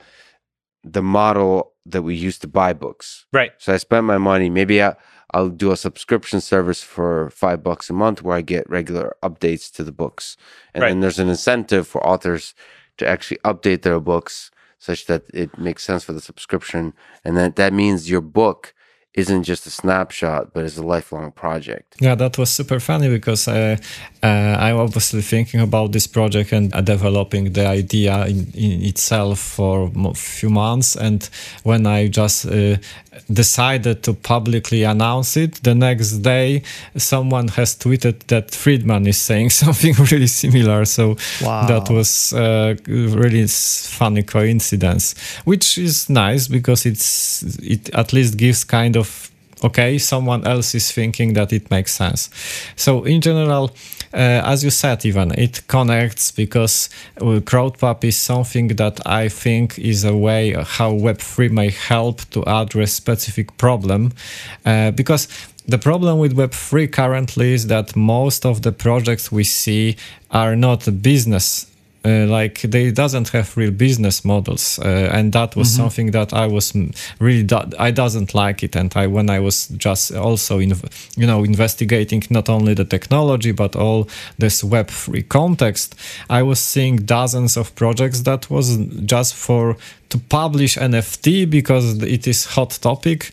the 0.84 1.02
model 1.02 1.72
that 1.86 2.02
we 2.02 2.14
used 2.14 2.42
to 2.42 2.48
buy 2.48 2.74
books. 2.74 3.26
Right. 3.32 3.52
So 3.58 3.72
I 3.72 3.78
spend 3.78 4.06
my 4.06 4.18
money. 4.18 4.50
Maybe 4.50 4.82
I, 4.82 4.94
I'll 5.34 5.50
do 5.50 5.70
a 5.70 5.76
subscription 5.76 6.40
service 6.40 6.82
for 6.82 7.30
five 7.30 7.62
bucks 7.62 7.90
a 7.90 7.92
month 7.92 8.22
where 8.22 8.36
I 8.36 8.42
get 8.42 8.68
regular 8.68 9.16
updates 9.22 9.70
to 9.76 9.84
the 9.84 9.92
books. 9.92 10.36
And 10.74 10.82
Right. 10.82 10.88
then 10.90 11.00
there's 11.00 11.18
an 11.18 11.28
incentive 11.28 11.86
for 11.86 12.04
authors 12.06 12.54
to 12.98 13.06
actually 13.06 13.38
update 13.44 13.82
their 13.82 14.00
books 14.00 14.50
such 14.78 15.06
that 15.06 15.22
it 15.34 15.58
makes 15.58 15.82
sense 15.84 16.04
for 16.04 16.12
the 16.12 16.20
subscription. 16.20 16.92
And 17.24 17.36
that, 17.36 17.56
that 17.56 17.72
means 17.72 18.08
your 18.10 18.20
book 18.20 18.74
isn't 19.14 19.42
just 19.42 19.66
a 19.66 19.70
snapshot, 19.70 20.52
but 20.52 20.64
is 20.64 20.78
a 20.78 20.86
lifelong 20.86 21.32
project. 21.32 21.96
Yeah, 22.00 22.14
that 22.14 22.38
was 22.38 22.50
super 22.50 22.78
funny 22.78 23.08
because 23.08 23.48
uh, 23.48 23.76
uh, 24.22 24.26
I'm 24.26 24.76
obviously 24.76 25.22
thinking 25.22 25.60
about 25.60 25.92
this 25.92 26.06
project 26.06 26.52
and 26.52 26.72
uh, 26.72 26.80
developing 26.80 27.52
the 27.52 27.66
idea 27.66 28.26
in, 28.26 28.52
in 28.54 28.82
itself 28.82 29.40
for 29.40 29.90
a 29.96 30.14
few 30.14 30.50
months. 30.50 30.94
And 30.96 31.28
when 31.64 31.86
I 31.86 32.08
just 32.08 32.46
uh, 32.46 32.76
decided 33.32 34.02
to 34.04 34.14
publicly 34.14 34.82
announce 34.84 35.36
it, 35.36 35.62
the 35.62 35.74
next 35.74 36.18
day 36.18 36.62
someone 36.96 37.48
has 37.48 37.74
tweeted 37.76 38.26
that 38.28 38.48
Fridman 38.52 39.06
is 39.06 39.20
saying 39.20 39.50
something 39.64 39.94
really 40.10 40.26
similar. 40.26 40.84
So 40.84 41.16
Wow. 41.42 41.66
that 41.66 41.90
was 41.90 42.32
uh, 42.32 42.74
really 42.86 43.46
funny 43.46 44.22
coincidence, 44.22 45.14
which 45.44 45.78
is 45.78 46.08
nice 46.08 46.48
because 46.48 46.86
it's 46.86 47.42
it 47.62 47.88
at 47.94 48.12
least 48.12 48.36
gives 48.36 48.64
kind 48.64 48.96
of 48.96 49.30
okay 49.64 49.98
someone 49.98 50.46
else 50.46 50.74
is 50.74 50.92
thinking 50.92 51.32
that 51.34 51.52
it 51.52 51.68
makes 51.68 51.90
sense 51.92 52.30
so 52.76 53.02
in 53.02 53.20
general 53.20 53.72
as 54.16 54.64
you 54.64 54.70
said 54.70 55.04
even 55.04 55.32
it 55.32 55.66
connects 55.68 56.30
because 56.30 56.88
uh, 57.20 57.40
crowdpub 57.40 58.02
is 58.04 58.16
something 58.16 58.68
that 58.68 58.98
i 59.06 59.28
think 59.28 59.78
is 59.78 60.04
a 60.04 60.16
way 60.16 60.52
how 60.52 60.92
web3 60.92 61.50
may 61.50 61.70
help 61.70 62.20
to 62.30 62.44
address 62.46 62.92
specific 62.92 63.56
problem 63.56 64.12
uh, 64.64 64.90
because 64.92 65.28
the 65.68 65.76
problem 65.76 66.18
with 66.18 66.34
Web3 66.34 66.90
currently 66.90 67.52
is 67.52 67.66
that 67.66 67.94
most 67.94 68.46
of 68.46 68.62
the 68.62 68.72
projects 68.72 69.30
we 69.30 69.44
see 69.44 69.96
are 70.30 70.56
not 70.56 71.02
business. 71.02 71.67
Uh, 72.04 72.26
like 72.26 72.60
they 72.60 72.92
doesn't 72.92 73.30
have 73.30 73.56
real 73.56 73.72
business 73.72 74.24
models 74.24 74.78
uh, 74.78 75.10
and 75.12 75.32
that 75.32 75.56
was 75.56 75.68
something 75.68 76.12
that 76.12 76.32
i 76.32 76.46
was 76.46 76.72
really 77.18 77.42
do- 77.42 77.72
i 77.76 77.90
doesn't 77.90 78.34
like 78.34 78.62
it. 78.62 78.76
And 78.76 78.92
i 78.94 79.08
when 79.08 79.28
i 79.28 79.40
was 79.40 79.66
just 79.76 80.14
also 80.14 80.60
in 80.60 80.72
you 81.16 81.26
know 81.26 81.42
investigating 81.42 82.22
not 82.30 82.48
only 82.48 82.74
the 82.74 82.84
technology 82.84 83.50
but 83.50 83.74
all 83.74 84.08
this 84.38 84.62
web3 84.62 85.28
context 85.28 85.96
i 86.30 86.40
was 86.40 86.60
seeing 86.60 86.98
dozens 86.98 87.56
of 87.56 87.74
projects 87.74 88.20
that 88.22 88.48
was 88.48 88.76
just 89.04 89.34
for 89.34 89.76
to 90.08 90.18
publish 90.18 90.76
nft 90.78 91.50
because 91.50 92.00
it 92.02 92.28
is 92.28 92.44
hot 92.44 92.70
topic 92.80 93.32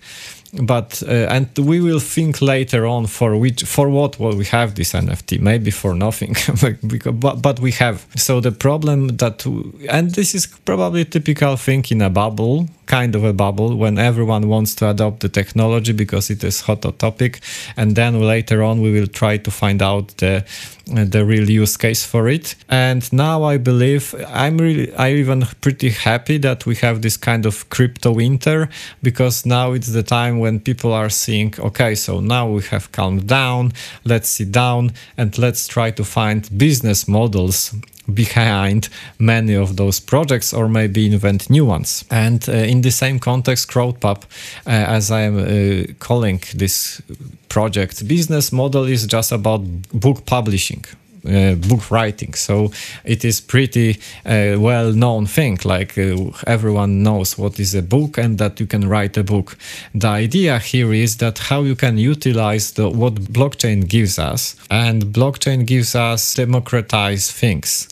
but 0.62 1.04
uh, 1.08 1.12
and 1.30 1.48
we 1.58 1.80
will 1.80 2.00
think 2.00 2.42
later 2.42 2.86
on 2.86 3.08
for 3.08 3.38
which 3.38 3.64
for 3.64 3.90
what 3.90 4.20
will 4.20 4.36
we 4.36 4.46
have 4.46 4.76
this 4.76 4.94
nft 4.94 5.40
maybe 5.40 5.72
for 5.72 5.94
nothing 5.96 6.36
but, 7.14 7.42
but 7.42 7.60
we 7.60 7.72
have. 7.72 8.06
So 8.16 8.40
the 8.40 8.52
problem 8.52 9.18
that 9.18 9.46
and 9.90 10.12
this 10.12 10.36
is 10.36 10.48
probably 10.48 11.06
typical 11.06 11.56
thing 11.58 11.86
in 11.90 12.02
a 12.02 12.10
bubble 12.10 12.68
kind 12.86 13.16
of 13.16 13.24
a 13.24 13.34
bubble 13.34 13.76
when 13.76 13.98
everyone 13.98 14.48
wants 14.48 14.76
to 14.76 14.90
adopt 14.90 15.20
the 15.22 15.30
technology 15.30 15.92
because 15.92 16.30
it 16.30 16.44
is 16.44 16.62
hot 16.62 16.82
topic. 17.00 17.40
And 17.78 17.96
then 17.96 18.22
later 18.22 18.64
on 18.64 18.82
we 18.82 18.92
will 18.92 19.08
try 19.08 19.38
to 19.38 19.52
find 19.52 19.82
out 19.82 20.18
the 20.18 20.46
the 20.86 21.26
real 21.26 21.50
use 21.50 21.78
case 21.78 22.06
for 22.06 22.28
it. 22.28 22.56
And 22.70 23.12
now 23.12 23.44
i 23.44 23.58
believe 23.58 24.14
i'm 24.28 24.58
really 24.58 24.94
I'm 24.96 25.16
even 25.16 25.42
pretty 25.62 25.90
happy 25.90 26.38
that 26.40 26.66
we 26.66 26.76
have 26.76 27.02
this 27.02 27.18
kind 27.18 27.46
of 27.46 27.70
crypto 27.70 28.12
winter 28.12 28.70
because 29.02 29.46
now 29.46 29.74
it's 29.74 29.88
the 29.88 30.04
time 30.04 30.40
when 30.40 30.60
people 30.60 30.94
are 30.94 31.10
seeing 31.10 31.54
okay 31.60 31.96
so 31.96 32.20
now 32.20 32.48
we 32.48 32.62
have 32.64 32.92
calmed 32.92 33.28
down 33.28 33.74
let's 34.04 34.30
sit 34.30 34.52
down 34.52 34.92
and 35.18 35.38
let's 35.38 35.68
try 35.68 35.92
to 35.92 36.04
find 36.04 36.50
business 36.58 37.08
models 37.08 37.74
behind 38.14 38.90
many 39.20 39.56
of 39.56 39.76
those 39.76 40.00
projects 40.00 40.54
or 40.54 40.68
maybe 40.68 41.06
invent 41.06 41.50
new 41.50 41.66
ones. 41.66 42.06
And 42.10 42.48
uh, 42.48 42.54
in 42.54 42.82
the 42.82 42.92
same 42.92 43.20
context, 43.20 43.70
CrowdPub, 43.70 44.24
uh, 44.24 44.70
as 44.70 45.12
I 45.12 45.22
am 45.22 45.38
uh, 45.38 45.94
calling 46.00 46.42
this 46.54 47.02
project, 47.50 48.08
business 48.08 48.52
model 48.52 48.84
is 48.86 49.08
just 49.08 49.32
about 49.32 49.62
book 49.92 50.26
publishing. 50.26 50.86
Uh, 51.28 51.56
book 51.56 51.90
writing. 51.90 52.36
So 52.36 52.72
it 53.04 53.26
is 53.26 53.42
pretty 53.42 53.98
uh, 54.26 54.58
well 54.60 54.92
known 54.92 55.26
thing 55.26 55.58
like 55.66 55.98
uh, 55.98 56.18
everyone 56.46 57.02
knows 57.02 57.36
what 57.36 57.60
is 57.60 57.74
a 57.74 57.82
book 57.82 58.20
and 58.20 58.38
that 58.38 58.60
you 58.60 58.68
can 58.68 58.88
write 58.88 59.18
a 59.18 59.24
book. 59.24 59.58
The 59.96 60.08
idea 60.08 60.60
here 60.60 60.94
is 60.94 61.18
that 61.18 61.40
how 61.40 61.64
you 61.64 61.76
can 61.76 61.98
utilize 61.98 62.74
the, 62.74 62.90
what 62.90 63.16
blockchain 63.16 63.88
gives 63.88 64.20
us 64.20 64.56
and 64.70 65.06
blockchain 65.06 65.66
gives 65.66 65.96
us 65.96 66.36
democratized 66.36 67.32
things. 67.32 67.88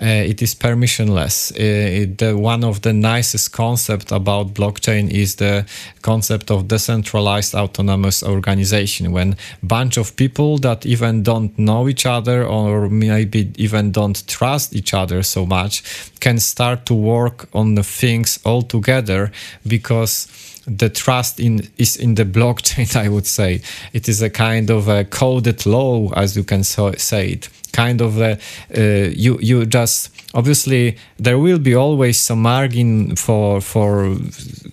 It 0.00 0.42
is 0.42 0.54
permissionless. 0.54 1.52
It, 1.56 2.18
the, 2.18 2.36
one 2.36 2.64
of 2.64 2.82
the 2.82 2.92
nicest 2.92 3.52
concept 3.52 4.10
about 4.10 4.54
blockchain 4.54 5.08
is 5.08 5.36
the 5.36 5.66
concept 6.00 6.50
of 6.50 6.66
decentralized 6.66 7.54
autonomous 7.54 8.24
organization. 8.24 9.12
When 9.12 9.36
bunch 9.62 9.98
of 9.98 10.16
people 10.16 10.58
that 10.58 10.84
even 10.84 11.22
don't 11.22 11.56
know 11.56 11.88
each 11.88 12.06
other 12.06 12.44
or 12.44 12.71
maybe 12.88 13.52
even 13.56 13.92
don't 13.92 14.26
trust 14.26 14.74
each 14.74 14.94
other 14.94 15.22
so 15.22 15.46
much 15.46 15.82
can 16.20 16.38
start 16.38 16.86
to 16.86 16.94
work 16.94 17.48
on 17.52 17.74
the 17.74 17.82
things 17.82 18.38
all 18.44 18.62
together 18.62 19.30
because 19.66 20.28
the 20.66 20.88
trust 20.88 21.40
in 21.40 21.68
is 21.76 21.96
in 21.96 22.14
the 22.14 22.24
blockchain 22.38 22.96
i 22.96 23.08
would 23.08 23.26
say. 23.26 23.60
It 23.92 24.08
is 24.08 24.22
a 24.22 24.30
kind 24.30 24.70
of 24.70 24.88
a 24.88 25.04
coded 25.04 25.66
law 25.66 26.12
as 26.14 26.36
you 26.36 26.44
can 26.44 26.64
so, 26.64 26.92
say 26.92 27.30
it 27.30 27.48
kind 27.72 28.00
of 28.00 28.20
a, 28.20 28.38
uh, 28.76 29.10
you 29.14 29.38
you 29.40 29.66
just 29.66 30.10
obviously 30.34 30.96
there 31.18 31.38
will 31.38 31.58
be 31.58 31.74
always 31.74 32.18
some 32.18 32.42
margin 32.42 33.16
for 33.16 33.60
for 33.60 34.16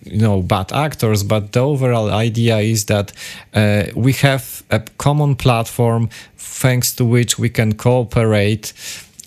you 0.03 0.21
know 0.21 0.41
bad 0.41 0.71
actors 0.71 1.23
but 1.23 1.51
the 1.51 1.59
overall 1.59 2.09
idea 2.09 2.57
is 2.57 2.85
that 2.85 3.11
uh, 3.53 3.83
we 3.95 4.13
have 4.13 4.63
a 4.69 4.79
common 4.97 5.35
platform 5.35 6.09
thanks 6.37 6.93
to 6.93 7.05
which 7.05 7.39
we 7.39 7.49
can 7.49 7.73
cooperate 7.73 8.73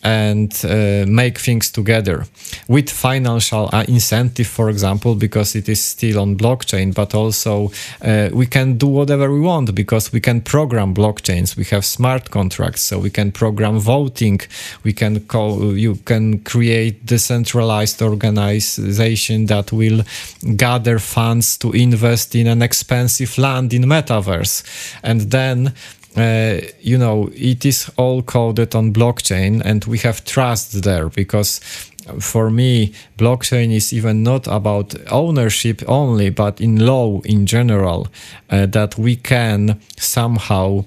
and 0.03 0.65
uh, 0.65 1.05
make 1.07 1.39
things 1.39 1.71
together 1.71 2.25
with 2.69 2.91
financial 2.91 3.69
uh, 3.73 3.85
incentive 3.89 4.47
for 4.47 4.69
example 4.69 5.15
because 5.15 5.55
it 5.55 5.69
is 5.69 5.83
still 5.83 6.19
on 6.21 6.37
blockchain 6.37 6.95
but 6.95 7.15
also 7.15 7.71
uh, 8.03 8.29
we 8.33 8.47
can 8.47 8.77
do 8.79 8.87
whatever 8.87 9.33
we 9.33 9.41
want 9.41 9.75
because 9.75 10.13
we 10.13 10.21
can 10.21 10.41
program 10.41 10.95
blockchains. 10.95 11.57
We 11.57 11.65
have 11.65 11.85
smart 11.85 12.31
contracts 12.31 12.83
so 12.83 12.99
we 12.99 13.11
can 13.11 13.33
program 13.33 13.79
voting. 13.79 14.41
We 14.85 14.93
can 14.93 15.21
call 15.27 15.77
you 15.77 15.97
can 16.05 16.41
create 16.41 17.07
decentralized 17.07 18.03
organization 18.03 19.47
that 19.47 19.73
will 19.73 20.05
gather 20.57 20.99
funds 20.99 21.57
to 21.59 21.73
invest 21.73 22.35
in 22.35 22.47
an 22.47 22.63
expensive 22.63 23.39
land 23.39 23.73
in 23.73 23.83
metaverse. 23.85 24.63
And 25.03 25.21
then 25.31 25.75
uh, 26.17 26.61
you 26.81 26.99
know, 26.99 27.31
it 27.35 27.65
is 27.65 27.91
all 27.97 28.23
coded 28.23 28.75
on 28.75 28.93
blockchain 28.93 29.63
and 29.65 29.85
we 29.85 29.99
have 29.99 30.25
trust 30.25 30.83
there 30.83 31.09
because 31.09 31.61
for 32.19 32.51
me, 32.51 32.93
blockchain 33.17 33.73
is 33.73 33.93
even 33.93 34.23
not 34.23 34.47
about 34.47 34.95
ownership 35.11 35.83
only, 35.87 36.31
but 36.31 36.61
in 36.61 36.85
law 36.85 37.21
in 37.21 37.47
general, 37.47 38.09
uh, 38.51 38.67
that 38.67 38.99
we 38.99 39.17
can 39.17 39.81
somehow 39.97 40.85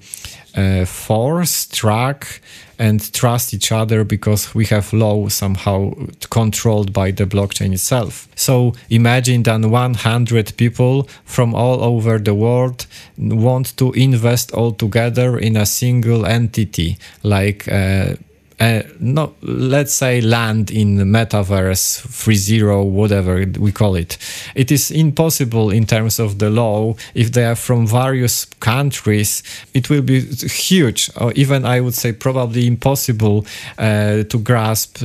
uh, 0.55 0.85
force, 0.85 1.67
track, 1.67 2.41
and 2.77 3.13
trust 3.13 3.53
each 3.53 3.71
other 3.71 4.03
because 4.03 4.53
we 4.53 4.65
have 4.65 4.91
law 4.93 5.27
somehow 5.29 5.93
controlled 6.29 6.91
by 6.91 7.11
the 7.11 7.25
blockchain 7.25 7.73
itself. 7.73 8.27
So 8.35 8.73
imagine 8.89 9.43
that 9.43 9.61
100 9.61 10.57
people 10.57 11.07
from 11.23 11.55
all 11.55 11.81
over 11.81 12.19
the 12.19 12.33
world 12.33 12.85
want 13.17 13.77
to 13.77 13.91
invest 13.93 14.51
all 14.51 14.73
together 14.73 15.37
in 15.37 15.55
a 15.55 15.65
single 15.65 16.25
entity 16.25 16.97
like 17.23 17.67
uh, 17.71 18.15
uh, 18.59 18.83
no, 18.99 19.33
let's 19.41 19.93
say 19.93 20.21
land 20.21 20.71
in 20.71 20.97
metaverse, 20.97 21.99
free 21.99 22.35
zero, 22.35 22.83
whatever 22.83 23.45
we 23.59 23.71
call 23.71 23.95
it. 23.95 24.17
It 24.55 24.71
is 24.71 24.91
impossible 24.91 25.71
in 25.71 25.85
terms 25.85 26.19
of 26.19 26.39
the 26.39 26.49
law. 26.49 26.95
If 27.13 27.33
they 27.33 27.45
are 27.45 27.55
from 27.55 27.85
various 27.85 28.45
countries, 28.45 29.43
it 29.73 29.89
will 29.89 30.01
be 30.01 30.21
huge, 30.21 31.09
or 31.19 31.33
even 31.33 31.65
I 31.65 31.81
would 31.81 31.95
say 31.95 32.13
probably 32.13 32.65
impossible 32.67 33.45
uh, 33.77 34.23
to 34.23 34.39
grasp. 34.39 35.03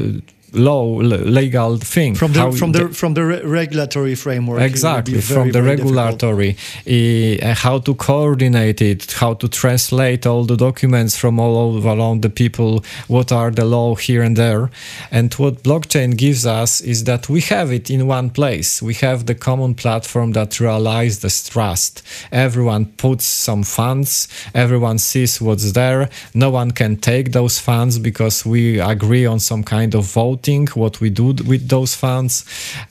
Law 0.52 0.96
legal 0.96 1.76
thing. 1.78 2.14
From 2.14 2.32
the 2.32 2.52
from 2.52 2.72
the, 2.72 2.88
the 2.88 2.94
from 2.94 3.14
the 3.14 3.24
re 3.24 3.42
regulatory 3.42 4.14
framework 4.14 4.60
exactly 4.60 5.20
from 5.20 5.52
the 5.52 5.62
regulatory 5.62 6.56
uh, 6.86 7.54
how 7.54 7.78
to 7.78 7.94
coordinate 7.94 8.80
it 8.82 9.12
how 9.12 9.34
to 9.34 9.48
translate 9.48 10.26
all 10.26 10.44
the 10.44 10.56
documents 10.56 11.16
from 11.16 11.38
all 11.38 11.56
over 11.56 11.88
around 11.88 12.22
the 12.22 12.30
people 12.30 12.82
what 13.08 13.32
are 13.32 13.50
the 13.50 13.64
law 13.64 13.94
here 13.94 14.22
and 14.22 14.36
there. 14.36 14.70
And 15.10 15.32
what 15.34 15.62
blockchain 15.62 16.16
gives 16.16 16.46
us 16.46 16.80
is 16.80 17.04
that 17.04 17.28
we 17.28 17.40
have 17.42 17.72
it 17.72 17.90
in 17.90 18.06
one 18.06 18.30
place. 18.30 18.82
We 18.82 18.94
have 18.94 19.26
the 19.26 19.34
common 19.34 19.74
platform 19.74 20.32
that 20.32 20.60
realizes 20.60 21.20
this 21.20 21.48
trust. 21.48 22.02
Everyone 22.32 22.86
puts 22.86 23.24
some 23.24 23.62
funds. 23.62 24.28
Everyone 24.54 24.98
sees 24.98 25.40
what's 25.40 25.72
there. 25.72 26.08
No 26.34 26.50
one 26.50 26.70
can 26.70 26.96
take 26.96 27.32
those 27.32 27.58
funds 27.58 27.98
because 27.98 28.46
we 28.46 28.80
agree 28.80 29.26
on 29.26 29.40
some 29.40 29.62
kind 29.62 29.94
of 29.94 30.04
vote 30.04 30.39
what 30.76 31.00
we 31.00 31.10
do 31.10 31.34
with 31.46 31.68
those 31.68 31.94
funds, 31.94 32.44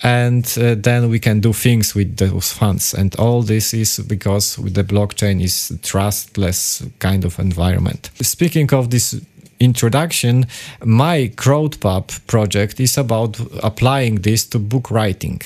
and 0.04 0.46
uh, 0.58 0.76
then 0.76 1.10
we 1.10 1.20
can 1.20 1.40
do 1.40 1.54
things 1.54 1.96
with 1.96 2.18
those 2.18 2.52
funds. 2.52 2.94
And 2.94 3.16
all 3.16 3.42
this 3.42 3.74
is 3.74 4.00
because 4.00 4.56
the 4.56 4.84
blockchain 4.84 5.42
is 5.42 5.72
a 5.72 5.78
trustless 5.78 6.84
kind 7.00 7.26
of 7.26 7.40
environment. 7.40 8.10
Speaking 8.22 8.74
of 8.74 8.90
this 8.90 9.20
introduction, 9.60 10.48
my 10.84 11.32
CrowdPub 11.36 12.28
project 12.28 12.80
is 12.80 12.98
about 12.98 13.40
applying 13.62 14.22
this 14.22 14.46
to 14.48 14.60
book 14.60 14.90
writing. 14.92 15.42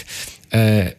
Uh, 0.52 0.92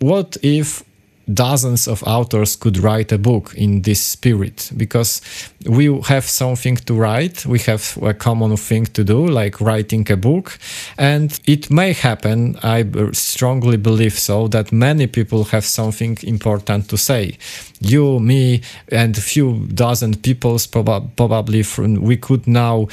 what 0.00 0.36
if 0.42 0.82
dozens 1.32 1.86
of 1.86 2.02
authors 2.04 2.56
could 2.56 2.78
write 2.78 3.12
a 3.12 3.18
book 3.18 3.54
in 3.54 3.82
this 3.82 4.00
spirit. 4.00 4.70
Because 4.76 5.20
we 5.66 6.00
have 6.02 6.24
something 6.24 6.76
to 6.76 6.94
write 6.94 7.44
we 7.44 7.58
have 7.60 7.98
a 8.02 8.14
common 8.14 8.56
thing 8.56 8.86
to 8.86 9.04
do 9.04 9.26
like 9.26 9.60
writing 9.60 10.10
a 10.10 10.16
book. 10.16 10.58
And 10.96 11.38
it 11.46 11.70
may 11.70 11.92
happen 11.92 12.56
i 12.62 12.84
strongly 13.12 13.76
believe 13.76 14.18
so 14.18 14.48
that 14.48 14.72
many 14.72 15.06
people 15.06 15.44
have 15.44 15.64
something 15.64 16.16
important 16.22 16.88
to 16.88 16.96
say. 16.96 17.38
You 17.80 18.20
me 18.20 18.62
and 18.90 19.16
a 19.16 19.20
few 19.20 19.66
dozen 19.74 20.16
people 20.16 20.58
prob- 20.70 21.10
probably 21.16 21.62
from, 21.62 21.94
we 21.96 22.16
could 22.16 22.46
now 22.46 22.88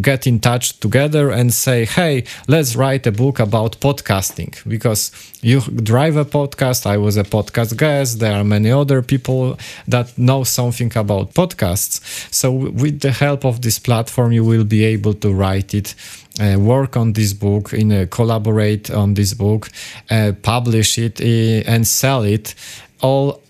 get 0.00 0.26
in 0.26 0.40
touch 0.40 0.80
together 0.80 1.30
and 1.30 1.52
say 1.52 1.84
hey 1.84 2.24
let's 2.48 2.76
write 2.76 3.06
a 3.06 3.12
book 3.12 3.38
about 3.38 3.80
podcasting. 3.80 4.52
Because 4.68 5.12
you 5.42 5.60
drive 5.60 6.16
a 6.16 6.24
podcast 6.24 6.86
i 6.86 6.96
was 6.96 7.16
a 7.16 7.22
podcast 7.22 7.75
guest. 7.76 8.18
There 8.18 8.32
are 8.32 8.44
many 8.44 8.70
other 8.70 9.02
people 9.02 9.58
that 9.88 10.16
know 10.16 10.44
something 10.44 10.92
about 10.96 11.34
podcasts. 11.34 12.00
So, 12.32 12.50
with 12.52 13.00
the 13.00 13.12
help 13.12 13.44
of 13.44 13.60
this 13.60 13.78
platform, 13.78 14.32
you 14.32 14.44
will 14.44 14.64
be 14.64 14.84
able 14.84 15.14
to 15.14 15.32
write 15.32 15.74
it. 15.74 15.94
Uh, 16.38 16.58
work 16.58 16.96
on 16.96 17.14
this 17.14 17.32
book, 17.32 17.72
in 17.72 18.06
collaborate 18.08 18.90
on 18.90 19.14
this 19.14 19.32
book, 19.32 19.70
uh, 20.10 20.32
publish 20.42 20.98
it, 20.98 21.18
and 21.20 21.86
sell 21.86 22.24
it. 22.24 22.54
All 23.00 23.40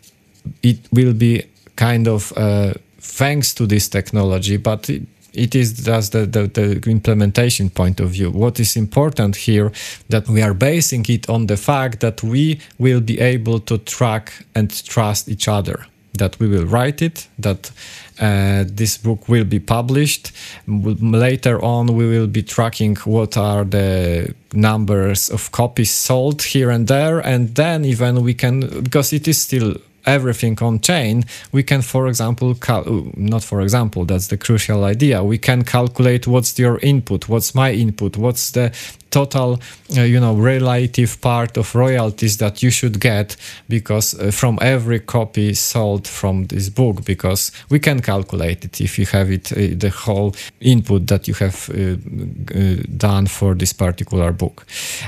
it 0.62 0.78
will 0.92 1.12
be 1.12 1.44
kind 1.74 2.08
of 2.08 2.32
uh, 2.36 2.74
thanks 2.98 3.54
to 3.54 3.66
this 3.66 3.88
technology, 3.88 4.56
but 4.56 4.88
it, 4.90 5.02
it 5.36 5.54
is 5.54 5.72
just 5.84 6.12
the, 6.12 6.26
the, 6.26 6.46
the, 6.48 6.90
implementation 6.90 7.70
point 7.70 8.00
of 8.00 8.10
view. 8.10 8.30
What 8.30 8.58
is 8.58 8.76
important 8.76 9.36
here 9.36 9.70
that 10.08 10.28
we 10.28 10.42
are 10.42 10.54
basing 10.54 11.04
it 11.08 11.28
on 11.28 11.46
the 11.46 11.56
fact 11.56 12.00
that 12.00 12.22
we 12.22 12.60
will 12.78 13.00
be 13.00 13.20
able 13.20 13.60
to 13.60 13.78
track 13.78 14.32
and 14.54 14.70
trust 14.84 15.28
each 15.28 15.46
other. 15.48 15.86
That 16.14 16.40
we 16.40 16.48
will 16.48 16.64
write 16.64 17.02
it, 17.02 17.28
that 17.38 17.70
uh, 18.18 18.64
this 18.66 18.96
book 18.96 19.28
will 19.28 19.44
be 19.44 19.60
published. 19.60 20.32
Later 20.66 21.62
on, 21.62 21.94
we 21.94 22.08
will 22.08 22.26
be 22.26 22.42
tracking 22.42 22.96
what 23.04 23.36
are 23.36 23.64
the 23.64 24.34
numbers 24.54 25.28
of 25.28 25.52
copies 25.52 25.90
sold 25.90 26.42
here 26.42 26.70
and 26.70 26.88
there, 26.88 27.18
and 27.20 27.54
then 27.54 27.84
even 27.84 28.22
we 28.22 28.32
can 28.32 28.60
because 28.82 29.12
it 29.12 29.28
is 29.28 29.38
still 29.38 29.76
everything 30.06 30.58
on 30.62 30.80
chain, 30.80 31.24
we 31.52 31.62
can, 31.62 31.82
for 31.82 32.06
example, 32.06 32.54
cal- 32.54 33.10
not 33.16 33.44
for 33.44 33.60
example, 33.60 34.04
that's 34.04 34.28
the 34.28 34.36
crucial 34.36 34.84
idea. 34.84 35.22
We 35.22 35.38
can 35.38 35.64
calculate 35.64 36.26
what's 36.26 36.58
your 36.58 36.78
input, 36.78 37.28
what's 37.28 37.54
my 37.54 37.72
input, 37.72 38.16
what's 38.16 38.50
the 38.50 38.72
total, 39.10 39.60
uh, 39.96 40.02
you 40.02 40.20
know, 40.20 40.34
relative 40.34 41.20
part 41.20 41.56
of 41.56 41.74
royalties 41.74 42.36
that 42.36 42.62
you 42.62 42.70
should 42.70 43.00
get 43.00 43.36
because 43.68 44.18
uh, 44.18 44.30
from 44.30 44.58
every 44.60 45.00
copy 45.00 45.54
sold 45.54 46.06
from 46.06 46.46
this 46.46 46.68
book, 46.68 47.04
because 47.04 47.52
we 47.70 47.78
can 47.78 48.00
calculate 48.00 48.64
it 48.64 48.80
if 48.80 48.98
you 48.98 49.06
have 49.06 49.30
it, 49.30 49.52
uh, 49.52 49.74
the 49.78 49.90
whole 49.90 50.34
input 50.60 51.06
that 51.06 51.26
you 51.28 51.34
have 51.34 51.70
uh, 51.70 51.96
uh, 52.54 52.82
done 52.96 53.26
for 53.26 53.54
this 53.54 53.72
particular 53.72 54.32
book. 54.32 54.66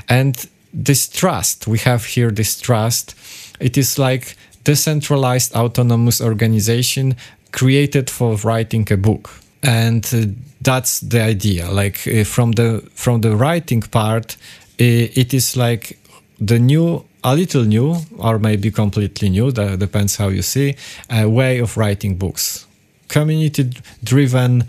And 0.09 0.49
this 0.73 1.09
trust, 1.09 1.67
we 1.67 1.79
have 1.79 2.05
here 2.05 2.31
this 2.31 2.61
trust, 2.61 3.15
it 3.61 3.77
is 3.77 3.99
like 3.99 4.37
decentralized 4.69 5.55
autonomous 5.55 6.21
organization 6.21 7.17
created 7.53 8.11
for 8.11 8.37
writing 8.45 8.87
a 8.93 8.97
book. 8.97 9.31
And 9.63 10.05
uh, 10.13 10.27
that's 10.61 11.01
the 11.01 11.23
idea. 11.23 11.71
Like 11.71 12.07
uh, 12.07 12.25
from 12.25 12.53
the 12.53 12.83
from 12.95 13.23
the 13.23 13.35
writing 13.35 13.83
part 13.83 14.37
uh, 14.81 15.21
it 15.23 15.33
is 15.33 15.57
like 15.57 15.99
the 16.39 16.59
new 16.59 17.05
a 17.25 17.35
little 17.35 17.65
new 17.65 17.97
or 18.19 18.39
maybe 18.39 18.71
completely 18.71 19.31
new 19.31 19.51
that 19.53 19.79
depends 19.79 20.17
how 20.17 20.29
you 20.29 20.43
see 20.43 20.75
a 21.11 21.25
way 21.25 21.61
of 21.61 21.77
writing 21.77 22.19
books. 22.19 22.67
Community 23.09 23.71
driven 24.05 24.65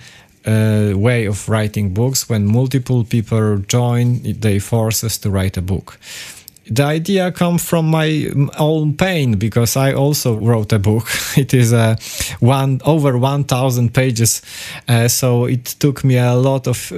uh, 0.46 0.94
way 0.96 1.28
of 1.28 1.50
writing 1.50 1.94
books. 1.94 2.30
When 2.30 2.46
multiple 2.46 3.04
people 3.04 3.58
join 3.68 4.22
they 4.40 4.60
force 4.60 5.04
us 5.04 5.18
to 5.20 5.30
write 5.30 5.58
a 5.58 5.62
book 5.62 5.98
the 6.70 6.84
idea 6.84 7.32
comes 7.32 7.64
from 7.64 7.90
my 7.90 8.30
own 8.58 8.96
pain 8.96 9.38
because 9.38 9.76
I 9.76 9.94
also 9.94 10.38
wrote 10.38 10.72
a 10.74 10.80
book. 10.80 11.08
It 11.38 11.54
is 11.54 11.72
a 11.72 11.78
uh, 11.78 11.96
one 12.40 12.80
over 12.86 13.18
one 13.18 13.44
thousand 13.44 13.94
pages, 13.94 14.42
uh, 14.88 15.08
so 15.08 15.46
it 15.46 15.66
took 15.80 16.04
me 16.04 16.18
a 16.18 16.36
lot 16.36 16.68
of 16.68 16.92
uh, 16.92 16.98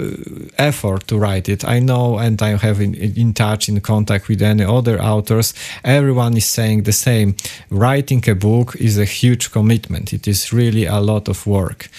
effort 0.58 1.08
to 1.08 1.18
write 1.18 1.48
it. 1.50 1.64
I 1.64 1.80
know, 1.80 2.18
and 2.18 2.42
I 2.42 2.58
have 2.58 2.82
in, 2.82 2.96
in 2.96 3.34
touch 3.34 3.70
in 3.70 3.80
contact 3.82 4.28
with 4.28 4.42
any 4.42 4.64
other 4.64 5.02
authors. 5.02 5.54
Everyone 5.84 6.38
is 6.38 6.46
saying 6.46 6.84
the 6.84 6.94
same. 6.94 7.36
Writing 7.70 8.24
a 8.30 8.36
book 8.36 8.76
is 8.76 8.98
a 8.98 9.06
huge 9.06 9.52
commitment. 9.52 10.14
It 10.14 10.28
is 10.28 10.52
really 10.52 10.86
a 10.86 11.00
lot 11.00 11.28
of 11.28 11.46
work, 11.46 11.90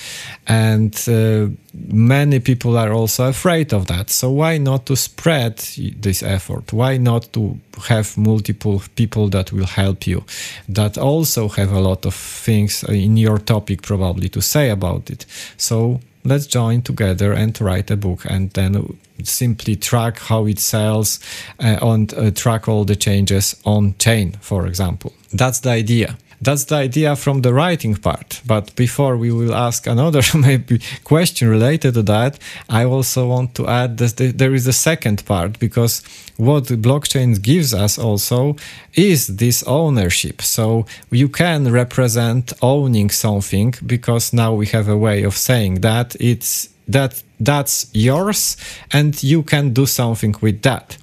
and 0.46 0.94
uh, 1.08 1.48
many 1.72 2.40
people 2.40 2.76
are 2.76 2.92
also 2.92 3.28
afraid 3.28 3.72
of 3.72 3.86
that. 3.86 4.10
So 4.10 4.30
why 4.30 4.58
not 4.58 4.86
to 4.86 4.96
spread 4.96 5.58
this 6.00 6.22
effort? 6.22 6.72
Why 6.72 6.96
not 6.96 7.32
to 7.32 7.58
have 7.88 8.16
multiple 8.16 8.82
people 8.94 9.28
that 9.28 9.52
will 9.52 9.66
help 9.66 10.06
you 10.06 10.24
that 10.68 10.98
also 10.98 11.48
have 11.48 11.72
a 11.72 11.80
lot 11.80 12.06
of 12.06 12.14
things 12.14 12.84
in 12.84 13.16
your 13.16 13.38
topic 13.38 13.82
probably 13.82 14.28
to 14.28 14.40
say 14.40 14.70
about 14.70 15.10
it. 15.10 15.26
So 15.56 16.00
let's 16.24 16.46
join 16.46 16.82
together 16.82 17.32
and 17.32 17.58
write 17.60 17.90
a 17.90 17.96
book 17.96 18.24
and 18.24 18.50
then 18.50 18.98
simply 19.22 19.76
track 19.76 20.18
how 20.18 20.46
it 20.46 20.58
sells 20.58 21.20
uh, 21.58 21.78
and 21.82 22.12
uh, 22.14 22.30
track 22.30 22.68
all 22.68 22.84
the 22.84 22.96
changes 22.96 23.56
on 23.64 23.94
chain, 23.98 24.32
for 24.40 24.66
example. 24.66 25.12
That's 25.32 25.60
the 25.60 25.70
idea 25.70 26.16
that's 26.42 26.64
the 26.64 26.76
idea 26.76 27.16
from 27.16 27.42
the 27.42 27.54
writing 27.54 27.94
part. 27.94 28.40
But 28.46 28.74
before 28.76 29.16
we 29.16 29.30
will 29.30 29.54
ask 29.54 29.86
another 29.86 30.22
maybe 30.34 30.80
question 31.04 31.48
related 31.48 31.94
to 31.94 32.02
that, 32.02 32.38
I 32.68 32.84
also 32.84 33.28
want 33.28 33.54
to 33.54 33.68
add 33.68 33.98
that 33.98 34.16
there 34.36 34.54
is 34.54 34.66
a 34.66 34.72
second 34.72 35.24
part 35.24 35.58
because 35.58 36.02
what 36.36 36.64
blockchain 36.64 37.40
gives 37.40 37.72
us 37.72 37.98
also 37.98 38.56
is 38.94 39.26
this 39.28 39.62
ownership. 39.64 40.42
So 40.42 40.86
you 41.10 41.28
can 41.28 41.70
represent 41.70 42.52
owning 42.60 43.10
something 43.10 43.74
because 43.86 44.32
now 44.32 44.52
we 44.52 44.66
have 44.66 44.88
a 44.88 44.96
way 44.96 45.22
of 45.22 45.34
saying 45.36 45.80
that 45.82 46.16
it's 46.18 46.71
that 46.88 47.22
that's 47.40 47.90
yours 47.92 48.56
and 48.92 49.22
you 49.22 49.42
can 49.42 49.72
do 49.72 49.86
something 49.86 50.34
with 50.40 50.62
that. 50.62 50.96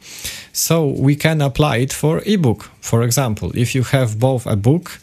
So 0.51 0.87
we 0.87 1.15
can 1.15 1.41
apply 1.41 1.77
it 1.77 1.93
for 1.93 2.21
ebook. 2.25 2.69
For 2.81 3.03
example, 3.03 3.51
if 3.55 3.75
you 3.75 3.83
have 3.83 4.19
both 4.19 4.45
a 4.45 4.55
book 4.55 4.99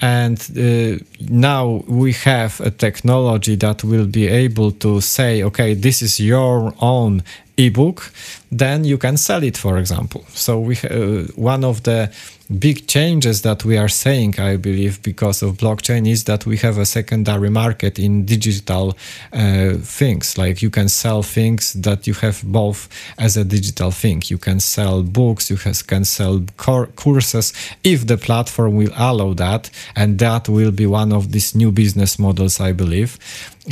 and 0.00 0.38
uh, 0.56 1.02
now 1.28 1.82
we 1.86 2.12
have 2.12 2.60
a 2.60 2.70
technology 2.70 3.56
that 3.56 3.84
will 3.84 4.06
be 4.06 4.28
able 4.28 4.70
to 4.72 5.00
say, 5.00 5.42
okay, 5.42 5.74
this 5.74 6.00
is 6.02 6.20
your 6.20 6.72
own 6.80 7.22
ebook, 7.56 8.12
then 8.50 8.84
you 8.84 8.98
can 8.98 9.16
sell 9.16 9.42
it, 9.42 9.56
for 9.56 9.78
example. 9.78 10.24
So 10.28 10.60
we 10.60 10.76
uh, 10.90 11.26
one 11.36 11.64
of 11.64 11.82
the 11.82 12.10
big 12.58 12.86
changes 12.86 13.42
that 13.42 13.64
we 13.64 13.76
are 13.76 13.88
saying, 13.88 14.38
I 14.38 14.56
believe, 14.56 15.02
because 15.02 15.42
of 15.42 15.56
blockchain 15.56 16.08
is 16.08 16.24
that 16.24 16.46
we 16.46 16.56
have 16.58 16.78
a 16.78 16.86
secondary 16.86 17.50
market 17.50 17.98
in 17.98 18.24
digital 18.24 18.96
uh, 19.32 19.74
things. 19.74 20.36
Like 20.36 20.62
you 20.62 20.70
can 20.70 20.88
sell 20.88 21.22
things 21.22 21.72
that 21.74 22.06
you 22.06 22.14
have 22.14 22.42
both 22.44 22.88
as 23.18 23.36
a 23.36 23.44
digital 23.44 23.90
thing. 23.90 24.22
You 24.26 24.38
can 24.38 24.60
sell 24.60 25.02
books, 25.02 25.50
you 25.50 25.56
has, 25.56 25.82
can 25.82 26.04
sell 26.04 26.44
courses 26.56 27.52
if 27.82 28.06
the 28.06 28.16
platform 28.16 28.76
will 28.76 28.92
allow 28.96 29.34
that, 29.34 29.70
and 29.96 30.18
that 30.18 30.48
will 30.48 30.72
be 30.72 30.86
one 30.86 31.12
of 31.12 31.32
these 31.32 31.54
new 31.54 31.72
business 31.72 32.18
models, 32.18 32.60
I 32.60 32.72
believe. 32.72 33.18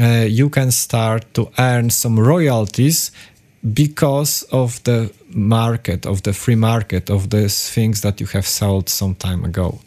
Uh, 0.01 0.25
you 0.27 0.49
can 0.49 0.71
start 0.71 1.35
to 1.35 1.51
earn 1.59 1.91
some 1.91 2.19
royalties 2.19 3.13
because 3.63 4.43
of 4.51 4.83
the 4.85 5.13
market, 5.29 6.07
of 6.07 6.23
the 6.23 6.33
free 6.33 6.57
market, 6.57 7.11
of 7.11 7.31
these 7.31 7.71
things 7.71 8.01
that 8.01 8.21
you 8.21 8.27
have 8.27 8.47
sold 8.47 8.89
some 8.89 9.15
time 9.15 9.45
ago. 9.45 9.79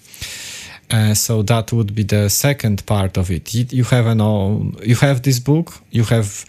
Uh, 0.91 1.13
so 1.13 1.41
that 1.41 1.73
would 1.73 1.95
be 1.95 2.03
the 2.03 2.29
second 2.29 2.85
part 2.85 3.17
of 3.17 3.31
it. 3.31 3.53
You 3.53 3.83
have 3.85 4.05
an 4.05 4.21
own, 4.21 4.77
you 4.83 4.95
have 4.95 5.23
this 5.23 5.39
book, 5.39 5.73
you 5.89 6.03
have 6.05 6.45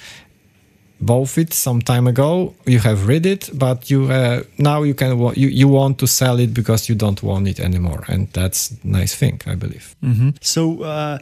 bought 1.00 1.36
it 1.38 1.52
some 1.52 1.80
time 1.80 2.06
ago, 2.06 2.54
you 2.66 2.78
have 2.80 3.06
read 3.06 3.26
it, 3.26 3.50
but 3.52 3.90
you 3.90 4.10
uh, 4.10 4.42
now 4.58 4.82
you 4.82 4.94
can 4.94 5.18
you 5.34 5.48
you 5.48 5.68
want 5.68 5.98
to 5.98 6.06
sell 6.06 6.38
it 6.38 6.54
because 6.54 6.88
you 6.88 6.94
don't 6.94 7.22
want 7.22 7.48
it 7.48 7.60
anymore, 7.60 8.04
and 8.08 8.28
that's 8.32 8.72
nice 8.84 9.14
thing, 9.14 9.40
I 9.46 9.54
believe. 9.54 9.96
Mm-hmm. 10.02 10.30
So, 10.40 10.82
uh, 10.82 11.18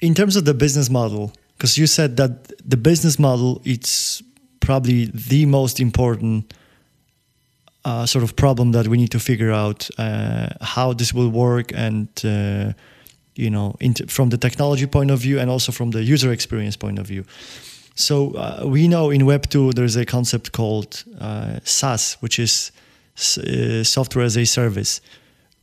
in 0.00 0.14
terms 0.14 0.36
of 0.36 0.44
the 0.44 0.54
business 0.54 0.90
model, 0.90 1.32
because 1.56 1.76
you 1.76 1.86
said 1.86 2.16
that 2.16 2.52
the 2.68 2.76
business 2.76 3.18
model 3.18 3.60
it's 3.64 4.22
probably 4.68 5.10
the 5.28 5.46
most 5.46 5.80
important 5.80 6.52
uh, 7.86 8.04
sort 8.04 8.22
of 8.22 8.34
problem 8.34 8.72
that 8.72 8.86
we 8.86 8.96
need 8.98 9.10
to 9.10 9.18
figure 9.18 9.50
out 9.50 9.88
uh, 9.96 10.48
how 10.60 10.92
this 10.92 11.14
will 11.14 11.30
work 11.30 11.72
and 11.74 12.08
uh, 12.22 12.72
you 13.34 13.50
know 13.50 13.74
from 14.08 14.28
the 14.28 14.36
technology 14.36 14.86
point 14.86 15.10
of 15.10 15.20
view 15.20 15.40
and 15.40 15.48
also 15.50 15.72
from 15.72 15.90
the 15.90 16.02
user 16.14 16.30
experience 16.32 16.76
point 16.76 16.98
of 16.98 17.06
view. 17.06 17.24
So 17.94 18.14
uh, 18.34 18.64
we 18.74 18.88
know 18.88 19.10
in 19.10 19.24
web 19.24 19.48
2 19.48 19.72
there's 19.72 19.96
a 19.96 20.04
concept 20.04 20.52
called 20.52 21.04
uh, 21.18 21.60
saas 21.64 22.18
which 22.20 22.38
is 22.38 22.70
uh, 23.16 23.82
software 23.84 24.26
as 24.26 24.36
a 24.36 24.44
service. 24.44 25.00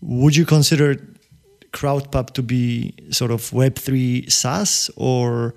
Would 0.02 0.36
you 0.36 0.46
consider 0.46 0.96
crowdpub 1.74 2.32
to 2.32 2.42
be 2.42 2.94
sort 3.12 3.32
of 3.32 3.54
web 3.54 3.76
3 3.76 4.30
saas 4.30 4.90
or 4.96 5.54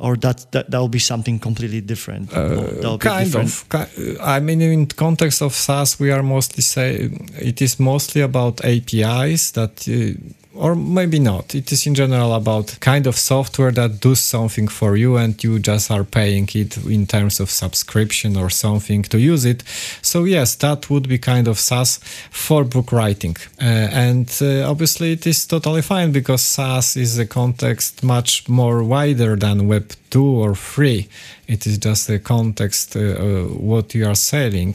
or 0.00 0.16
that 0.16 0.50
that 0.52 0.70
that 0.70 0.78
will 0.78 0.88
be 0.88 0.98
something 0.98 1.38
completely 1.38 1.80
different. 1.80 2.32
Uh, 2.32 2.96
kind 2.98 3.26
different. 3.26 3.64
of. 3.74 4.20
I 4.20 4.40
mean, 4.40 4.62
in 4.62 4.86
context 4.86 5.42
of 5.42 5.54
SaaS, 5.54 6.00
we 6.00 6.10
are 6.10 6.22
mostly 6.22 6.62
say 6.62 7.10
it 7.38 7.60
is 7.60 7.78
mostly 7.78 8.22
about 8.22 8.64
APIs 8.64 9.52
that. 9.52 9.86
Uh, 9.88 10.34
or 10.60 10.74
maybe 10.74 11.18
not. 11.18 11.54
It 11.54 11.72
is 11.72 11.86
in 11.86 11.94
general 11.94 12.34
about 12.34 12.78
kind 12.80 13.06
of 13.06 13.16
software 13.16 13.72
that 13.72 14.00
does 14.00 14.20
something 14.20 14.68
for 14.68 14.94
you 14.94 15.16
and 15.16 15.42
you 15.42 15.58
just 15.58 15.90
are 15.90 16.04
paying 16.04 16.48
it 16.54 16.76
in 16.86 17.06
terms 17.06 17.40
of 17.40 17.50
subscription 17.50 18.36
or 18.36 18.50
something 18.50 19.02
to 19.04 19.18
use 19.18 19.46
it. 19.46 19.62
So 20.02 20.24
yes, 20.24 20.54
that 20.56 20.90
would 20.90 21.08
be 21.08 21.18
kind 21.18 21.48
of 21.48 21.58
SaaS 21.58 21.98
for 22.30 22.64
book 22.64 22.92
writing. 22.92 23.36
Uh, 23.60 23.88
and 24.06 24.28
uh, 24.42 24.70
obviously 24.70 25.12
it 25.12 25.26
is 25.26 25.46
totally 25.46 25.82
fine 25.82 26.12
because 26.12 26.42
SaaS 26.42 26.96
is 26.96 27.18
a 27.18 27.26
context 27.26 28.02
much 28.02 28.46
more 28.48 28.84
wider 28.84 29.36
than 29.36 29.66
Web 29.66 29.92
2 30.10 30.24
or 30.24 30.54
3 30.54 31.08
it 31.46 31.66
is 31.66 31.78
just 31.78 32.06
the 32.06 32.18
context 32.18 32.96
uh, 32.96 33.00
uh, 33.00 33.42
what 33.44 33.94
you 33.94 34.06
are 34.06 34.14
selling. 34.14 34.74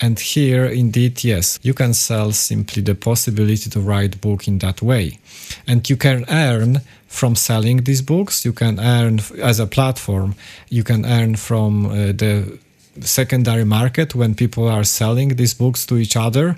And 0.00 0.18
here 0.18 0.66
indeed 0.66 1.24
yes 1.24 1.58
you 1.62 1.74
can 1.74 1.94
sell 1.94 2.32
simply 2.32 2.82
the 2.82 2.94
possibility 2.94 3.70
to 3.70 3.80
write 3.80 4.20
book 4.20 4.48
in 4.48 4.58
that 4.58 4.82
way. 4.82 5.18
And 5.66 5.88
you 5.88 5.96
can 5.96 6.24
earn 6.28 6.80
from 7.08 7.36
selling 7.36 7.84
these 7.84 8.02
books. 8.02 8.44
You 8.44 8.52
can 8.52 8.80
earn 8.80 9.20
as 9.42 9.60
a 9.60 9.66
platform 9.66 10.34
you 10.68 10.84
can 10.84 11.04
earn 11.04 11.36
from 11.36 11.86
uh, 11.86 11.90
the 12.12 12.58
secondary 13.00 13.64
market 13.64 14.14
when 14.14 14.34
people 14.34 14.68
are 14.68 14.84
selling 14.84 15.36
these 15.36 15.54
books 15.54 15.86
to 15.86 15.96
each 15.96 16.16
other 16.16 16.56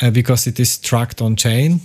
uh, 0.00 0.10
because 0.10 0.46
it 0.46 0.58
is 0.58 0.78
tracked 0.78 1.20
on 1.20 1.36
chain 1.36 1.80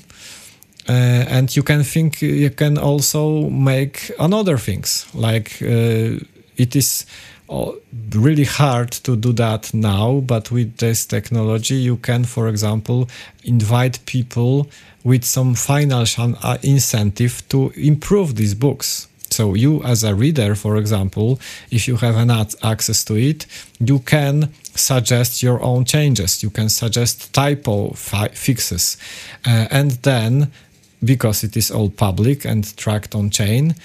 uh, 0.90 1.26
and 1.30 1.56
you 1.56 1.62
can 1.62 1.84
think 1.84 2.20
you 2.22 2.50
can 2.50 2.78
also 2.78 3.48
make 3.50 4.12
another 4.18 4.58
things. 4.58 5.06
Like 5.14 5.62
uh, 5.62 6.18
it 6.58 6.76
is 6.76 7.06
uh, 7.48 7.74
really 8.12 8.46
hard 8.46 8.92
to 8.92 9.16
do 9.16 9.32
that 9.34 9.72
now 9.74 10.20
but 10.26 10.52
with 10.52 10.78
this 10.78 11.06
technology 11.06 11.76
you 11.76 11.98
can 11.98 12.24
for 12.24 12.48
example 12.48 13.10
invite 13.44 14.00
people 14.06 14.68
with 15.04 15.24
some 15.24 15.56
financial 15.56 16.36
uh, 16.44 16.58
incentive 16.64 17.48
to 17.50 17.72
improve 17.76 18.36
these 18.36 18.56
books. 18.56 19.08
So 19.30 19.54
you 19.54 19.84
as 19.84 20.04
a 20.04 20.16
reader 20.16 20.56
for 20.56 20.76
example 20.78 21.40
if 21.70 21.88
you 21.88 21.98
have 21.98 22.16
an 22.16 22.32
access 22.64 23.04
to 23.06 23.16
it 23.16 23.46
you 23.80 24.00
can 24.00 24.52
suggest 24.76 25.44
your 25.44 25.62
own 25.62 25.86
changes. 25.86 26.42
You 26.42 26.50
can 26.50 26.70
suggest 26.70 27.34
typo 27.34 27.92
fi- 27.92 28.30
fixes. 28.30 28.98
Uh, 29.46 29.68
and 29.70 29.92
then 30.04 30.52
because 31.04 31.44
it 31.44 31.56
is 31.56 31.72
all 31.72 31.90
public 31.90 32.46
and 32.46 32.76
tracked 32.78 33.16
on 33.16 33.30
chain 33.30 33.76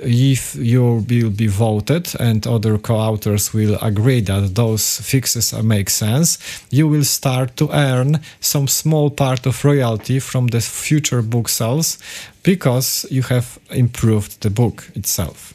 if 0.00 0.54
you 0.54 1.04
will 1.08 1.30
be 1.30 1.46
voted 1.46 2.14
and 2.20 2.46
other 2.46 2.78
co-authors 2.78 3.52
will 3.52 3.78
agree 3.82 4.20
that 4.20 4.54
those 4.54 5.00
fixes 5.00 5.52
make 5.62 5.90
sense, 5.90 6.38
you 6.70 6.88
will 6.88 7.04
start 7.04 7.56
to 7.56 7.70
earn 7.72 8.20
some 8.40 8.68
small 8.68 9.10
part 9.10 9.46
of 9.46 9.64
royalty 9.64 10.18
from 10.18 10.48
the 10.48 10.60
future 10.60 11.22
book 11.22 11.48
sales 11.48 11.98
because 12.42 13.06
you 13.10 13.22
have 13.22 13.58
improved 13.70 14.40
the 14.42 14.50
book 14.50 14.90
itself. 14.94 15.54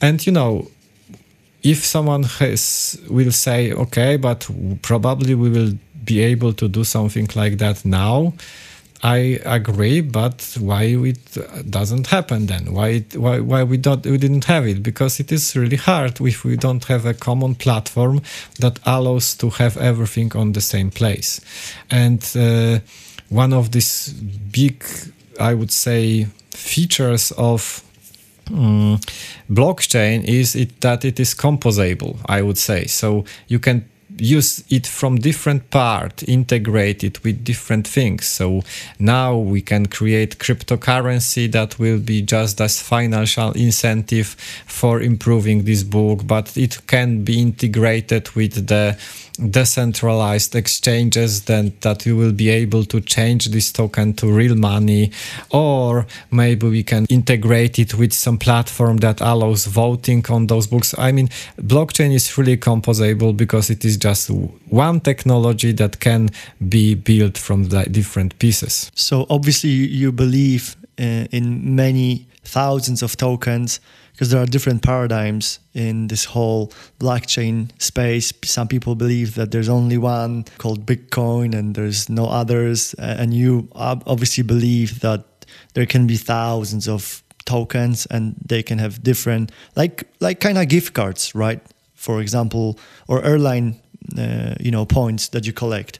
And 0.00 0.24
you 0.26 0.32
know, 0.32 0.68
if 1.62 1.84
someone 1.84 2.24
has 2.24 3.00
will 3.08 3.32
say, 3.32 3.72
okay, 3.72 4.16
but 4.16 4.48
probably 4.82 5.34
we 5.34 5.50
will 5.50 5.74
be 6.04 6.20
able 6.20 6.52
to 6.52 6.68
do 6.68 6.82
something 6.82 7.28
like 7.36 7.58
that 7.58 7.84
now 7.84 8.32
I 9.02 9.40
agree, 9.44 10.00
but 10.00 10.56
why 10.60 10.84
it 10.84 11.68
doesn't 11.68 12.06
happen 12.06 12.46
then? 12.46 12.72
Why 12.72 12.88
it, 12.88 13.16
why 13.16 13.40
why 13.40 13.64
we 13.64 13.76
don't 13.76 14.06
we 14.06 14.16
didn't 14.16 14.44
have 14.44 14.64
it? 14.64 14.80
Because 14.80 15.18
it 15.18 15.32
is 15.32 15.56
really 15.56 15.76
hard 15.76 16.20
if 16.20 16.44
we 16.44 16.56
don't 16.56 16.84
have 16.84 17.04
a 17.04 17.14
common 17.14 17.56
platform 17.56 18.22
that 18.60 18.78
allows 18.86 19.34
to 19.38 19.50
have 19.50 19.76
everything 19.76 20.36
on 20.36 20.52
the 20.52 20.60
same 20.60 20.90
place. 20.90 21.40
And 21.90 22.22
uh, 22.36 22.78
one 23.28 23.52
of 23.52 23.72
these 23.72 24.12
big, 24.52 24.84
I 25.40 25.54
would 25.54 25.72
say, 25.72 26.28
features 26.50 27.32
of 27.32 27.82
um, 28.52 29.00
blockchain 29.50 30.22
is 30.24 30.54
it 30.54 30.80
that 30.80 31.04
it 31.04 31.18
is 31.18 31.34
composable. 31.34 32.18
I 32.26 32.42
would 32.42 32.58
say 32.58 32.86
so. 32.86 33.24
You 33.48 33.58
can 33.58 33.84
use 34.22 34.62
it 34.70 34.86
from 34.86 35.16
different 35.16 35.68
part, 35.70 36.22
integrate 36.28 37.02
it 37.02 37.22
with 37.24 37.44
different 37.44 37.88
things. 37.88 38.26
So 38.26 38.62
now 38.98 39.36
we 39.36 39.60
can 39.60 39.86
create 39.86 40.38
cryptocurrency 40.38 41.50
that 41.52 41.78
will 41.78 41.98
be 41.98 42.22
just 42.22 42.60
as 42.60 42.80
financial 42.80 43.50
incentive 43.52 44.36
for 44.66 45.00
improving 45.00 45.64
this 45.64 45.82
book, 45.82 46.26
but 46.26 46.56
it 46.56 46.86
can 46.86 47.24
be 47.24 47.40
integrated 47.40 48.30
with 48.30 48.68
the 48.68 48.96
decentralized 49.50 50.54
exchanges 50.54 51.42
then 51.44 51.72
that 51.80 52.06
you 52.06 52.16
will 52.16 52.32
be 52.32 52.48
able 52.50 52.84
to 52.84 53.00
change 53.00 53.46
this 53.46 53.72
token 53.72 54.12
to 54.14 54.30
real 54.30 54.54
money. 54.54 55.10
Or 55.50 56.06
maybe 56.30 56.68
we 56.68 56.82
can 56.82 57.06
integrate 57.08 57.78
it 57.78 57.94
with 57.94 58.12
some 58.12 58.38
platform 58.38 58.98
that 58.98 59.20
allows 59.20 59.66
voting 59.66 60.24
on 60.28 60.46
those 60.46 60.66
books. 60.66 60.94
I 60.98 61.12
mean 61.12 61.28
blockchain 61.58 62.12
is 62.12 62.36
really 62.36 62.56
composable 62.56 63.36
because 63.36 63.70
it 63.70 63.84
is 63.84 63.96
just 63.96 64.30
one 64.68 65.00
technology 65.00 65.72
that 65.72 66.00
can 66.00 66.30
be 66.68 66.94
built 66.94 67.38
from 67.38 67.64
the 67.64 67.84
different 67.84 68.38
pieces. 68.38 68.90
So 68.94 69.26
obviously 69.30 69.70
you 69.70 70.12
believe 70.12 70.76
uh, 70.98 71.26
in 71.30 71.74
many 71.74 72.26
thousands 72.44 73.02
of 73.02 73.16
tokens 73.16 73.80
because 74.22 74.30
there 74.30 74.40
are 74.40 74.46
different 74.46 74.82
paradigms 74.82 75.58
in 75.74 76.06
this 76.06 76.26
whole 76.26 76.68
blockchain 77.00 77.72
space. 77.82 78.32
Some 78.44 78.68
people 78.68 78.94
believe 78.94 79.34
that 79.34 79.50
there's 79.50 79.68
only 79.68 79.98
one 79.98 80.44
called 80.58 80.86
Bitcoin 80.86 81.52
and 81.58 81.74
there's 81.74 82.08
no 82.08 82.26
others. 82.26 82.94
And 82.98 83.34
you 83.34 83.68
obviously 83.74 84.44
believe 84.44 85.00
that 85.00 85.24
there 85.74 85.86
can 85.86 86.06
be 86.06 86.16
thousands 86.16 86.86
of 86.86 87.24
tokens 87.46 88.06
and 88.12 88.36
they 88.46 88.62
can 88.62 88.78
have 88.78 89.02
different, 89.02 89.50
like 89.74 90.04
like 90.20 90.38
kind 90.38 90.56
of 90.56 90.68
gift 90.68 90.94
cards, 90.94 91.34
right? 91.34 91.60
For 91.96 92.20
example, 92.20 92.78
or 93.08 93.24
airline, 93.24 93.74
uh, 94.16 94.54
you 94.60 94.70
know, 94.70 94.86
points 94.86 95.30
that 95.30 95.46
you 95.46 95.52
collect. 95.52 95.98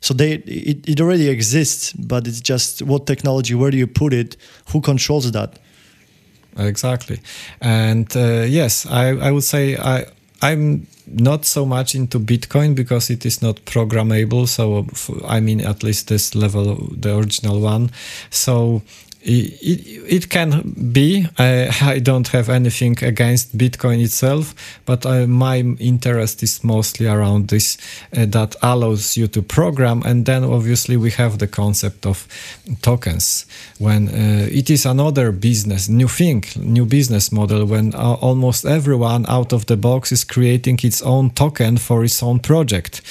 So 0.00 0.14
they 0.14 0.36
it, 0.46 0.88
it 0.88 1.00
already 1.02 1.28
exists, 1.28 1.92
but 1.92 2.26
it's 2.26 2.40
just 2.40 2.80
what 2.80 3.06
technology, 3.06 3.54
where 3.54 3.70
do 3.70 3.76
you 3.76 3.86
put 3.86 4.14
it, 4.14 4.38
who 4.72 4.80
controls 4.80 5.30
that? 5.32 5.58
Exactly. 6.58 7.20
And 7.60 8.14
uh, 8.16 8.44
yes, 8.46 8.86
I, 8.86 9.08
I 9.16 9.30
would 9.30 9.44
say 9.44 9.76
I 9.76 10.06
I'm 10.40 10.86
not 11.06 11.44
so 11.44 11.64
much 11.64 11.94
into 11.94 12.20
Bitcoin 12.20 12.74
because 12.74 13.10
it 13.10 13.24
is 13.24 13.42
not 13.42 13.56
programmable. 13.64 14.46
So 14.46 14.86
I 15.26 15.40
mean, 15.40 15.60
at 15.60 15.82
least 15.82 16.08
this 16.08 16.34
level, 16.34 16.76
the 16.92 17.16
original 17.16 17.60
one. 17.60 17.90
So 18.30 18.82
it, 19.20 20.04
it 20.08 20.28
can 20.28 20.74
be. 20.92 21.26
I, 21.38 21.70
I, 21.82 21.98
don't 21.98 22.28
have 22.28 22.48
anything 22.48 22.96
against 23.02 23.56
Bitcoin 23.56 24.02
itself, 24.02 24.54
but 24.86 25.04
uh, 25.04 25.26
my 25.26 25.58
interest 25.58 26.42
is 26.42 26.62
mostly 26.62 27.06
around 27.06 27.48
this 27.48 27.76
uh, 28.16 28.26
that 28.26 28.54
allows 28.62 29.16
you 29.16 29.26
to 29.28 29.42
program. 29.42 30.02
And 30.04 30.24
then 30.24 30.44
obviously 30.44 30.96
we 30.96 31.10
have 31.12 31.38
the 31.38 31.48
concept 31.48 32.06
of 32.06 32.26
tokens 32.82 33.46
when 33.78 34.08
uh, 34.08 34.46
it 34.50 34.70
is 34.70 34.86
another 34.86 35.32
business, 35.32 35.88
new 35.88 36.08
thing, 36.08 36.44
new 36.56 36.86
business 36.86 37.32
model 37.32 37.64
when 37.66 37.94
uh, 37.94 38.14
almost 38.14 38.64
everyone 38.64 39.26
out 39.28 39.52
of 39.52 39.66
the 39.66 39.76
box 39.76 40.12
is 40.12 40.24
creating 40.24 40.78
its 40.82 41.02
own 41.02 41.30
token 41.30 41.76
for 41.76 42.04
its 42.04 42.22
own 42.22 42.38
project. 42.38 43.02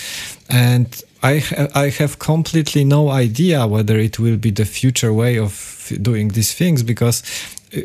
And 0.49 0.87
I, 1.27 1.39
ha- 1.39 1.67
I 1.75 1.89
have 1.89 2.19
completely 2.19 2.83
no 2.85 3.09
idea 3.09 3.67
whether 3.67 3.97
it 3.97 4.17
will 4.17 4.37
be 4.37 4.51
the 4.51 4.65
future 4.65 5.11
way 5.11 5.37
of 5.37 5.91
doing 6.01 6.29
these 6.29 6.53
things 6.53 6.83
because 6.83 7.21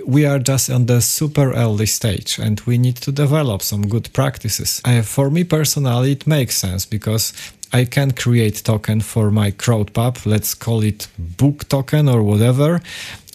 we 0.07 0.25
are 0.27 0.39
just 0.39 0.71
on 0.71 0.87
the 0.87 1.01
super 1.01 1.53
early 1.53 1.87
stage 1.87 2.39
and 2.39 2.61
we 2.61 2.79
need 2.79 2.97
to 2.97 3.13
develop 3.13 3.63
some 3.63 3.89
good 3.89 4.13
practices. 4.13 4.81
Uh, 4.85 5.03
for 5.03 5.31
me 5.31 5.45
personally, 5.45 6.13
it 6.13 6.27
makes 6.27 6.57
sense 6.57 6.87
because 6.87 7.33
I 7.73 7.85
can 7.85 8.13
create 8.13 8.63
token 8.65 9.01
for 9.01 9.31
my 9.31 9.51
CrowdPub, 9.51 10.25
let's 10.27 10.55
call 10.55 10.83
it 10.83 11.09
book 11.19 11.69
token 11.69 12.09
or 12.09 12.23
whatever. 12.23 12.81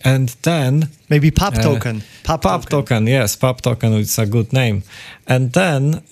And 0.04 0.30
then 0.44 0.90
maybe 1.10 1.32
pub 1.32 1.56
uh, 1.56 1.62
token. 1.62 2.04
Pub, 2.24 2.42
pub 2.42 2.62
token. 2.62 2.70
token, 2.70 3.08
yes, 3.08 3.36
pub 3.36 3.62
token. 3.62 3.94
It's 3.94 4.20
a 4.20 4.26
good 4.26 4.54
name. 4.54 4.84
And 5.26 5.52
then 5.54 6.04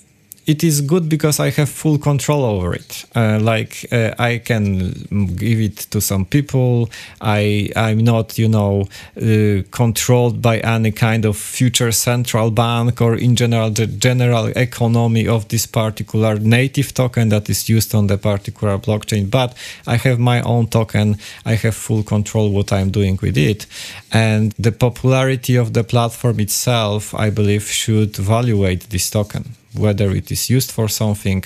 it 0.46 0.64
is 0.64 0.82
good 0.82 1.10
because 1.10 1.39
I 1.39 1.50
have 1.50 1.70
full 1.70 1.98
control 1.98 2.43
over 2.43 2.74
it. 2.74 3.06
Uh, 3.16 3.39
like 3.41 3.88
uh, 3.91 4.14
I 4.20 4.38
can 4.38 4.91
give 5.36 5.60
it 5.60 5.78
to 5.91 6.00
some 6.02 6.26
people. 6.26 6.89
I 7.20 7.70
I'm 7.76 8.00
not 8.04 8.38
you 8.38 8.48
know 8.48 8.88
uh, 9.18 9.64
controlled 9.72 10.41
by 10.41 10.60
any 10.60 10.91
kind 10.91 11.26
of 11.26 11.36
future 11.38 11.91
central 11.91 12.52
bank 12.52 13.02
or 13.02 13.16
in 13.16 13.36
general 13.36 13.72
the 13.72 13.88
general 13.88 14.48
economy 14.56 15.28
of 15.28 15.48
this 15.48 15.66
particular 15.66 16.38
native 16.38 16.93
token 16.93 17.30
that 17.30 17.50
is 17.50 17.68
used 17.68 17.96
on 17.96 18.08
the 18.08 18.18
particular 18.18 18.78
blockchain. 18.78 19.30
But 19.30 19.56
I 19.88 19.98
have 19.98 20.20
my 20.20 20.41
own 20.41 20.68
token. 20.68 21.18
I 21.46 21.56
have 21.56 21.76
full 21.76 22.04
control 22.04 22.52
what 22.52 22.72
I'm 22.72 22.91
doing 22.91 23.18
with 23.22 23.38
it, 23.38 23.66
and 24.12 24.54
the 24.60 24.72
popularity 24.72 25.56
of 25.56 25.74
the 25.74 25.84
platform 25.84 26.39
itself, 26.39 27.16
I 27.16 27.32
believe, 27.32 27.64
should 27.64 28.20
evaluate 28.20 28.89
this 28.89 29.10
token 29.10 29.56
whether 29.78 30.11
it 30.11 30.32
is 30.32 30.49
used 30.49 30.71
for 30.71 30.88
something, 30.88 31.43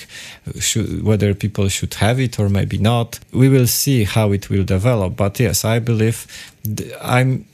should, 0.59 1.03
whether 1.03 1.33
people 1.33 1.69
should 1.69 1.93
have 1.95 2.19
it 2.19 2.39
or 2.39 2.49
maybe 2.49 2.77
not. 2.77 3.19
We 3.31 3.49
will 3.49 3.67
see 3.67 4.03
how 4.03 4.31
it 4.31 4.49
will 4.49 4.63
develop. 4.63 5.15
But 5.15 5.39
yes, 5.39 5.65
I 5.65 5.79
believe 5.79 6.27
I'm 7.01 7.45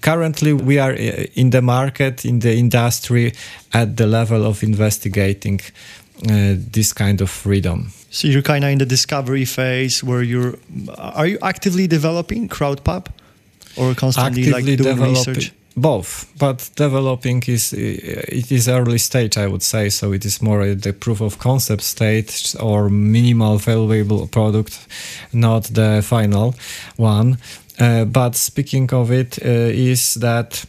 currently 0.00 0.52
we 0.52 0.78
are 0.78 0.92
uh, 0.92 1.26
in 1.34 1.50
the 1.50 1.62
market 1.62 2.24
in 2.24 2.40
the 2.40 2.56
industry 2.56 3.32
at 3.72 3.96
the 3.96 4.06
level 4.06 4.46
of 4.46 4.62
investigating 4.62 5.60
uh, 6.30 6.54
this 6.72 6.92
kind 6.92 7.20
of 7.20 7.30
freedom. 7.30 7.92
So 8.10 8.28
you're 8.28 8.42
kind 8.42 8.64
of 8.64 8.70
in 8.70 8.78
the 8.78 8.86
discovery 8.86 9.44
phase 9.44 10.02
where 10.02 10.22
you're. 10.22 10.58
Are 10.96 11.26
you 11.26 11.38
actively 11.42 11.86
developing 11.86 12.48
CrowdPub, 12.48 13.08
or 13.76 13.94
constantly 13.94 14.48
actively 14.48 14.76
like 14.76 14.96
doing 14.96 15.14
research? 15.14 15.52
Both 15.76 16.32
but 16.38 16.70
developing 16.74 17.42
is 17.46 17.72
it 17.72 18.50
is 18.50 18.66
early 18.66 18.98
stage 18.98 19.36
i 19.36 19.46
would 19.46 19.62
say 19.62 19.90
so 19.90 20.12
it 20.12 20.24
is 20.24 20.40
more 20.40 20.74
the 20.74 20.92
proof 20.92 21.20
of 21.20 21.38
concept 21.38 21.82
stage 21.82 22.56
or 22.60 22.88
minimal 22.88 23.58
valuable 23.58 24.26
product 24.26 24.86
not 25.32 25.64
the 25.64 26.02
final 26.02 26.54
one. 26.96 27.38
Uh, 27.78 28.04
but 28.06 28.34
speaking 28.34 28.90
of 28.92 29.10
it, 29.10 29.38
uh, 29.44 29.48
is 29.48 30.14
that 30.14 30.64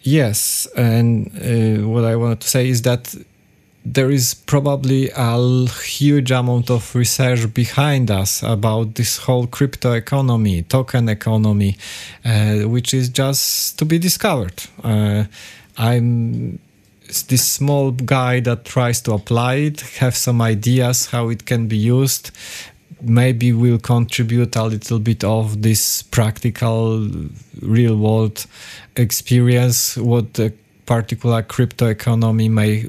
yes 0.00 0.66
and 0.76 1.30
uh, 1.36 1.86
what 1.86 2.04
i 2.04 2.16
wanted 2.16 2.40
to 2.40 2.48
say 2.48 2.68
is 2.68 2.82
that 2.82 3.14
there 3.84 4.10
is 4.10 4.34
probably 4.34 5.10
a 5.16 5.66
huge 5.84 6.30
amount 6.30 6.70
of 6.70 6.94
research 6.94 7.52
behind 7.52 8.10
us 8.10 8.42
about 8.42 8.94
this 8.94 9.18
whole 9.18 9.46
crypto 9.46 9.92
economy, 9.92 10.62
token 10.62 11.08
economy, 11.08 11.76
uh, 12.24 12.60
which 12.60 12.94
is 12.94 13.08
just 13.08 13.78
to 13.78 13.84
be 13.84 13.98
discovered. 13.98 14.62
Uh, 14.84 15.24
I'm 15.76 16.58
this 17.28 17.44
small 17.44 17.90
guy 17.90 18.40
that 18.40 18.64
tries 18.64 19.00
to 19.02 19.12
apply 19.12 19.54
it, 19.56 19.80
have 19.98 20.16
some 20.16 20.40
ideas 20.40 21.06
how 21.06 21.28
it 21.28 21.44
can 21.44 21.66
be 21.66 21.76
used. 21.76 22.30
Maybe 23.02 23.52
we'll 23.52 23.78
contribute 23.78 24.56
a 24.56 24.64
little 24.64 24.98
bit 24.98 25.24
of 25.24 25.60
this 25.60 26.02
practical, 26.02 27.10
real 27.60 27.96
world 27.96 28.46
experience. 28.96 29.96
What 29.96 30.34
the 30.34 30.54
particular 30.86 31.42
crypto 31.42 31.88
economy 31.88 32.48
may 32.48 32.86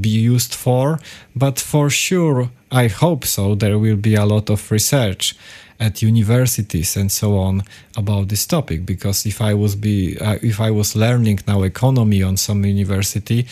be 0.00 0.08
used 0.08 0.54
for, 0.54 0.98
but 1.34 1.58
for 1.58 1.90
sure, 1.90 2.50
I 2.70 2.88
hope 2.88 3.24
so. 3.24 3.54
There 3.54 3.78
will 3.78 3.96
be 3.96 4.14
a 4.14 4.24
lot 4.24 4.50
of 4.50 4.70
research 4.70 5.34
at 5.80 6.02
universities 6.02 6.96
and 6.96 7.10
so 7.10 7.36
on 7.36 7.62
about 7.96 8.28
this 8.28 8.46
topic 8.46 8.84
because 8.84 9.24
if 9.26 9.40
i 9.40 9.54
was 9.54 9.76
be 9.76 10.18
uh, 10.20 10.36
if 10.42 10.60
i 10.60 10.70
was 10.70 10.96
learning 10.96 11.38
now 11.46 11.62
economy 11.62 12.22
on 12.22 12.36
some 12.36 12.64
university 12.64 13.46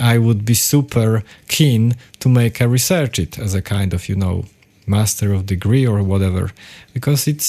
i 0.00 0.16
would 0.16 0.44
be 0.44 0.54
super 0.54 1.22
keen 1.48 1.94
to 2.20 2.28
make 2.28 2.60
a 2.60 2.68
research 2.68 3.18
it 3.18 3.38
as 3.38 3.54
a 3.54 3.62
kind 3.62 3.92
of 3.92 4.08
you 4.08 4.14
know 4.14 4.44
master 4.96 5.28
of 5.36 5.40
degree 5.54 5.86
or 5.92 5.98
whatever 6.12 6.44
because 6.94 7.20
it's 7.32 7.48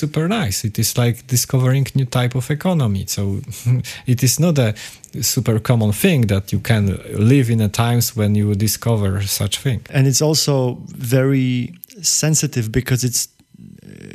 super 0.00 0.24
nice. 0.28 0.58
It 0.68 0.78
is 0.78 0.90
like 1.02 1.16
discovering 1.26 1.86
new 1.94 2.08
type 2.18 2.34
of 2.40 2.50
economy. 2.50 3.04
So 3.06 3.40
it 4.12 4.22
is 4.22 4.38
not 4.38 4.58
a 4.58 4.74
super 5.20 5.58
common 5.60 5.92
thing 5.92 6.20
that 6.32 6.52
you 6.52 6.60
can 6.70 6.84
live 7.32 7.46
in 7.54 7.60
a 7.60 7.68
times 7.68 8.16
when 8.18 8.34
you 8.34 8.54
discover 8.54 9.22
such 9.40 9.58
thing. 9.64 9.80
And 9.90 10.06
it's 10.06 10.22
also 10.22 10.78
very 11.16 11.74
sensitive 12.02 12.66
because 12.70 13.04
it's 13.08 13.28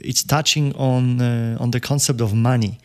it's 0.09 0.23
touching 0.23 0.75
on 0.75 1.21
uh, 1.21 1.57
on 1.63 1.71
the 1.71 1.79
concept 1.79 2.21
of 2.21 2.33
money. 2.33 2.79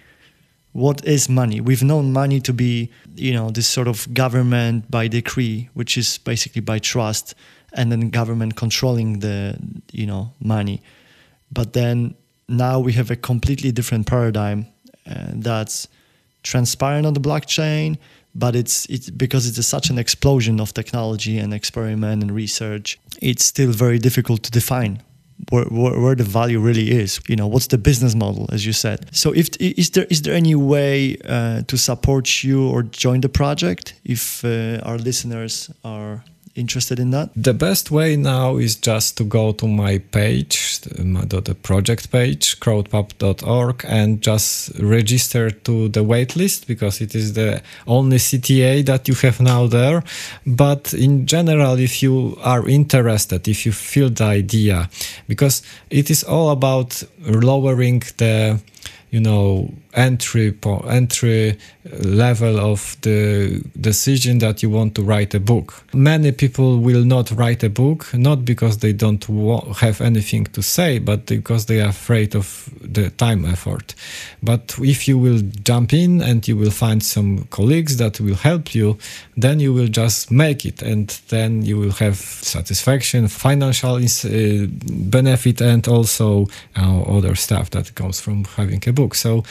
What 0.73 1.05
is 1.05 1.29
money? 1.29 1.61
We've 1.61 1.83
known 1.83 2.13
money 2.13 2.41
to 2.41 2.53
be 2.53 2.91
you 3.17 3.33
know 3.33 3.51
this 3.51 3.69
sort 3.69 3.89
of 3.89 4.07
government 4.15 4.91
by 4.91 5.09
decree 5.09 5.69
which 5.75 5.97
is 5.97 6.19
basically 6.19 6.63
by 6.63 6.79
trust 6.79 7.35
and 7.73 7.91
then 7.91 8.11
government 8.11 8.57
controlling 8.57 9.21
the 9.21 9.59
you 9.93 10.07
know 10.07 10.33
money. 10.41 10.83
But 11.53 11.73
then 11.73 12.15
now 12.49 12.81
we 12.81 12.93
have 12.93 13.11
a 13.11 13.17
completely 13.17 13.73
different 13.73 14.07
paradigm 14.07 14.67
uh, 15.09 15.33
that's 15.35 15.89
transparent 16.43 17.07
on 17.07 17.15
the 17.15 17.21
blockchain 17.21 17.99
but 18.35 18.55
it's 18.55 18.87
it's 18.87 19.11
because 19.11 19.47
it's 19.47 19.59
a, 19.59 19.63
such 19.63 19.91
an 19.91 19.99
explosion 19.99 20.61
of 20.61 20.73
technology 20.73 21.39
and 21.39 21.53
experiment 21.53 22.23
and 22.23 22.31
research 22.33 22.99
it's 23.21 23.45
still 23.45 23.73
very 23.73 23.99
difficult 23.99 24.43
to 24.43 24.51
define 24.51 25.03
where, 25.49 25.65
where, 25.65 25.99
where, 25.99 26.15
the 26.15 26.25
value 26.25 26.61
really 26.61 26.91
is. 26.91 27.21
You 27.27 27.37
know 27.37 27.47
what's 27.47 27.69
the 27.69 27.79
business 27.79 28.15
model 28.15 28.47
as 28.53 28.67
you 28.67 28.73
said? 28.73 29.09
So 29.15 29.33
if 29.33 29.49
is 29.59 29.91
there 29.91 30.07
is 30.11 30.23
there 30.23 30.35
any 30.35 30.55
way 30.55 31.17
uh, 31.25 31.63
to 31.63 31.79
support 31.79 32.45
you 32.45 32.69
or 32.69 32.83
join 32.83 33.21
the 33.23 33.29
project 33.29 33.95
if 34.05 34.45
uh, 34.45 34.81
our 34.83 34.99
listeners 34.99 35.71
are 35.83 36.23
interested 36.61 36.99
in 36.99 37.11
that? 37.11 37.31
The 37.35 37.55
best 37.55 37.91
way 37.91 38.17
now 38.17 38.57
is 38.57 38.77
just 38.77 39.17
to 39.17 39.25
go 39.25 39.53
to 39.53 39.67
my 39.67 39.99
page, 39.99 40.81
the 40.81 41.57
project 41.63 42.13
page, 42.13 42.61
crowdpub.org, 42.61 43.85
and 43.89 44.21
just 44.21 44.79
register 44.79 45.51
to 45.51 45.89
the 45.89 46.05
waitlist 46.05 46.67
because 46.67 47.01
it 47.01 47.15
is 47.15 47.33
the 47.33 47.63
only 47.87 48.19
CTA 48.19 48.85
that 48.87 49.09
you 49.09 49.15
have 49.15 49.41
now 49.41 49.67
there. 49.67 50.03
But 50.47 50.95
in 50.95 51.27
general, 51.27 51.79
if 51.79 52.03
you 52.03 52.37
are 52.43 52.69
interested, 52.69 53.49
if 53.49 53.67
you 53.67 53.73
feel 53.73 54.11
the 54.11 54.25
idea, 54.25 54.89
because 55.27 55.63
it 55.91 56.11
is 56.11 56.23
all 56.23 56.51
about 56.51 57.03
lowering 57.21 58.03
the 58.19 58.61
you 59.11 59.21
know 59.21 59.69
entry 59.95 60.57
entry 60.89 61.59
level 62.03 62.61
of 62.61 62.97
the 63.03 63.61
decision 63.81 64.39
that 64.39 64.63
you 64.63 64.71
want 64.71 64.95
to 64.95 65.03
write 65.03 65.35
a 65.35 65.41
book. 65.41 65.83
Many 65.93 66.33
people 66.33 66.79
will 66.79 67.05
not 67.05 67.31
write 67.33 67.65
a 67.65 67.71
book 67.71 68.13
not 68.15 68.45
because 68.45 68.79
they 68.79 68.93
don't 68.93 69.25
have 69.79 70.01
anything 70.01 70.45
to 70.47 70.63
say 70.63 70.99
but 70.99 71.27
because 71.27 71.67
they 71.67 71.81
are 71.81 71.89
afraid 71.89 72.37
of 72.37 72.71
the 72.81 73.11
time 73.11 73.45
effort. 73.45 73.95
But 74.43 74.77
if 74.81 75.09
you 75.09 75.19
will 75.19 75.41
jump 75.65 75.93
in 75.93 76.23
and 76.23 76.47
you 76.47 76.57
will 76.57 76.71
find 76.71 77.03
some 77.03 77.45
colleagues 77.51 77.97
that 77.97 78.21
will 78.21 78.37
help 78.37 78.75
you 78.75 78.97
then 79.37 79.59
you 79.59 79.73
will 79.73 79.89
just 79.89 80.31
make 80.31 80.65
it 80.65 80.83
and 80.83 81.09
then 81.29 81.63
you 81.63 81.79
will 81.79 81.93
have 81.93 82.17
satisfaction 82.17 83.27
financial 83.27 83.97
uh, 83.97 84.67
benefit 85.11 85.61
and 85.61 85.89
also 85.89 86.47
uh, 86.77 87.03
other 87.03 87.35
stuff 87.35 87.71
that 87.71 87.95
comes 87.95 88.21
from 88.21 88.45
having 88.45 88.83
a 88.87 88.93
book 88.93 89.00
so 89.09 89.45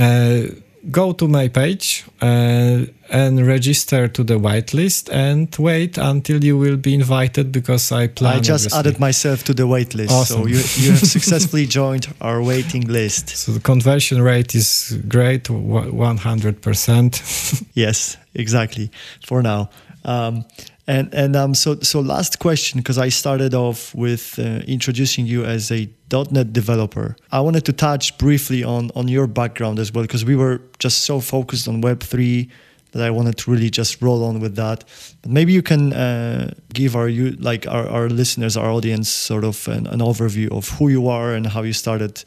uh, 0.00 0.42
go 0.90 1.12
to 1.12 1.28
my 1.28 1.48
page 1.48 2.04
uh, 2.20 2.84
and 3.10 3.46
register 3.46 4.08
to 4.08 4.24
the 4.24 4.34
whitelist 4.34 5.08
and 5.12 5.54
wait 5.58 5.98
until 5.98 6.42
you 6.42 6.58
will 6.58 6.76
be 6.76 6.94
invited 6.94 7.52
because 7.52 7.92
I 7.92 8.08
plan. 8.08 8.36
I 8.36 8.40
just 8.40 8.66
obviously. 8.66 8.78
added 8.78 9.00
myself 9.00 9.44
to 9.44 9.54
the 9.54 9.66
wait 9.66 9.94
list. 9.94 10.12
Awesome. 10.12 10.42
So 10.42 10.46
you, 10.46 10.56
you 10.76 10.90
have 10.92 11.00
successfully 11.16 11.66
joined 11.66 12.12
our 12.20 12.42
waiting 12.42 12.86
list. 12.88 13.28
So 13.28 13.52
the 13.52 13.60
conversion 13.60 14.20
rate 14.22 14.54
is 14.54 14.98
great, 15.08 15.48
one 15.50 16.16
hundred 16.16 16.62
percent. 16.62 17.22
Yes, 17.74 18.16
exactly. 18.34 18.90
For 19.26 19.42
now. 19.42 19.70
Um, 20.04 20.44
and 20.86 21.14
and 21.14 21.36
um, 21.36 21.54
so 21.54 21.78
so 21.80 22.00
last 22.00 22.38
question 22.38 22.80
because 22.80 22.98
I 22.98 23.08
started 23.08 23.54
off 23.54 23.94
with 23.94 24.38
uh, 24.38 24.62
introducing 24.66 25.26
you 25.26 25.44
as 25.44 25.70
a 25.70 25.88
.NET 26.10 26.52
developer. 26.52 27.16
I 27.30 27.40
wanted 27.40 27.64
to 27.66 27.72
touch 27.72 28.18
briefly 28.18 28.64
on 28.64 28.90
on 28.96 29.08
your 29.08 29.26
background 29.26 29.78
as 29.78 29.92
well 29.92 30.04
because 30.04 30.24
we 30.24 30.36
were 30.36 30.60
just 30.78 31.04
so 31.04 31.20
focused 31.20 31.68
on 31.68 31.80
Web 31.80 32.02
three 32.02 32.50
that 32.92 33.02
I 33.02 33.10
wanted 33.10 33.38
to 33.38 33.50
really 33.50 33.70
just 33.70 34.02
roll 34.02 34.24
on 34.24 34.40
with 34.40 34.56
that. 34.56 34.84
But 35.22 35.30
maybe 35.30 35.52
you 35.52 35.62
can 35.62 35.92
uh, 35.92 36.52
give 36.74 36.94
our 36.94 37.08
you 37.08 37.30
like 37.32 37.66
our, 37.66 37.88
our 37.88 38.08
listeners, 38.08 38.56
our 38.56 38.70
audience, 38.70 39.08
sort 39.08 39.44
of 39.44 39.68
an, 39.68 39.86
an 39.86 40.00
overview 40.00 40.50
of 40.50 40.68
who 40.68 40.88
you 40.88 41.08
are 41.08 41.32
and 41.32 41.46
how 41.46 41.62
you 41.62 41.72
started. 41.72 42.24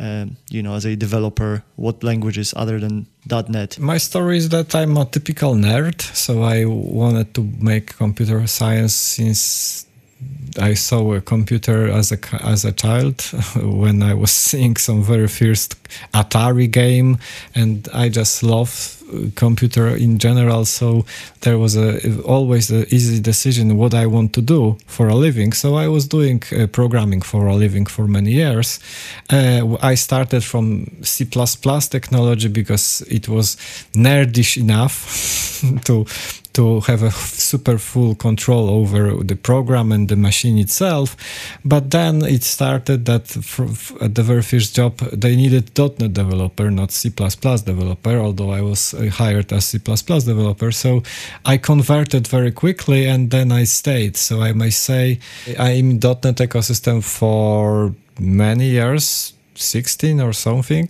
Um, 0.00 0.36
you 0.48 0.62
know, 0.62 0.74
as 0.74 0.84
a 0.84 0.94
developer, 0.94 1.64
what 1.74 2.04
languages 2.04 2.54
other 2.56 2.78
than 2.78 3.08
.NET? 3.48 3.80
My 3.80 3.98
story 3.98 4.38
is 4.38 4.48
that 4.50 4.74
I'm 4.74 4.96
a 4.96 5.04
typical 5.04 5.54
nerd, 5.54 6.00
so 6.00 6.42
I 6.42 6.66
wanted 6.66 7.34
to 7.34 7.42
make 7.58 7.96
computer 7.96 8.46
science 8.46 8.94
since 8.94 9.86
I 10.58 10.74
saw 10.74 11.14
a 11.14 11.20
computer 11.20 11.88
as 11.88 12.12
a 12.12 12.18
as 12.42 12.64
a 12.64 12.72
child 12.72 13.20
when 13.56 14.02
I 14.02 14.14
was 14.14 14.30
seeing 14.30 14.76
some 14.76 15.02
very 15.02 15.28
first 15.28 15.76
Atari 16.12 16.70
game, 16.70 17.18
and 17.54 17.88
I 17.92 18.08
just 18.08 18.42
love 18.42 18.98
computer 19.34 19.88
in 19.88 20.18
general. 20.18 20.64
So 20.64 21.04
there 21.40 21.58
was 21.58 21.76
a 21.76 22.20
always 22.22 22.70
an 22.70 22.86
easy 22.90 23.20
decision 23.20 23.76
what 23.76 23.94
I 23.94 24.06
want 24.06 24.32
to 24.34 24.42
do 24.42 24.76
for 24.86 25.08
a 25.08 25.14
living. 25.14 25.52
So 25.52 25.76
I 25.76 25.88
was 25.88 26.06
doing 26.06 26.42
uh, 26.52 26.66
programming 26.66 27.22
for 27.22 27.46
a 27.46 27.54
living 27.54 27.86
for 27.86 28.06
many 28.06 28.32
years. 28.32 28.80
Uh, 29.30 29.76
I 29.82 29.94
started 29.94 30.44
from 30.44 30.86
C++ 31.02 31.24
technology 31.24 32.48
because 32.48 33.02
it 33.08 33.28
was 33.28 33.56
nerdish 33.94 34.56
enough 34.56 35.62
to 35.84 36.06
to 36.58 36.80
have 36.80 37.04
a 37.04 37.10
super 37.12 37.78
full 37.78 38.16
control 38.16 38.68
over 38.68 39.22
the 39.22 39.36
program 39.36 39.92
and 39.92 40.08
the 40.08 40.16
machine 40.16 40.58
itself. 40.58 41.16
But 41.64 41.92
then 41.92 42.22
it 42.22 42.42
started 42.42 43.04
that 43.04 43.36
at 44.00 44.14
the 44.16 44.24
very 44.24 44.42
first 44.42 44.74
job 44.74 44.98
they 44.98 45.36
needed 45.36 45.72
.NET 45.78 46.12
developer, 46.12 46.70
not 46.70 46.90
C++ 46.90 47.10
developer, 47.10 48.18
although 48.18 48.50
I 48.50 48.60
was 48.60 48.94
uh, 48.94 49.08
hired 49.10 49.52
as 49.52 49.66
C++ 49.66 49.78
developer. 49.78 50.72
So 50.72 51.02
I 51.44 51.56
converted 51.56 52.26
very 52.26 52.50
quickly 52.50 53.06
and 53.06 53.30
then 53.30 53.52
I 53.52 53.64
stayed. 53.64 54.16
So 54.16 54.42
I 54.42 54.52
may 54.52 54.70
say 54.70 55.18
I'm 55.58 55.90
in 55.90 55.98
.NET 55.98 56.36
ecosystem 56.36 57.02
for 57.02 57.94
many 58.18 58.70
years, 58.70 59.34
16 59.54 60.20
or 60.20 60.32
something 60.32 60.88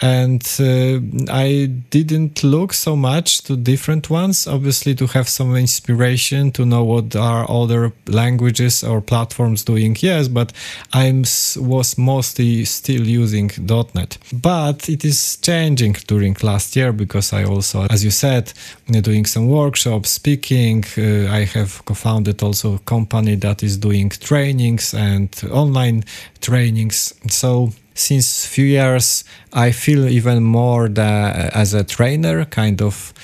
and 0.00 0.42
uh, 0.60 1.00
I 1.32 1.66
didn't 1.90 2.42
look 2.42 2.72
so 2.72 2.96
much 2.96 3.42
to 3.44 3.56
different 3.56 4.10
ones. 4.10 4.46
Obviously, 4.46 4.94
to 4.96 5.06
have 5.08 5.28
some 5.28 5.54
inspiration 5.56 6.50
to 6.52 6.64
know 6.64 6.84
what 6.84 7.14
are 7.16 7.48
other 7.48 7.92
languages 8.06 8.82
or 8.82 9.00
platforms 9.00 9.64
doing. 9.64 9.96
Yes, 10.00 10.28
but 10.28 10.52
I 10.92 11.12
was 11.56 11.96
mostly 11.96 12.64
still 12.64 13.06
using 13.06 13.50
.NET. 13.94 14.18
But 14.32 14.88
it 14.88 15.04
is 15.04 15.36
changing 15.36 15.96
during 16.06 16.36
last 16.42 16.76
year 16.76 16.92
because 16.92 17.32
I 17.32 17.44
also, 17.44 17.86
as 17.90 18.04
you 18.04 18.10
said, 18.10 18.52
doing 18.90 19.26
some 19.26 19.48
workshops, 19.48 20.10
speaking. 20.10 20.84
Uh, 20.98 21.30
I 21.30 21.44
have 21.44 21.84
co-founded 21.84 22.42
also 22.42 22.74
a 22.74 22.78
company 22.80 23.36
that 23.36 23.62
is 23.62 23.76
doing 23.76 24.10
trainings 24.10 24.94
and 24.94 25.28
online 25.50 26.04
trainings. 26.40 27.14
So 27.28 27.72
since 27.94 28.46
few 28.46 28.64
years 28.64 29.24
i 29.52 29.70
feel 29.70 30.08
even 30.08 30.42
more 30.42 30.88
the, 30.88 31.50
as 31.54 31.74
a 31.74 31.84
trainer 31.84 32.44
kind 32.44 32.82
of 32.82 33.14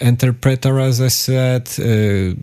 interpreter 0.00 0.78
as 0.78 1.00
i 1.00 1.08
said 1.08 1.68
uh, 1.80 2.34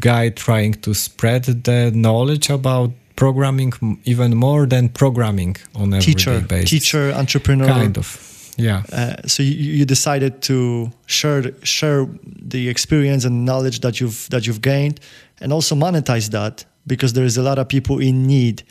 guy 0.00 0.28
trying 0.30 0.72
to 0.74 0.94
spread 0.94 1.44
the 1.44 1.90
knowledge 1.94 2.50
about 2.50 2.90
programming 3.16 3.72
even 4.04 4.36
more 4.36 4.66
than 4.66 4.88
programming 4.88 5.56
on 5.74 5.94
everyday 5.94 6.12
teacher 6.12 6.40
basis. 6.40 6.70
teacher 6.70 7.12
entrepreneur. 7.12 7.66
Kind 7.66 7.96
of 7.98 8.52
yeah. 8.58 8.82
Uh, 8.92 9.16
so 9.26 9.42
you, 9.42 9.52
you 9.52 9.84
decided 9.84 10.40
to 10.42 10.90
share 11.06 11.52
share 11.62 12.06
the 12.24 12.68
experience 12.68 13.24
and 13.24 13.44
knowledge 13.44 13.80
that 13.80 14.00
you've 14.00 14.28
that 14.30 14.46
you've 14.46 14.62
gained 14.62 15.00
and 15.40 15.52
also 15.52 15.74
monetize 15.74 16.30
that 16.30 16.64
because 16.86 17.12
there 17.12 17.24
is 17.24 17.36
a 17.36 17.42
lot 17.42 17.58
of 17.58 17.68
people 17.68 17.98
in 17.98 18.26
need 18.26 18.62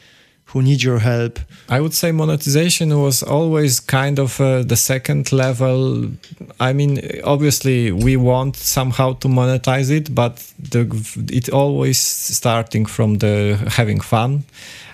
who 0.56 0.62
need 0.62 0.82
your 0.82 1.00
help? 1.00 1.38
I 1.68 1.82
would 1.82 1.94
say 1.94 2.14
monetization 2.14 2.98
was 2.98 3.22
always 3.22 3.82
kind 3.82 4.20
of 4.20 4.40
uh, 4.40 4.64
the 4.64 4.78
second 4.78 5.34
level. 5.34 6.12
I 6.62 6.72
mean, 6.72 7.02
obviously, 7.26 7.92
we 7.92 8.16
want 8.16 8.56
somehow 8.56 9.16
to 9.20 9.28
monetize 9.28 9.92
it, 9.92 10.16
but 10.16 10.38
the, 10.58 10.88
it 11.30 11.50
always 11.50 11.98
starting 11.98 12.86
from 12.86 13.18
the 13.18 13.58
having 13.76 14.00
fun 14.00 14.46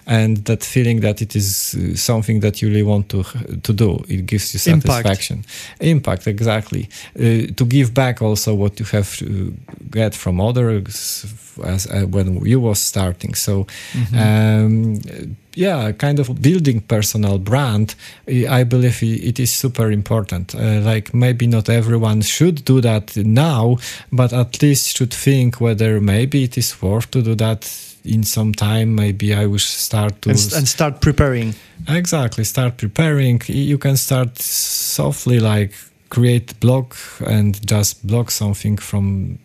and 0.08 0.46
that 0.46 0.64
feeling 0.64 1.02
that 1.02 1.22
it 1.22 1.36
is 1.36 1.76
uh, 1.76 1.96
something 1.96 2.40
that 2.40 2.60
you 2.60 2.68
really 2.70 2.82
want 2.82 3.08
to 3.08 3.24
to 3.62 3.72
do 3.72 4.04
it 4.08 4.26
gives 4.26 4.52
you 4.52 4.60
satisfaction 4.60 5.38
impact, 5.80 6.26
impact 6.26 6.28
exactly 6.28 6.90
uh, 7.20 7.54
to 7.56 7.66
give 7.66 7.94
back 7.94 8.20
also 8.20 8.56
what 8.56 8.80
you 8.80 8.86
have 8.86 9.16
to 9.16 9.54
get 9.92 10.16
from 10.16 10.42
others 10.42 11.26
as 11.64 11.86
uh, 11.86 12.02
when 12.08 12.44
you 12.44 12.60
was 12.60 12.80
starting 12.80 13.36
so 13.36 13.68
mm-hmm. 13.94 14.18
um, 14.18 15.36
yeah 15.56 15.92
kind 15.92 16.20
of 16.20 16.42
building 16.42 16.82
personal 16.82 17.38
brand. 17.38 17.96
I 18.28 18.64
believe 18.64 19.04
it 19.04 19.40
is 19.40 19.52
super 19.52 19.92
important. 19.92 20.56
Uh, 20.56 20.80
like 20.82 21.14
maybe 21.14 21.48
not 21.48 21.70
everyone 21.70 22.22
should 22.22 22.66
do 22.66 22.82
that 22.82 23.16
now 23.18 23.78
but 24.12 24.34
at 24.34 24.62
least 24.62 24.98
should 24.98 25.14
think 25.14 25.60
whether 25.62 26.00
maybe 26.00 26.44
it 26.44 26.58
is 26.58 26.82
worth 26.82 27.12
to 27.12 27.22
do 27.22 27.36
that 27.36 27.70
in 28.04 28.24
some 28.24 28.54
time. 28.54 28.96
Maybe 28.96 29.34
i 29.34 29.46
will 29.46 29.60
start 29.60 30.22
to 30.24 30.30
and, 30.30 30.54
and, 30.54 30.68
start 30.68 31.02
preparing. 31.02 31.56
Exactly 31.88 32.44
start 32.44 32.78
preparing. 32.78 33.42
You 33.48 33.78
can 33.78 33.98
start 33.98 34.40
softly 34.40 35.40
like 35.40 35.74
create 36.10 36.60
blog 36.60 36.94
and 37.26 37.66
just 37.66 38.06
blog 38.06 38.30
something 38.30 38.78
from 38.78 39.40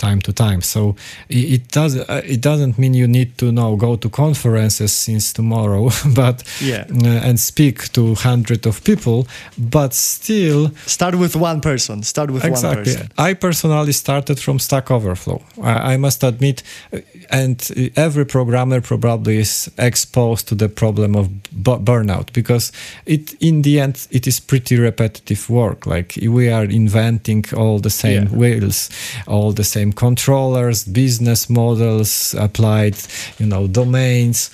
time 0.00 0.20
to 0.22 0.32
time. 0.32 0.60
So 0.62 0.96
it, 1.28 1.68
does 1.68 1.92
uh, 1.96 2.22
it 2.24 2.40
doesn't 2.40 2.74
mean 2.78 2.94
you 2.94 3.06
need 3.06 3.30
to 3.38 3.46
now 3.52 3.76
go 3.76 3.96
to 3.96 4.08
conferences 4.08 4.92
since 4.92 5.32
tomorrow 5.32 5.90
but 6.14 6.42
yeah. 6.60 6.84
uh, 7.04 7.28
and 7.28 7.38
speak 7.38 7.76
to 7.92 8.14
hundreds 8.14 8.66
of 8.66 8.82
people 8.84 9.26
but 9.56 9.94
still 9.94 10.70
start 10.86 11.14
with 11.14 11.36
one 11.36 11.60
person. 11.60 12.02
Start 12.02 12.30
with 12.30 12.44
exactly. 12.44 12.76
one 12.76 12.84
person. 12.84 13.12
I 13.18 13.34
personally 13.34 13.92
started 13.92 14.38
from 14.40 14.58
stack 14.58 14.90
overflow. 14.90 15.40
I, 15.62 15.94
I 15.94 15.96
must 15.96 16.24
admit 16.24 16.62
uh, 16.92 16.98
and 17.30 17.56
every 17.96 18.26
programmer 18.26 18.80
probably 18.80 19.38
is 19.38 19.70
exposed 19.78 20.48
to 20.48 20.54
the 20.54 20.68
problem 20.68 21.14
of 21.14 21.28
burnout 21.88 22.32
because 22.32 22.72
it 23.06 23.34
in 23.40 23.62
the 23.62 23.78
end 23.78 24.08
it 24.10 24.26
is 24.26 24.40
pretty 24.40 24.76
repetitive 24.76 25.48
work. 25.48 25.86
Like 25.86 26.00
like 26.00 26.30
we 26.30 26.50
are 26.50 26.64
inventing 26.64 27.44
all 27.56 27.78
the 27.78 27.90
same 27.90 28.24
yeah. 28.24 28.38
wheels 28.38 28.90
all 29.26 29.52
the 29.52 29.64
same 29.64 29.89
controllers 29.92 30.84
business 30.84 31.48
models 31.50 32.34
applied 32.38 32.96
you 33.38 33.46
know 33.46 33.66
domains 33.66 34.50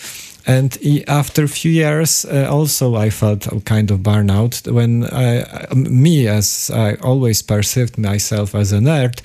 and 0.46 0.78
after 1.08 1.44
a 1.44 1.48
few 1.48 1.70
years 1.70 2.24
uh, 2.24 2.46
also 2.48 2.94
i 2.94 3.10
felt 3.10 3.46
a 3.46 3.60
kind 3.60 3.90
of 3.90 4.00
burnout. 4.00 4.70
When 4.70 5.04
I, 5.04 5.44
me 5.74 6.28
as 6.28 6.70
i 6.70 6.94
always 6.96 7.42
perceived 7.42 7.98
myself 7.98 8.54
as 8.54 8.72
a 8.72 8.78
nerd 8.78 9.20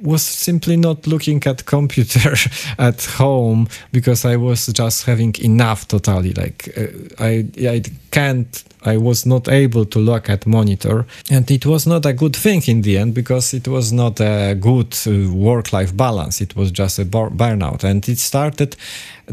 was 0.00 0.22
simply 0.22 0.76
not 0.76 1.06
looking 1.06 1.42
at 1.46 1.64
computer 1.64 2.34
at 2.78 3.04
home 3.04 3.68
because 3.92 4.24
i 4.24 4.36
was 4.36 4.66
just 4.66 5.06
having 5.06 5.34
enough 5.40 5.88
totally. 5.88 6.32
Like 6.32 6.68
uh, 6.76 7.24
i 7.24 7.44
i 7.68 7.82
can't 8.10 8.64
I 8.84 8.96
was 8.96 9.24
not 9.26 9.48
able 9.48 9.84
to 9.86 9.98
look 9.98 10.28
at 10.28 10.46
monitor. 10.46 11.06
And 11.30 11.50
it 11.50 11.64
was 11.66 11.86
not 11.86 12.04
a 12.06 12.12
good 12.12 12.34
thing 12.34 12.62
in 12.66 12.82
the 12.82 12.98
end 12.98 13.14
because 13.14 13.54
it 13.54 13.68
was 13.68 13.92
not 13.92 14.20
a 14.20 14.54
good 14.54 14.96
uh, 15.06 15.32
work-life 15.32 15.96
balance. 15.96 16.40
It 16.40 16.56
was 16.56 16.70
just 16.70 16.98
a 16.98 17.04
burnout. 17.04 17.84
And 17.84 18.08
it 18.08 18.18
started 18.18 18.76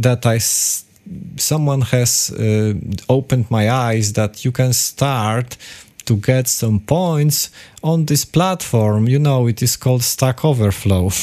that 0.01 0.25
I 0.25 0.39
someone 1.37 1.81
has 1.81 2.31
uh, 2.31 2.73
opened 3.07 3.49
my 3.49 3.69
eyes 3.69 4.13
that 4.13 4.45
you 4.45 4.51
can 4.51 4.73
start 4.73 5.57
to 6.05 6.15
get 6.15 6.47
some 6.47 6.79
points 6.79 7.49
on 7.83 8.05
this 8.05 8.25
platform. 8.25 9.07
You 9.07 9.19
know, 9.19 9.47
it 9.47 9.61
is 9.61 9.77
called 9.77 10.03
Stack 10.03 10.43
Overflow. 10.45 11.09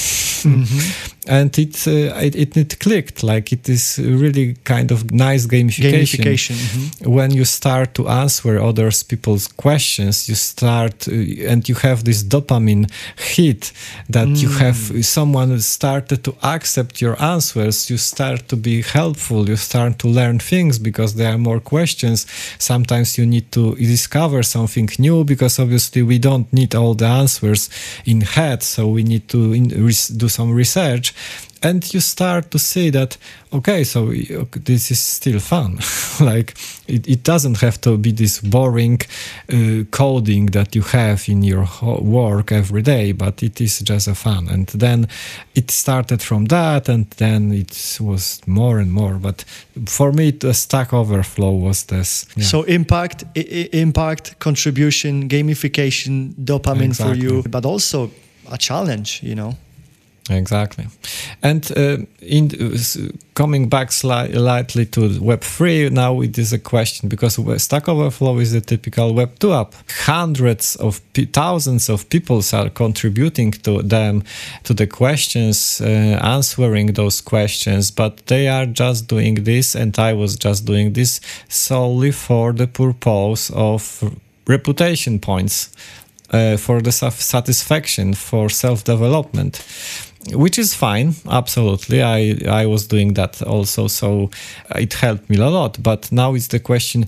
Mm-hmm. 0.46 1.15
And 1.28 1.56
it, 1.58 1.86
uh, 1.86 2.16
it, 2.26 2.34
it 2.34 2.56
it 2.56 2.78
clicked. 2.78 3.22
Like 3.22 3.52
it 3.52 3.68
is 3.68 3.98
really 3.98 4.56
kind 4.64 4.90
of 4.90 5.10
nice 5.10 5.46
gamification. 5.46 6.20
Gamification. 6.20 6.56
mhm. 6.56 7.06
When 7.06 7.30
you 7.32 7.44
start 7.44 7.94
to 7.94 8.08
answer 8.08 8.58
others 8.60 9.02
people's 9.02 9.48
questions, 9.48 10.28
you 10.28 10.34
start 10.36 11.08
uh, 11.08 11.12
and 11.50 11.68
you 11.68 11.74
have 11.76 12.04
this 12.04 12.22
dopamine 12.24 12.90
hit 13.16 13.72
that 14.08 14.28
you 14.42 14.48
have 14.58 14.78
someone 15.04 15.60
started 15.60 16.22
to 16.24 16.34
accept 16.42 17.00
your 17.00 17.16
answers. 17.22 17.90
You 17.90 17.98
start 17.98 18.48
to 18.48 18.56
be 18.56 18.82
helpful. 18.82 19.48
You 19.48 19.56
start 19.56 19.98
to 19.98 20.08
learn 20.08 20.38
things 20.38 20.78
because 20.78 21.14
there 21.14 21.32
are 21.32 21.38
more 21.38 21.60
questions. 21.60 22.26
Sometimes 22.58 23.18
you 23.18 23.26
need 23.26 23.50
to 23.52 23.74
discover 23.76 24.42
something 24.42 24.88
new 24.98 25.24
because 25.24 25.58
obviously 25.58 26.02
we 26.02 26.18
don't 26.18 26.52
need 26.52 26.74
all 26.74 26.94
the 26.94 27.06
answers 27.06 27.68
in 28.04 28.20
head, 28.22 28.62
so 28.62 28.86
we 28.88 29.02
need 29.02 29.28
to 29.28 29.52
in, 29.52 29.68
res- 29.86 30.08
do 30.08 30.28
some 30.28 30.52
research. 30.52 31.14
And 31.62 31.92
you 31.94 32.00
start 32.00 32.50
to 32.50 32.58
see 32.58 32.90
that 32.90 33.16
okay, 33.52 33.84
so 33.84 34.12
this 34.64 34.90
is 34.90 35.00
still 35.00 35.40
fun. 35.40 35.78
like 36.20 36.54
it, 36.86 37.08
it 37.08 37.22
doesn't 37.22 37.60
have 37.60 37.80
to 37.80 37.96
be 37.96 38.12
this 38.12 38.40
boring 38.40 39.00
uh, 39.52 39.84
coding 39.90 40.46
that 40.46 40.74
you 40.74 40.82
have 40.82 41.28
in 41.28 41.42
your 41.42 41.66
work 42.00 42.52
every 42.52 42.82
day, 42.82 43.12
but 43.12 43.42
it 43.42 43.60
is 43.60 43.80
just 43.80 44.08
a 44.08 44.14
fun. 44.14 44.48
And 44.48 44.66
then 44.68 45.08
it 45.54 45.70
started 45.70 46.22
from 46.22 46.46
that, 46.46 46.88
and 46.88 47.10
then 47.16 47.52
it 47.52 47.98
was 48.00 48.40
more 48.46 48.78
and 48.78 48.92
more. 48.92 49.14
But 49.14 49.44
for 49.86 50.12
me, 50.12 50.32
the 50.32 50.52
Stack 50.54 50.92
Overflow 50.92 51.52
was 51.52 51.84
this. 51.84 52.26
yeah. 52.36 52.44
So 52.44 52.62
impact, 52.64 53.24
impact, 53.72 54.38
contribution, 54.38 55.28
gamification, 55.28 56.34
dopamine 56.34 56.94
for 56.94 57.14
you, 57.14 57.42
but 57.48 57.64
also 57.64 58.10
a 58.50 58.58
challenge. 58.58 59.20
You 59.22 59.34
know. 59.34 59.56
Exactly, 60.28 60.86
and 61.40 61.70
uh, 61.76 61.98
in 62.20 62.50
uh, 62.60 62.76
coming 63.34 63.68
back 63.68 63.90
sli- 63.90 64.32
slightly 64.32 64.84
to 64.86 65.20
Web 65.20 65.42
three, 65.42 65.88
now 65.88 66.20
it 66.20 66.36
is 66.36 66.52
a 66.52 66.58
question 66.58 67.08
because 67.08 67.38
Stack 67.62 67.88
Overflow 67.88 68.38
is 68.40 68.52
a 68.52 68.60
typical 68.60 69.14
Web 69.14 69.38
two 69.38 69.52
app. 69.52 69.74
Hundreds 70.04 70.74
of 70.76 71.00
thousands 71.32 71.88
of 71.88 72.08
people 72.08 72.42
are 72.52 72.70
contributing 72.70 73.52
to 73.52 73.82
them, 73.82 74.24
to 74.64 74.74
the 74.74 74.88
questions, 74.88 75.80
uh, 75.80 75.84
answering 75.84 76.94
those 76.94 77.20
questions, 77.20 77.92
but 77.92 78.26
they 78.26 78.48
are 78.48 78.66
just 78.66 79.06
doing 79.06 79.44
this, 79.44 79.76
and 79.76 79.96
I 79.96 80.12
was 80.12 80.34
just 80.34 80.64
doing 80.64 80.94
this 80.94 81.20
solely 81.48 82.10
for 82.10 82.52
the 82.52 82.66
purpose 82.66 83.50
of 83.50 84.02
reputation 84.48 85.20
points 85.20 85.70
uh, 86.32 86.56
for 86.56 86.80
the 86.80 86.92
satisfaction 86.92 88.14
for 88.14 88.48
self 88.48 88.82
development 88.82 89.62
which 90.32 90.58
is 90.58 90.74
fine 90.74 91.14
absolutely. 91.30 92.02
I 92.02 92.38
i 92.48 92.66
was 92.66 92.86
doing 92.86 93.14
that 93.14 93.42
also 93.42 93.88
so 93.88 94.30
it 94.74 94.94
helped 94.94 95.28
me 95.30 95.36
a 95.36 95.50
lot. 95.50 95.82
But 95.82 96.10
now 96.10 96.34
it's 96.34 96.48
the 96.48 96.58
question 96.60 97.06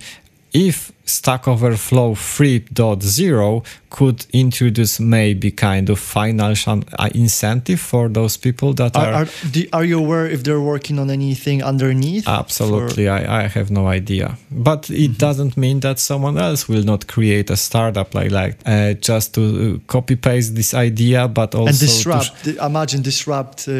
if 0.52 0.92
stack 1.08 1.48
overflow 1.48 2.14
3.0 2.14 3.64
could 3.90 4.26
introduce 4.32 5.00
maybe 5.00 5.50
kind 5.50 5.88
of 5.88 5.98
financial 5.98 6.82
uh, 6.98 7.08
incentive 7.14 7.80
for 7.80 8.08
those 8.08 8.36
people 8.36 8.74
that 8.74 8.94
Are, 8.96 9.06
are, 9.06 9.22
are, 9.22 9.28
are 9.72 9.84
you 9.84 9.98
aware 9.98 10.26
if 10.26 10.42
they're 10.44 10.60
working 10.60 10.98
on 10.98 11.10
anything 11.10 11.62
underneath? 11.62 12.24
for- 12.24 12.30
Absolutely, 12.30 13.08
I, 13.08 13.44
I 13.44 13.48
have 13.48 13.70
no 13.70 13.86
idea. 13.86 14.36
But 14.50 14.90
it 14.90 15.16
doesn't 15.18 15.56
mean 15.56 15.80
that 15.80 15.98
someone 15.98 16.36
else 16.38 16.68
will 16.68 16.84
not 16.84 17.06
create 17.06 17.50
a 17.50 17.56
startup 17.56 18.14
like 18.14 18.30
like 18.30 18.56
uh, 18.66 18.92
just 19.00 19.34
to 19.34 19.40
uh, 19.40 19.92
copy 19.92 20.16
paste 20.16 20.54
this 20.54 20.74
idea, 20.74 21.26
but 21.28 21.54
also 21.54 21.68
and 21.70 21.78
disrupt. 21.78 22.44
di- 22.44 22.58
imagine 22.66 23.02
disrupt 23.02 23.60
uh, 23.68 23.72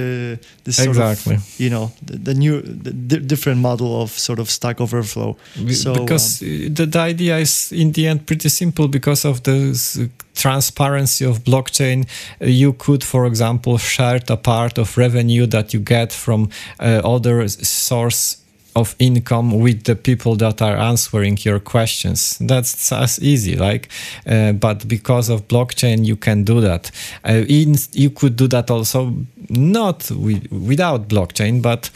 this 0.65 0.77
sort 0.77 0.89
Exactly. 0.89 1.35
of 1.35 1.61
you 1.61 1.69
know 1.71 1.93
the, 2.03 2.17
the 2.17 2.35
new 2.35 2.63
the 2.63 2.93
di- 2.93 3.19
different 3.27 3.61
model 3.61 4.01
of 4.03 4.11
sort 4.11 4.39
of 4.39 4.49
Stack 4.51 4.81
Overflow. 4.81 5.37
So 5.73 5.93
because 5.95 6.43
um, 6.43 6.49
uh, 6.49 6.69
the, 6.79 6.87
the 6.87 7.03
idea 7.19 7.39
is 7.39 7.73
in 7.73 7.93
the 7.93 8.07
end 8.07 8.27
pretty 8.27 8.49
simple 8.49 8.89
because 8.89 9.25
of 9.25 9.43
the 9.43 10.11
transparency 10.35 11.25
of 11.25 11.45
blockchain. 11.45 12.07
Uh, 12.41 12.47
you 12.47 12.73
could 12.73 13.03
for 13.03 13.27
example 13.27 13.79
share 13.79 14.21
a 14.29 14.37
part 14.37 14.79
of 14.79 14.97
revenue 14.97 15.47
that 15.47 15.75
you 15.75 15.81
get 15.81 16.13
from 16.13 16.49
uh, 16.81 17.01
other 17.05 17.49
source 17.49 18.37
of 18.79 18.95
income 18.99 19.59
with 19.59 19.85
the 19.85 19.97
people 19.97 20.37
that 20.37 20.63
are 20.63 20.77
answering 20.77 21.39
your 21.43 21.61
questions. 21.61 22.39
That's 22.41 22.93
as 22.93 23.19
easy 23.21 23.57
like 23.57 23.89
uh, 24.27 24.53
but 24.53 24.87
because 24.89 25.29
of 25.29 25.49
blockchain 25.49 26.05
you 26.05 26.17
can 26.17 26.45
do 26.45 26.61
that. 26.61 26.91
Uh, 27.25 27.45
in, 27.49 27.75
you 27.93 28.11
could 28.11 28.37
do 28.37 28.49
that 28.49 28.71
also 28.71 29.15
not 29.51 30.01
wi- 30.09 30.49
without 30.51 31.09
blockchain 31.09 31.63
but 31.63 31.91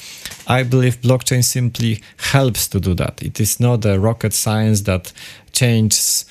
i 0.46 0.62
believe 0.62 1.00
blockchain 1.02 1.44
simply 1.44 2.00
helps 2.32 2.68
to 2.68 2.80
do 2.80 2.94
that. 2.94 3.22
It 3.22 3.40
is 3.40 3.60
not 3.60 3.84
a 3.84 3.98
rocket 3.98 4.32
science 4.32 4.82
that 4.82 5.12
changes 5.52 6.24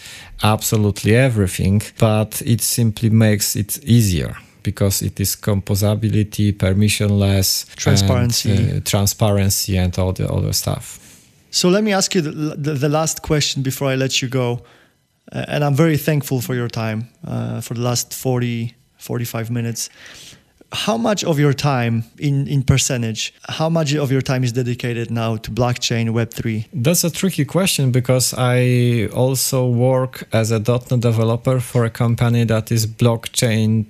absolutely 0.44 1.16
everything 1.16 1.82
but 2.00 2.42
it 2.46 2.62
simply 2.62 3.10
makes 3.10 3.56
it 3.56 3.84
easier 3.84 4.36
because 4.64 5.02
it 5.02 5.20
is 5.20 5.36
composability 5.36 6.54
permissionless 6.54 7.66
and, 7.68 7.78
Transparency. 7.78 8.72
uh, 8.78 8.80
transparency 8.84 9.78
and 9.78 9.98
all 10.00 10.14
the 10.14 10.28
other 10.32 10.54
stuff 10.54 11.00
So 11.52 11.70
let 11.70 11.84
me 11.84 11.92
ask 11.94 12.16
you 12.16 12.22
the, 12.22 12.32
the, 12.58 12.74
the 12.74 12.90
last 12.90 13.22
question 13.22 13.62
before 13.64 13.92
I 13.94 13.96
let 13.98 14.22
you 14.22 14.30
go. 14.30 14.62
Uh, 15.34 15.46
and 15.54 15.64
I'm 15.64 15.76
very 15.76 15.98
thankful 15.98 16.40
for 16.42 16.56
your 16.56 16.70
time 16.70 17.10
uh, 17.28 17.60
for 17.62 17.74
the 17.76 17.82
last 17.82 18.14
40, 18.14 18.74
45 18.98 19.52
minutes. 19.52 19.90
How 20.74 20.98
much 20.98 21.26
of 21.26 21.38
your 21.40 21.54
time 21.54 22.04
in, 22.18 22.48
in 22.48 22.64
percentage, 22.64 23.34
how 23.50 23.68
much 23.70 23.94
of 23.94 24.10
your 24.12 24.22
time 24.22 24.46
is 24.46 24.54
dedicated 24.54 25.12
now 25.12 25.36
to 25.38 25.52
blockchain, 25.52 26.10
Web3? 26.12 26.68
That's 26.74 27.04
a 27.04 27.10
tricky 27.10 27.44
question 27.44 27.92
because 27.92 28.34
I 28.38 29.08
also 29.14 29.68
work 29.68 30.24
as 30.32 30.52
a 30.52 30.60
.NET 30.60 31.02
developer 31.02 31.60
for 31.60 31.84
a 31.84 31.90
company 31.90 32.46
that 32.46 32.72
is 32.72 32.88
blockchain 32.88 33.86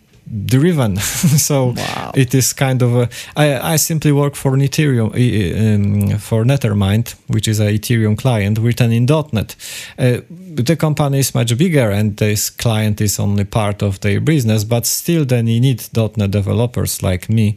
driven. 0.45 0.97
so 1.37 1.73
Wow. 1.75 2.11
it 2.15 2.33
is 2.33 2.53
kind 2.53 2.81
of 2.81 2.95
a, 2.95 3.09
I, 3.35 3.73
I 3.73 3.75
simply 3.77 4.11
work 4.11 4.35
for 4.35 4.53
an 4.53 4.61
Ethereum, 4.61 5.09
um, 5.13 6.17
for 6.19 6.43
Nethermind, 6.43 7.15
which 7.27 7.47
is 7.47 7.59
a 7.59 7.71
Ethereum 7.77 8.17
client 8.17 8.57
written 8.59 8.91
in 8.91 9.05
.NET. 9.05 9.55
Uh, 9.99 10.21
the 10.29 10.75
company 10.75 11.19
is 11.19 11.33
much 11.35 11.57
bigger 11.57 11.89
and 11.91 12.17
this 12.17 12.49
client 12.49 13.01
is 13.01 13.19
only 13.19 13.45
part 13.45 13.81
of 13.81 13.99
their 14.01 14.19
business, 14.19 14.63
but 14.63 14.85
still 14.85 15.25
then 15.25 15.47
you 15.47 15.59
need 15.59 15.83
.NET 15.95 16.31
developers 16.31 17.01
like 17.03 17.29
me. 17.29 17.55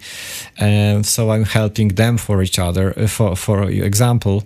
Um, 0.61 1.03
so 1.05 1.31
I'm 1.31 1.45
helping 1.45 1.89
them 1.95 2.16
for 2.18 2.43
each 2.43 2.59
other, 2.59 2.93
uh, 2.99 3.07
for, 3.07 3.37
for 3.37 3.64
example. 3.70 4.45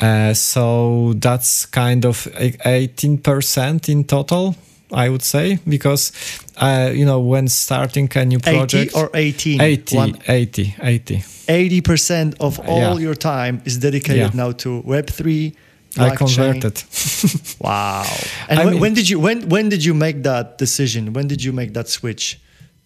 Uh, 0.00 0.34
so 0.34 1.14
that's 1.14 1.66
kind 1.66 2.04
of 2.04 2.26
18% 2.36 3.88
in 3.88 4.04
total. 4.04 4.54
I 4.92 5.08
would 5.08 5.22
say 5.22 5.58
because 5.68 6.12
uh, 6.56 6.90
you 6.92 7.04
know 7.04 7.20
when 7.20 7.48
starting 7.48 8.08
a 8.16 8.24
new 8.24 8.38
80 8.38 8.56
project 8.56 8.94
or 8.96 9.10
18? 9.14 9.60
80 9.60 9.96
One- 9.96 10.18
80 10.28 10.74
80 10.82 11.22
80% 11.48 12.34
of 12.40 12.58
all 12.60 12.78
Yeah. 12.78 12.98
your 13.06 13.14
time 13.14 13.60
is 13.64 13.78
dedicated 13.78 14.16
Yeah. 14.16 14.30
now 14.34 14.52
to 14.52 14.82
Web3. 14.86 15.52
I 15.98 16.14
converted 16.16 16.82
Wow. 17.60 18.04
And 18.48 18.58
when, 18.58 18.70
mean- 18.70 18.80
when 18.80 18.94
did 18.94 19.08
you 19.08 19.18
when 19.20 19.48
when 19.48 19.68
did 19.68 19.84
you 19.84 19.94
make 19.94 20.22
that 20.22 20.58
decision? 20.58 21.12
When 21.12 21.26
did 21.28 21.42
you 21.42 21.52
make 21.52 21.72
that 21.74 21.88
switch 21.88 22.38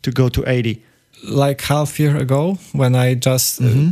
to 0.03 0.11
go 0.11 0.29
to 0.29 0.43
80? 0.49 0.83
like 1.27 1.63
half 1.63 1.99
year 1.99 2.17
ago 2.19 2.59
when 2.73 2.95
I 2.95 3.15
just 3.15 3.61
uh, 3.61 3.65
Mm-hmm. 3.65 3.91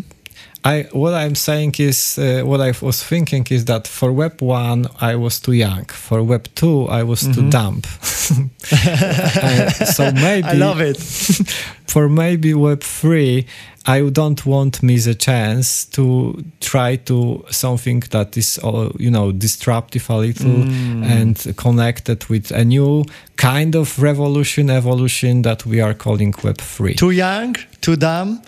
I 0.64 0.86
what 0.92 1.14
I'm 1.14 1.34
saying 1.34 1.74
is 1.78 2.18
uh, 2.18 2.42
what 2.44 2.60
I 2.60 2.72
was 2.80 3.02
thinking 3.02 3.46
is 3.50 3.64
that 3.64 3.88
for 3.88 4.12
Web 4.12 4.40
one 4.40 4.86
I 5.00 5.16
was 5.16 5.40
too 5.40 5.52
young. 5.52 5.84
For 5.86 6.22
Web 6.22 6.48
two 6.54 6.86
I 6.88 7.02
was 7.02 7.22
too 7.34 7.50
dumb. 7.50 7.82
So 9.92 10.12
maybe 10.12 10.48
I 10.48 10.52
love 10.52 10.80
it. 10.80 10.96
for 11.86 12.08
maybe 12.08 12.54
Web 12.54 12.82
three 12.82 13.46
I 13.84 14.08
don't 14.10 14.46
want 14.46 14.82
miss 14.82 15.06
a 15.06 15.14
chance 15.14 15.84
to 15.86 16.44
try 16.60 16.96
to 16.96 17.44
something 17.50 18.00
that 18.10 18.36
is 18.36 18.60
you 18.98 19.10
know 19.10 19.32
disruptive 19.32 20.08
a 20.08 20.16
little 20.16 20.62
and 21.04 21.56
connected 21.56 22.24
with 22.26 22.52
a 22.52 22.64
new 22.64 23.04
kind 23.36 23.74
of 23.74 24.00
revolution 24.00 24.70
evolution 24.70 25.42
that 25.42 25.66
we 25.66 25.80
are 25.80 25.94
calling 25.94 26.32
Web 26.44 26.58
three. 26.58 26.94
Too 26.94 27.10
young, 27.10 27.56
too 27.80 27.96
dumb, 27.96 28.40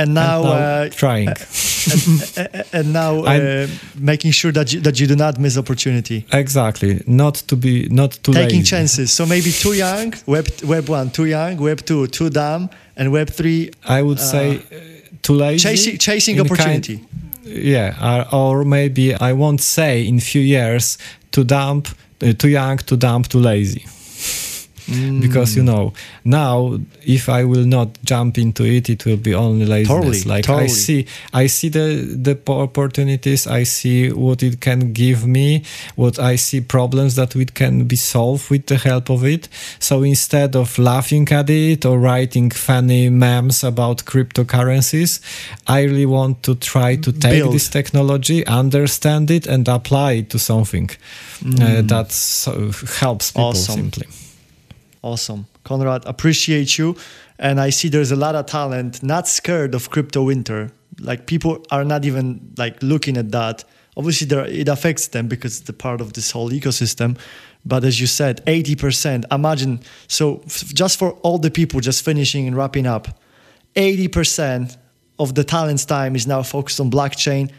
and 0.00 0.14
now, 0.14 0.42
uh, 0.42 0.88
trying. 0.88 1.28
and, 1.28 2.64
and 2.72 2.92
now 2.92 3.12
uh, 3.24 3.66
making 3.98 4.32
sure 4.32 4.52
that 4.52 4.72
you, 4.72 4.80
that 4.80 4.98
you 5.00 5.06
do 5.06 5.16
not 5.16 5.38
miss 5.38 5.56
opportunity. 5.56 6.24
exactly. 6.32 7.02
Not 7.06 7.34
to 7.48 7.56
be 7.56 7.88
not 7.88 8.12
too 8.22 8.32
Taking 8.32 8.60
lazy. 8.60 8.70
chances. 8.70 9.12
So 9.12 9.26
maybe 9.26 9.50
too 9.52 9.72
young, 9.72 10.14
web 10.26 10.46
web 10.64 10.88
one, 10.88 11.10
too 11.10 11.26
young, 11.26 11.56
web 11.56 11.80
two, 11.84 12.06
too 12.06 12.30
dumb, 12.30 12.70
and 12.96 13.12
web 13.12 13.28
three, 13.30 13.70
I 13.84 14.02
would 14.02 14.20
say 14.20 14.46
uh, 14.58 15.18
too 15.22 15.34
lazy. 15.34 15.58
chasing 15.68 15.98
chasing 15.98 16.40
opportunity. 16.40 16.96
Kind, 16.96 17.06
yeah, 17.44 18.26
or, 18.32 18.58
or 18.60 18.64
maybe 18.64 19.14
I 19.14 19.32
won't 19.32 19.60
say 19.60 20.06
in 20.06 20.20
few 20.20 20.42
years 20.42 20.98
too 21.32 21.44
dumb, 21.44 21.82
uh, 22.22 22.32
too 22.32 22.48
young, 22.48 22.78
too 22.78 22.96
dumb, 22.96 23.22
too 23.24 23.40
lazy. 23.40 23.84
Because 25.20 25.56
you 25.56 25.62
know 25.62 25.92
now 26.24 26.78
if 27.06 27.28
I 27.28 27.44
will 27.44 27.64
not 27.64 27.88
jump 28.04 28.38
into 28.38 28.64
it, 28.64 28.88
it 28.90 29.04
will 29.06 29.16
be 29.16 29.34
only 29.34 29.64
laziness. 29.66 29.88
Totally, 29.88 30.22
like 30.24 30.44
totally. 30.44 30.64
I 30.64 30.68
see, 30.68 31.06
I 31.32 31.46
see 31.48 31.68
the 31.70 31.86
the 32.26 32.36
opportunities. 32.52 33.46
I 33.46 33.64
see 33.64 34.10
what 34.12 34.42
it 34.42 34.60
can 34.60 34.92
give 34.92 35.26
me. 35.26 35.62
What 35.96 36.18
I 36.18 36.36
see 36.36 36.60
problems 36.60 37.14
that 37.14 37.34
it 37.36 37.54
can 37.54 37.84
be 37.86 37.96
solved 37.96 38.50
with 38.50 38.66
the 38.66 38.76
help 38.76 39.10
of 39.10 39.24
it. 39.24 39.48
So 39.78 40.02
instead 40.02 40.56
of 40.56 40.78
laughing 40.78 41.28
at 41.32 41.48
it 41.50 41.84
or 41.84 41.98
writing 41.98 42.50
funny 42.50 43.08
memes 43.10 43.64
about 43.64 44.04
cryptocurrencies, 44.04 45.20
I 45.66 45.82
really 45.84 46.06
want 46.06 46.42
to 46.42 46.54
try 46.54 46.96
to 46.96 47.12
take 47.12 47.42
Build. 47.42 47.54
this 47.54 47.68
technology, 47.68 48.46
understand 48.46 49.30
it, 49.30 49.46
and 49.46 49.68
apply 49.68 50.12
it 50.12 50.30
to 50.30 50.38
something 50.38 50.90
uh, 51.60 51.82
that 51.82 52.12
so 52.12 52.70
helps 53.00 53.30
people 53.30 53.40
Mm. 53.40 53.54
Awesome. 53.54 53.74
simply. 53.74 54.06
Awesome. 55.02 55.46
Konrad, 55.64 56.04
appreciate 56.06 56.78
you. 56.78 56.96
And 57.38 57.60
I 57.60 57.70
see 57.70 57.88
there's 57.88 58.10
a 58.10 58.16
lot 58.16 58.34
of 58.34 58.46
talent, 58.46 59.02
not 59.02 59.26
scared 59.26 59.74
of 59.74 59.90
crypto 59.90 60.24
winter. 60.24 60.72
Like 61.00 61.26
people 61.26 61.64
are 61.70 61.84
not 61.84 62.04
even 62.04 62.52
like 62.58 62.82
looking 62.82 63.16
at 63.16 63.30
that. 63.30 63.64
Obviously, 63.96 64.26
there, 64.26 64.44
it 64.44 64.68
affects 64.68 65.08
them 65.08 65.26
because 65.26 65.60
it's 65.60 65.70
part 65.72 66.00
of 66.00 66.12
this 66.12 66.30
whole 66.30 66.50
ecosystem. 66.50 67.18
But 67.64 67.84
as 67.84 68.00
you 68.00 68.06
said, 68.06 68.44
80%. 68.46 69.24
Imagine, 69.32 69.80
so 70.06 70.42
f- 70.46 70.72
just 70.74 70.98
for 70.98 71.12
all 71.22 71.38
the 71.38 71.50
people 71.50 71.80
just 71.80 72.04
finishing 72.04 72.46
and 72.46 72.56
wrapping 72.56 72.86
up, 72.86 73.08
80% 73.74 74.76
of 75.18 75.34
the 75.34 75.44
talent's 75.44 75.84
time 75.84 76.14
is 76.16 76.26
now 76.26 76.42
focused 76.42 76.80
on 76.80 76.90
blockchain, 76.90 77.50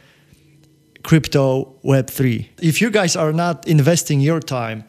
crypto, 1.04 1.76
Web3. 1.84 2.50
If 2.62 2.82
you 2.82 2.90
guys 2.92 3.16
are 3.16 3.34
not 3.34 3.68
investing 3.68 4.20
your 4.20 4.40
time 4.40 4.86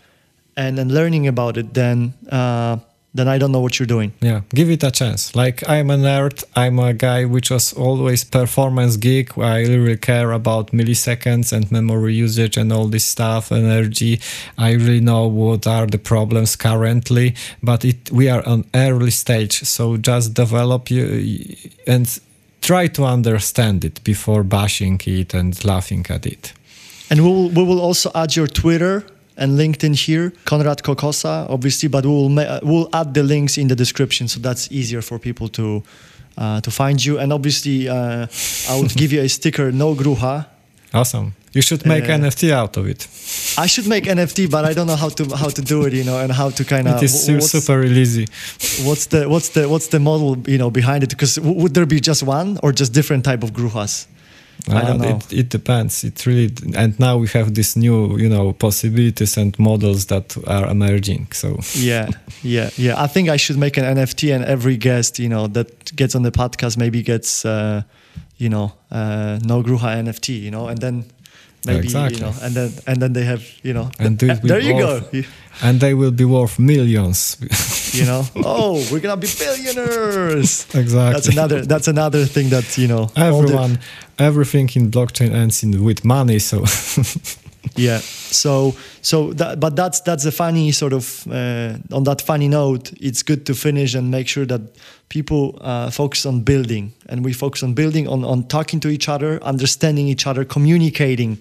and, 0.56 0.78
then 0.78 0.88
learning 0.88 1.26
about 1.26 1.56
it, 1.56 1.74
then 1.74 2.14
uh, 2.30 2.78
then 3.14 3.28
I 3.28 3.36
don't 3.38 3.52
know 3.52 3.60
what 3.60 3.78
you're 3.78 3.86
doing. 3.86 4.12
Yeah, 4.20 4.40
give 4.54 4.70
it 4.70 4.82
a 4.82 4.90
chance. 4.90 5.36
Like 5.36 5.68
I'm 5.68 5.90
a 5.90 5.96
nerd. 5.96 6.44
I'm 6.56 6.78
a 6.78 6.94
guy 6.94 7.26
which 7.26 7.50
was 7.50 7.72
always 7.74 8.24
performance 8.24 8.96
geek. 8.96 9.36
I 9.36 9.60
really 9.60 9.98
care 9.98 10.32
about 10.32 10.72
milliseconds 10.72 11.52
and 11.52 11.70
memory 11.70 12.14
usage 12.14 12.56
and 12.56 12.72
all 12.72 12.86
this 12.86 13.04
stuff, 13.04 13.52
energy. 13.52 14.20
I 14.56 14.72
really 14.72 15.00
know 15.00 15.26
what 15.26 15.66
are 15.66 15.86
the 15.86 15.98
problems 15.98 16.56
currently, 16.56 17.34
but 17.62 17.84
it 17.84 18.10
we 18.10 18.30
are 18.30 18.46
on 18.46 18.64
early 18.74 19.10
stage. 19.10 19.62
So 19.64 19.98
just 19.98 20.32
develop 20.32 20.90
you 20.90 21.56
and 21.86 22.18
try 22.62 22.86
to 22.86 23.04
understand 23.04 23.84
it 23.84 24.02
before 24.04 24.42
bashing 24.42 25.00
it 25.04 25.34
and 25.34 25.62
laughing 25.64 26.06
at 26.08 26.24
it. 26.24 26.54
And 27.10 27.20
we 27.20 27.28
will 27.28 27.50
we 27.50 27.62
will 27.62 27.80
also 27.80 28.10
add 28.14 28.36
your 28.36 28.46
Twitter 28.46 29.04
and 29.36 29.58
LinkedIn 29.58 29.94
here, 30.06 30.32
Konrad 30.44 30.82
Kokosa, 30.82 31.46
obviously, 31.48 31.88
but 31.88 32.04
we 32.04 32.10
will 32.10 32.38
uh, 32.38 32.60
we'll 32.62 32.88
add 32.92 33.14
the 33.14 33.22
links 33.22 33.56
in 33.58 33.68
the 33.68 33.74
description 33.76 34.28
so 34.28 34.40
that's 34.40 34.70
easier 34.70 35.02
for 35.02 35.18
people 35.18 35.48
to 35.48 35.82
uh, 36.38 36.60
to 36.60 36.70
find 36.70 37.04
you. 37.04 37.18
And 37.18 37.32
obviously, 37.32 37.88
uh, 37.88 38.26
I 38.70 38.80
would 38.80 38.94
give 38.94 39.12
you 39.12 39.20
a 39.22 39.28
sticker, 39.28 39.72
no 39.72 39.94
gruha. 39.94 40.46
Awesome. 40.94 41.32
You 41.54 41.60
should 41.62 41.84
make 41.86 42.04
Uh, 42.04 42.16
NFT 42.18 42.50
out 42.50 42.76
of 42.78 42.86
it. 42.86 43.06
I 43.58 43.66
should 43.66 43.86
make 43.86 44.04
NFT, 44.04 44.46
but 44.50 44.64
I 44.64 44.72
don't 44.74 44.86
know 44.86 44.96
how 44.96 45.10
to 45.10 45.24
how 45.36 45.48
to 45.50 45.62
do 45.62 45.84
it, 45.86 45.92
you 45.92 46.04
know, 46.04 46.18
and 46.18 46.32
how 46.32 46.48
to 46.50 46.64
kind 46.64 46.86
of 46.88 46.96
it 46.96 47.02
is 47.04 47.12
su- 47.26 47.40
super 47.42 47.82
easy. 47.84 48.26
what's 48.88 49.06
the 49.06 49.28
what's 49.28 49.50
the 49.50 49.68
what's 49.68 49.88
the 49.88 49.98
model 50.00 50.36
you 50.52 50.56
know 50.58 50.70
behind 50.70 51.02
it 51.04 51.10
because 51.10 51.38
would 51.40 51.74
there 51.74 51.86
be 51.86 52.00
just 52.00 52.22
one 52.22 52.58
or 52.62 52.72
just 52.72 52.92
different 52.94 53.22
type 53.24 53.42
of 53.42 53.50
gruhas 53.52 54.06
I 54.68 54.80
don't 54.84 54.98
know. 54.98 55.16
It, 55.16 55.32
it 55.32 55.48
depends. 55.48 56.04
It 56.04 56.24
really, 56.24 56.52
and 56.76 56.98
now 57.00 57.18
we 57.18 57.26
have 57.28 57.52
these 57.54 57.76
new, 57.76 58.16
you 58.16 58.28
know, 58.28 58.52
possibilities 58.52 59.36
and 59.36 59.58
models 59.58 60.06
that 60.06 60.36
are 60.46 60.70
emerging. 60.70 61.28
So 61.32 61.58
yeah 61.74 62.08
yeah 62.42 62.70
yeah 62.76 63.02
i 63.02 63.06
think 63.06 63.28
i 63.28 63.36
should 63.36 63.58
make 63.58 63.76
an 63.76 63.84
nft 63.96 64.34
and 64.34 64.44
every 64.44 64.76
guest 64.76 65.18
you 65.18 65.28
know 65.28 65.46
that 65.48 65.94
gets 65.96 66.14
on 66.14 66.22
the 66.22 66.30
podcast 66.30 66.76
maybe 66.76 67.02
gets 67.02 67.44
uh 67.44 67.82
you 68.36 68.48
know 68.48 68.72
uh 68.90 69.38
no 69.44 69.62
gruha 69.62 69.96
nft 70.02 70.28
you 70.28 70.50
know 70.50 70.68
and 70.68 70.78
then 70.78 71.04
maybe 71.66 71.84
Exactly. 71.84 72.18
you 72.18 72.24
know 72.24 72.34
and 72.42 72.54
then 72.54 72.72
and 72.86 73.00
then 73.02 73.12
they 73.12 73.24
have 73.24 73.42
you 73.62 73.72
know 73.72 73.90
And 73.98 74.18
th- 74.20 74.40
there 74.42 74.60
you 74.60 74.74
go 74.78 75.00
and 75.62 75.80
they 75.80 75.94
will 75.94 76.10
be 76.10 76.24
worth 76.24 76.58
millions. 76.58 77.36
you 77.98 78.04
know 78.06 78.22
oh 78.36 78.74
we're 78.90 79.00
gonna 79.00 79.16
be 79.16 79.28
billionaires 79.38 80.66
exactly. 80.74 81.12
that's 81.12 81.28
another 81.28 81.60
that's 81.66 81.88
another 81.88 82.24
thing 82.24 82.48
that 82.50 82.78
you 82.78 82.88
know 82.88 83.02
all 83.16 83.42
the- 83.42 83.48
Everyone, 83.48 83.78
everything 84.18 84.68
in 84.74 84.90
blockchain 84.90 85.32
ends 85.32 85.62
in 85.62 85.84
with 85.84 86.04
money. 86.04 86.38
So 86.38 86.56
yeah 87.76 87.98
so 87.98 88.74
so 89.02 89.32
that, 89.34 89.60
but 89.60 89.76
that's 89.76 90.00
that's 90.00 90.24
a 90.24 90.32
funny 90.32 90.72
sort 90.72 90.92
of 90.92 91.26
uh, 91.30 91.74
on 91.92 92.04
that 92.04 92.20
funny 92.20 92.48
note 92.48 92.92
it's 93.00 93.22
good 93.22 93.44
to 93.46 93.54
finish 93.54 93.94
and 93.94 94.10
make 94.10 94.26
sure 94.28 94.44
that 94.46 94.60
people 95.08 95.56
uh, 95.60 95.88
focus 95.90 96.26
on 96.26 96.42
building 96.42 96.92
and 97.08 97.24
we 97.24 97.32
focus 97.32 97.62
on 97.62 97.72
building 97.74 98.08
on 98.08 98.24
on 98.24 98.42
talking 98.48 98.80
to 98.80 98.88
each 98.88 99.08
other 99.08 99.40
understanding 99.42 100.08
each 100.08 100.26
other 100.26 100.44
communicating 100.44 101.38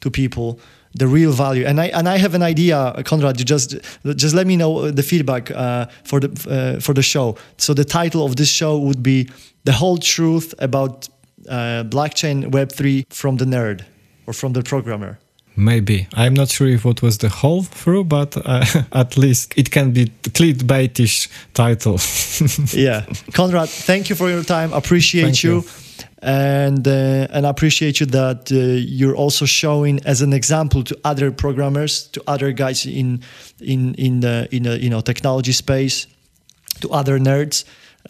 to 0.00 0.10
people 0.10 0.58
the 0.94 1.06
real 1.06 1.32
value 1.32 1.64
and 1.64 1.80
i 1.80 1.86
and 1.86 2.08
i 2.08 2.18
have 2.18 2.34
an 2.34 2.42
idea 2.42 2.92
Konrad 3.04 3.38
you 3.38 3.44
just 3.44 3.76
just 4.16 4.34
let 4.34 4.46
me 4.46 4.56
know 4.56 4.90
the 4.90 5.02
feedback 5.02 5.50
uh, 5.50 5.86
for 6.04 6.20
the 6.20 6.28
uh, 6.48 6.80
for 6.80 6.94
the 6.94 7.02
show 7.02 7.36
so 7.56 7.74
the 7.74 7.84
title 7.84 8.24
of 8.24 8.36
this 8.36 8.48
show 8.48 8.78
would 8.78 9.02
be 9.02 9.28
the 9.64 9.72
whole 9.72 9.98
truth 9.98 10.54
about 10.58 11.08
uh, 11.48 11.84
blockchain 11.84 12.50
web3 12.50 13.04
from 13.10 13.36
the 13.36 13.44
nerd 13.44 13.84
or 14.26 14.32
from 14.32 14.52
the 14.52 14.62
programmer 14.62 15.18
maybe 15.56 16.08
I'm 16.14 16.34
not 16.34 16.48
sure 16.48 16.68
if 16.68 16.84
what 16.84 17.02
was 17.02 17.18
the 17.18 17.28
whole 17.28 17.62
through, 17.62 18.04
but 18.04 18.36
uh, 18.36 18.64
at 18.92 19.16
least 19.16 19.52
it 19.56 19.70
can 19.70 19.92
be 19.92 20.06
clickbaitish 20.22 21.28
title. 21.52 21.98
yeah 22.72 23.04
Konrad 23.32 23.68
thank 23.68 24.08
you 24.08 24.16
for 24.16 24.30
your 24.30 24.42
time 24.42 24.72
appreciate 24.72 25.22
Thank 25.22 25.44
you. 25.44 25.56
you. 25.56 25.64
And 26.22 26.86
uh, 26.86 27.26
and 27.30 27.46
appreciate 27.46 28.00
you 28.00 28.06
that 28.06 28.52
uh, 28.52 28.56
you're 28.56 29.16
also 29.16 29.46
showing 29.46 30.00
as 30.04 30.20
an 30.20 30.32
example 30.32 30.82
to 30.84 30.98
other 31.04 31.30
programmers 31.30 32.08
to 32.08 32.22
other 32.26 32.52
guys 32.52 32.84
in 32.86 33.22
in 33.60 33.94
in 33.94 34.20
the 34.20 34.48
in 34.50 34.64
you 34.64 34.90
know 34.90 35.00
technology 35.00 35.52
space 35.52 36.06
to 36.80 36.90
other 36.90 37.18
nerds 37.18 37.64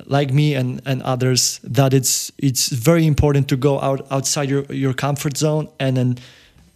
like 0.06 0.32
me 0.32 0.54
and, 0.54 0.80
and 0.86 1.02
others 1.02 1.60
that 1.62 1.92
it's 1.92 2.32
it's 2.38 2.68
very 2.68 3.06
important 3.06 3.48
to 3.48 3.56
go 3.56 3.80
out 3.80 4.06
outside 4.10 4.48
your, 4.48 4.64
your 4.70 4.94
comfort 4.94 5.36
zone 5.36 5.68
and 5.78 5.98
and 5.98 6.20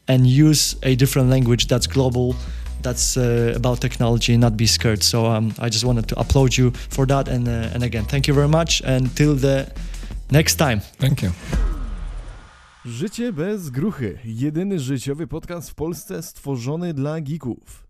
and 0.06 0.26
use 0.26 0.76
a 0.82 0.94
different 0.96 1.30
language 1.30 1.66
that's 1.66 1.86
global 1.86 2.36
that's 2.82 3.16
uh, 3.16 3.52
about 3.56 3.80
technology 3.80 4.36
not 4.36 4.56
be 4.56 4.66
scared. 4.66 5.02
So 5.02 5.24
um, 5.26 5.54
i 5.58 5.70
just 5.70 5.84
wanted 5.84 6.06
to 6.08 6.20
applaud 6.20 6.54
you 6.56 6.70
for 6.90 7.06
that. 7.06 7.28
And 7.28 7.48
uh, 7.48 7.72
and 7.72 7.82
again 7.82 8.04
thank 8.04 8.28
you 8.28 8.34
very 8.34 8.48
much. 8.48 8.82
And 8.84 9.14
till 9.16 9.34
the 9.34 9.72
next 10.30 10.58
time 10.58 10.80
Thank 10.98 11.22
you. 11.22 11.30
Życie 12.84 13.32
bez 13.32 13.70
gruchy. 13.70 14.18
Jedyny 14.24 14.78
życiowy 14.78 15.26
podcast 15.26 15.70
w 15.70 15.74
Polsce 15.74 16.22
stworzony 16.22 16.94
dla 16.94 17.20
geeków. 17.20 17.83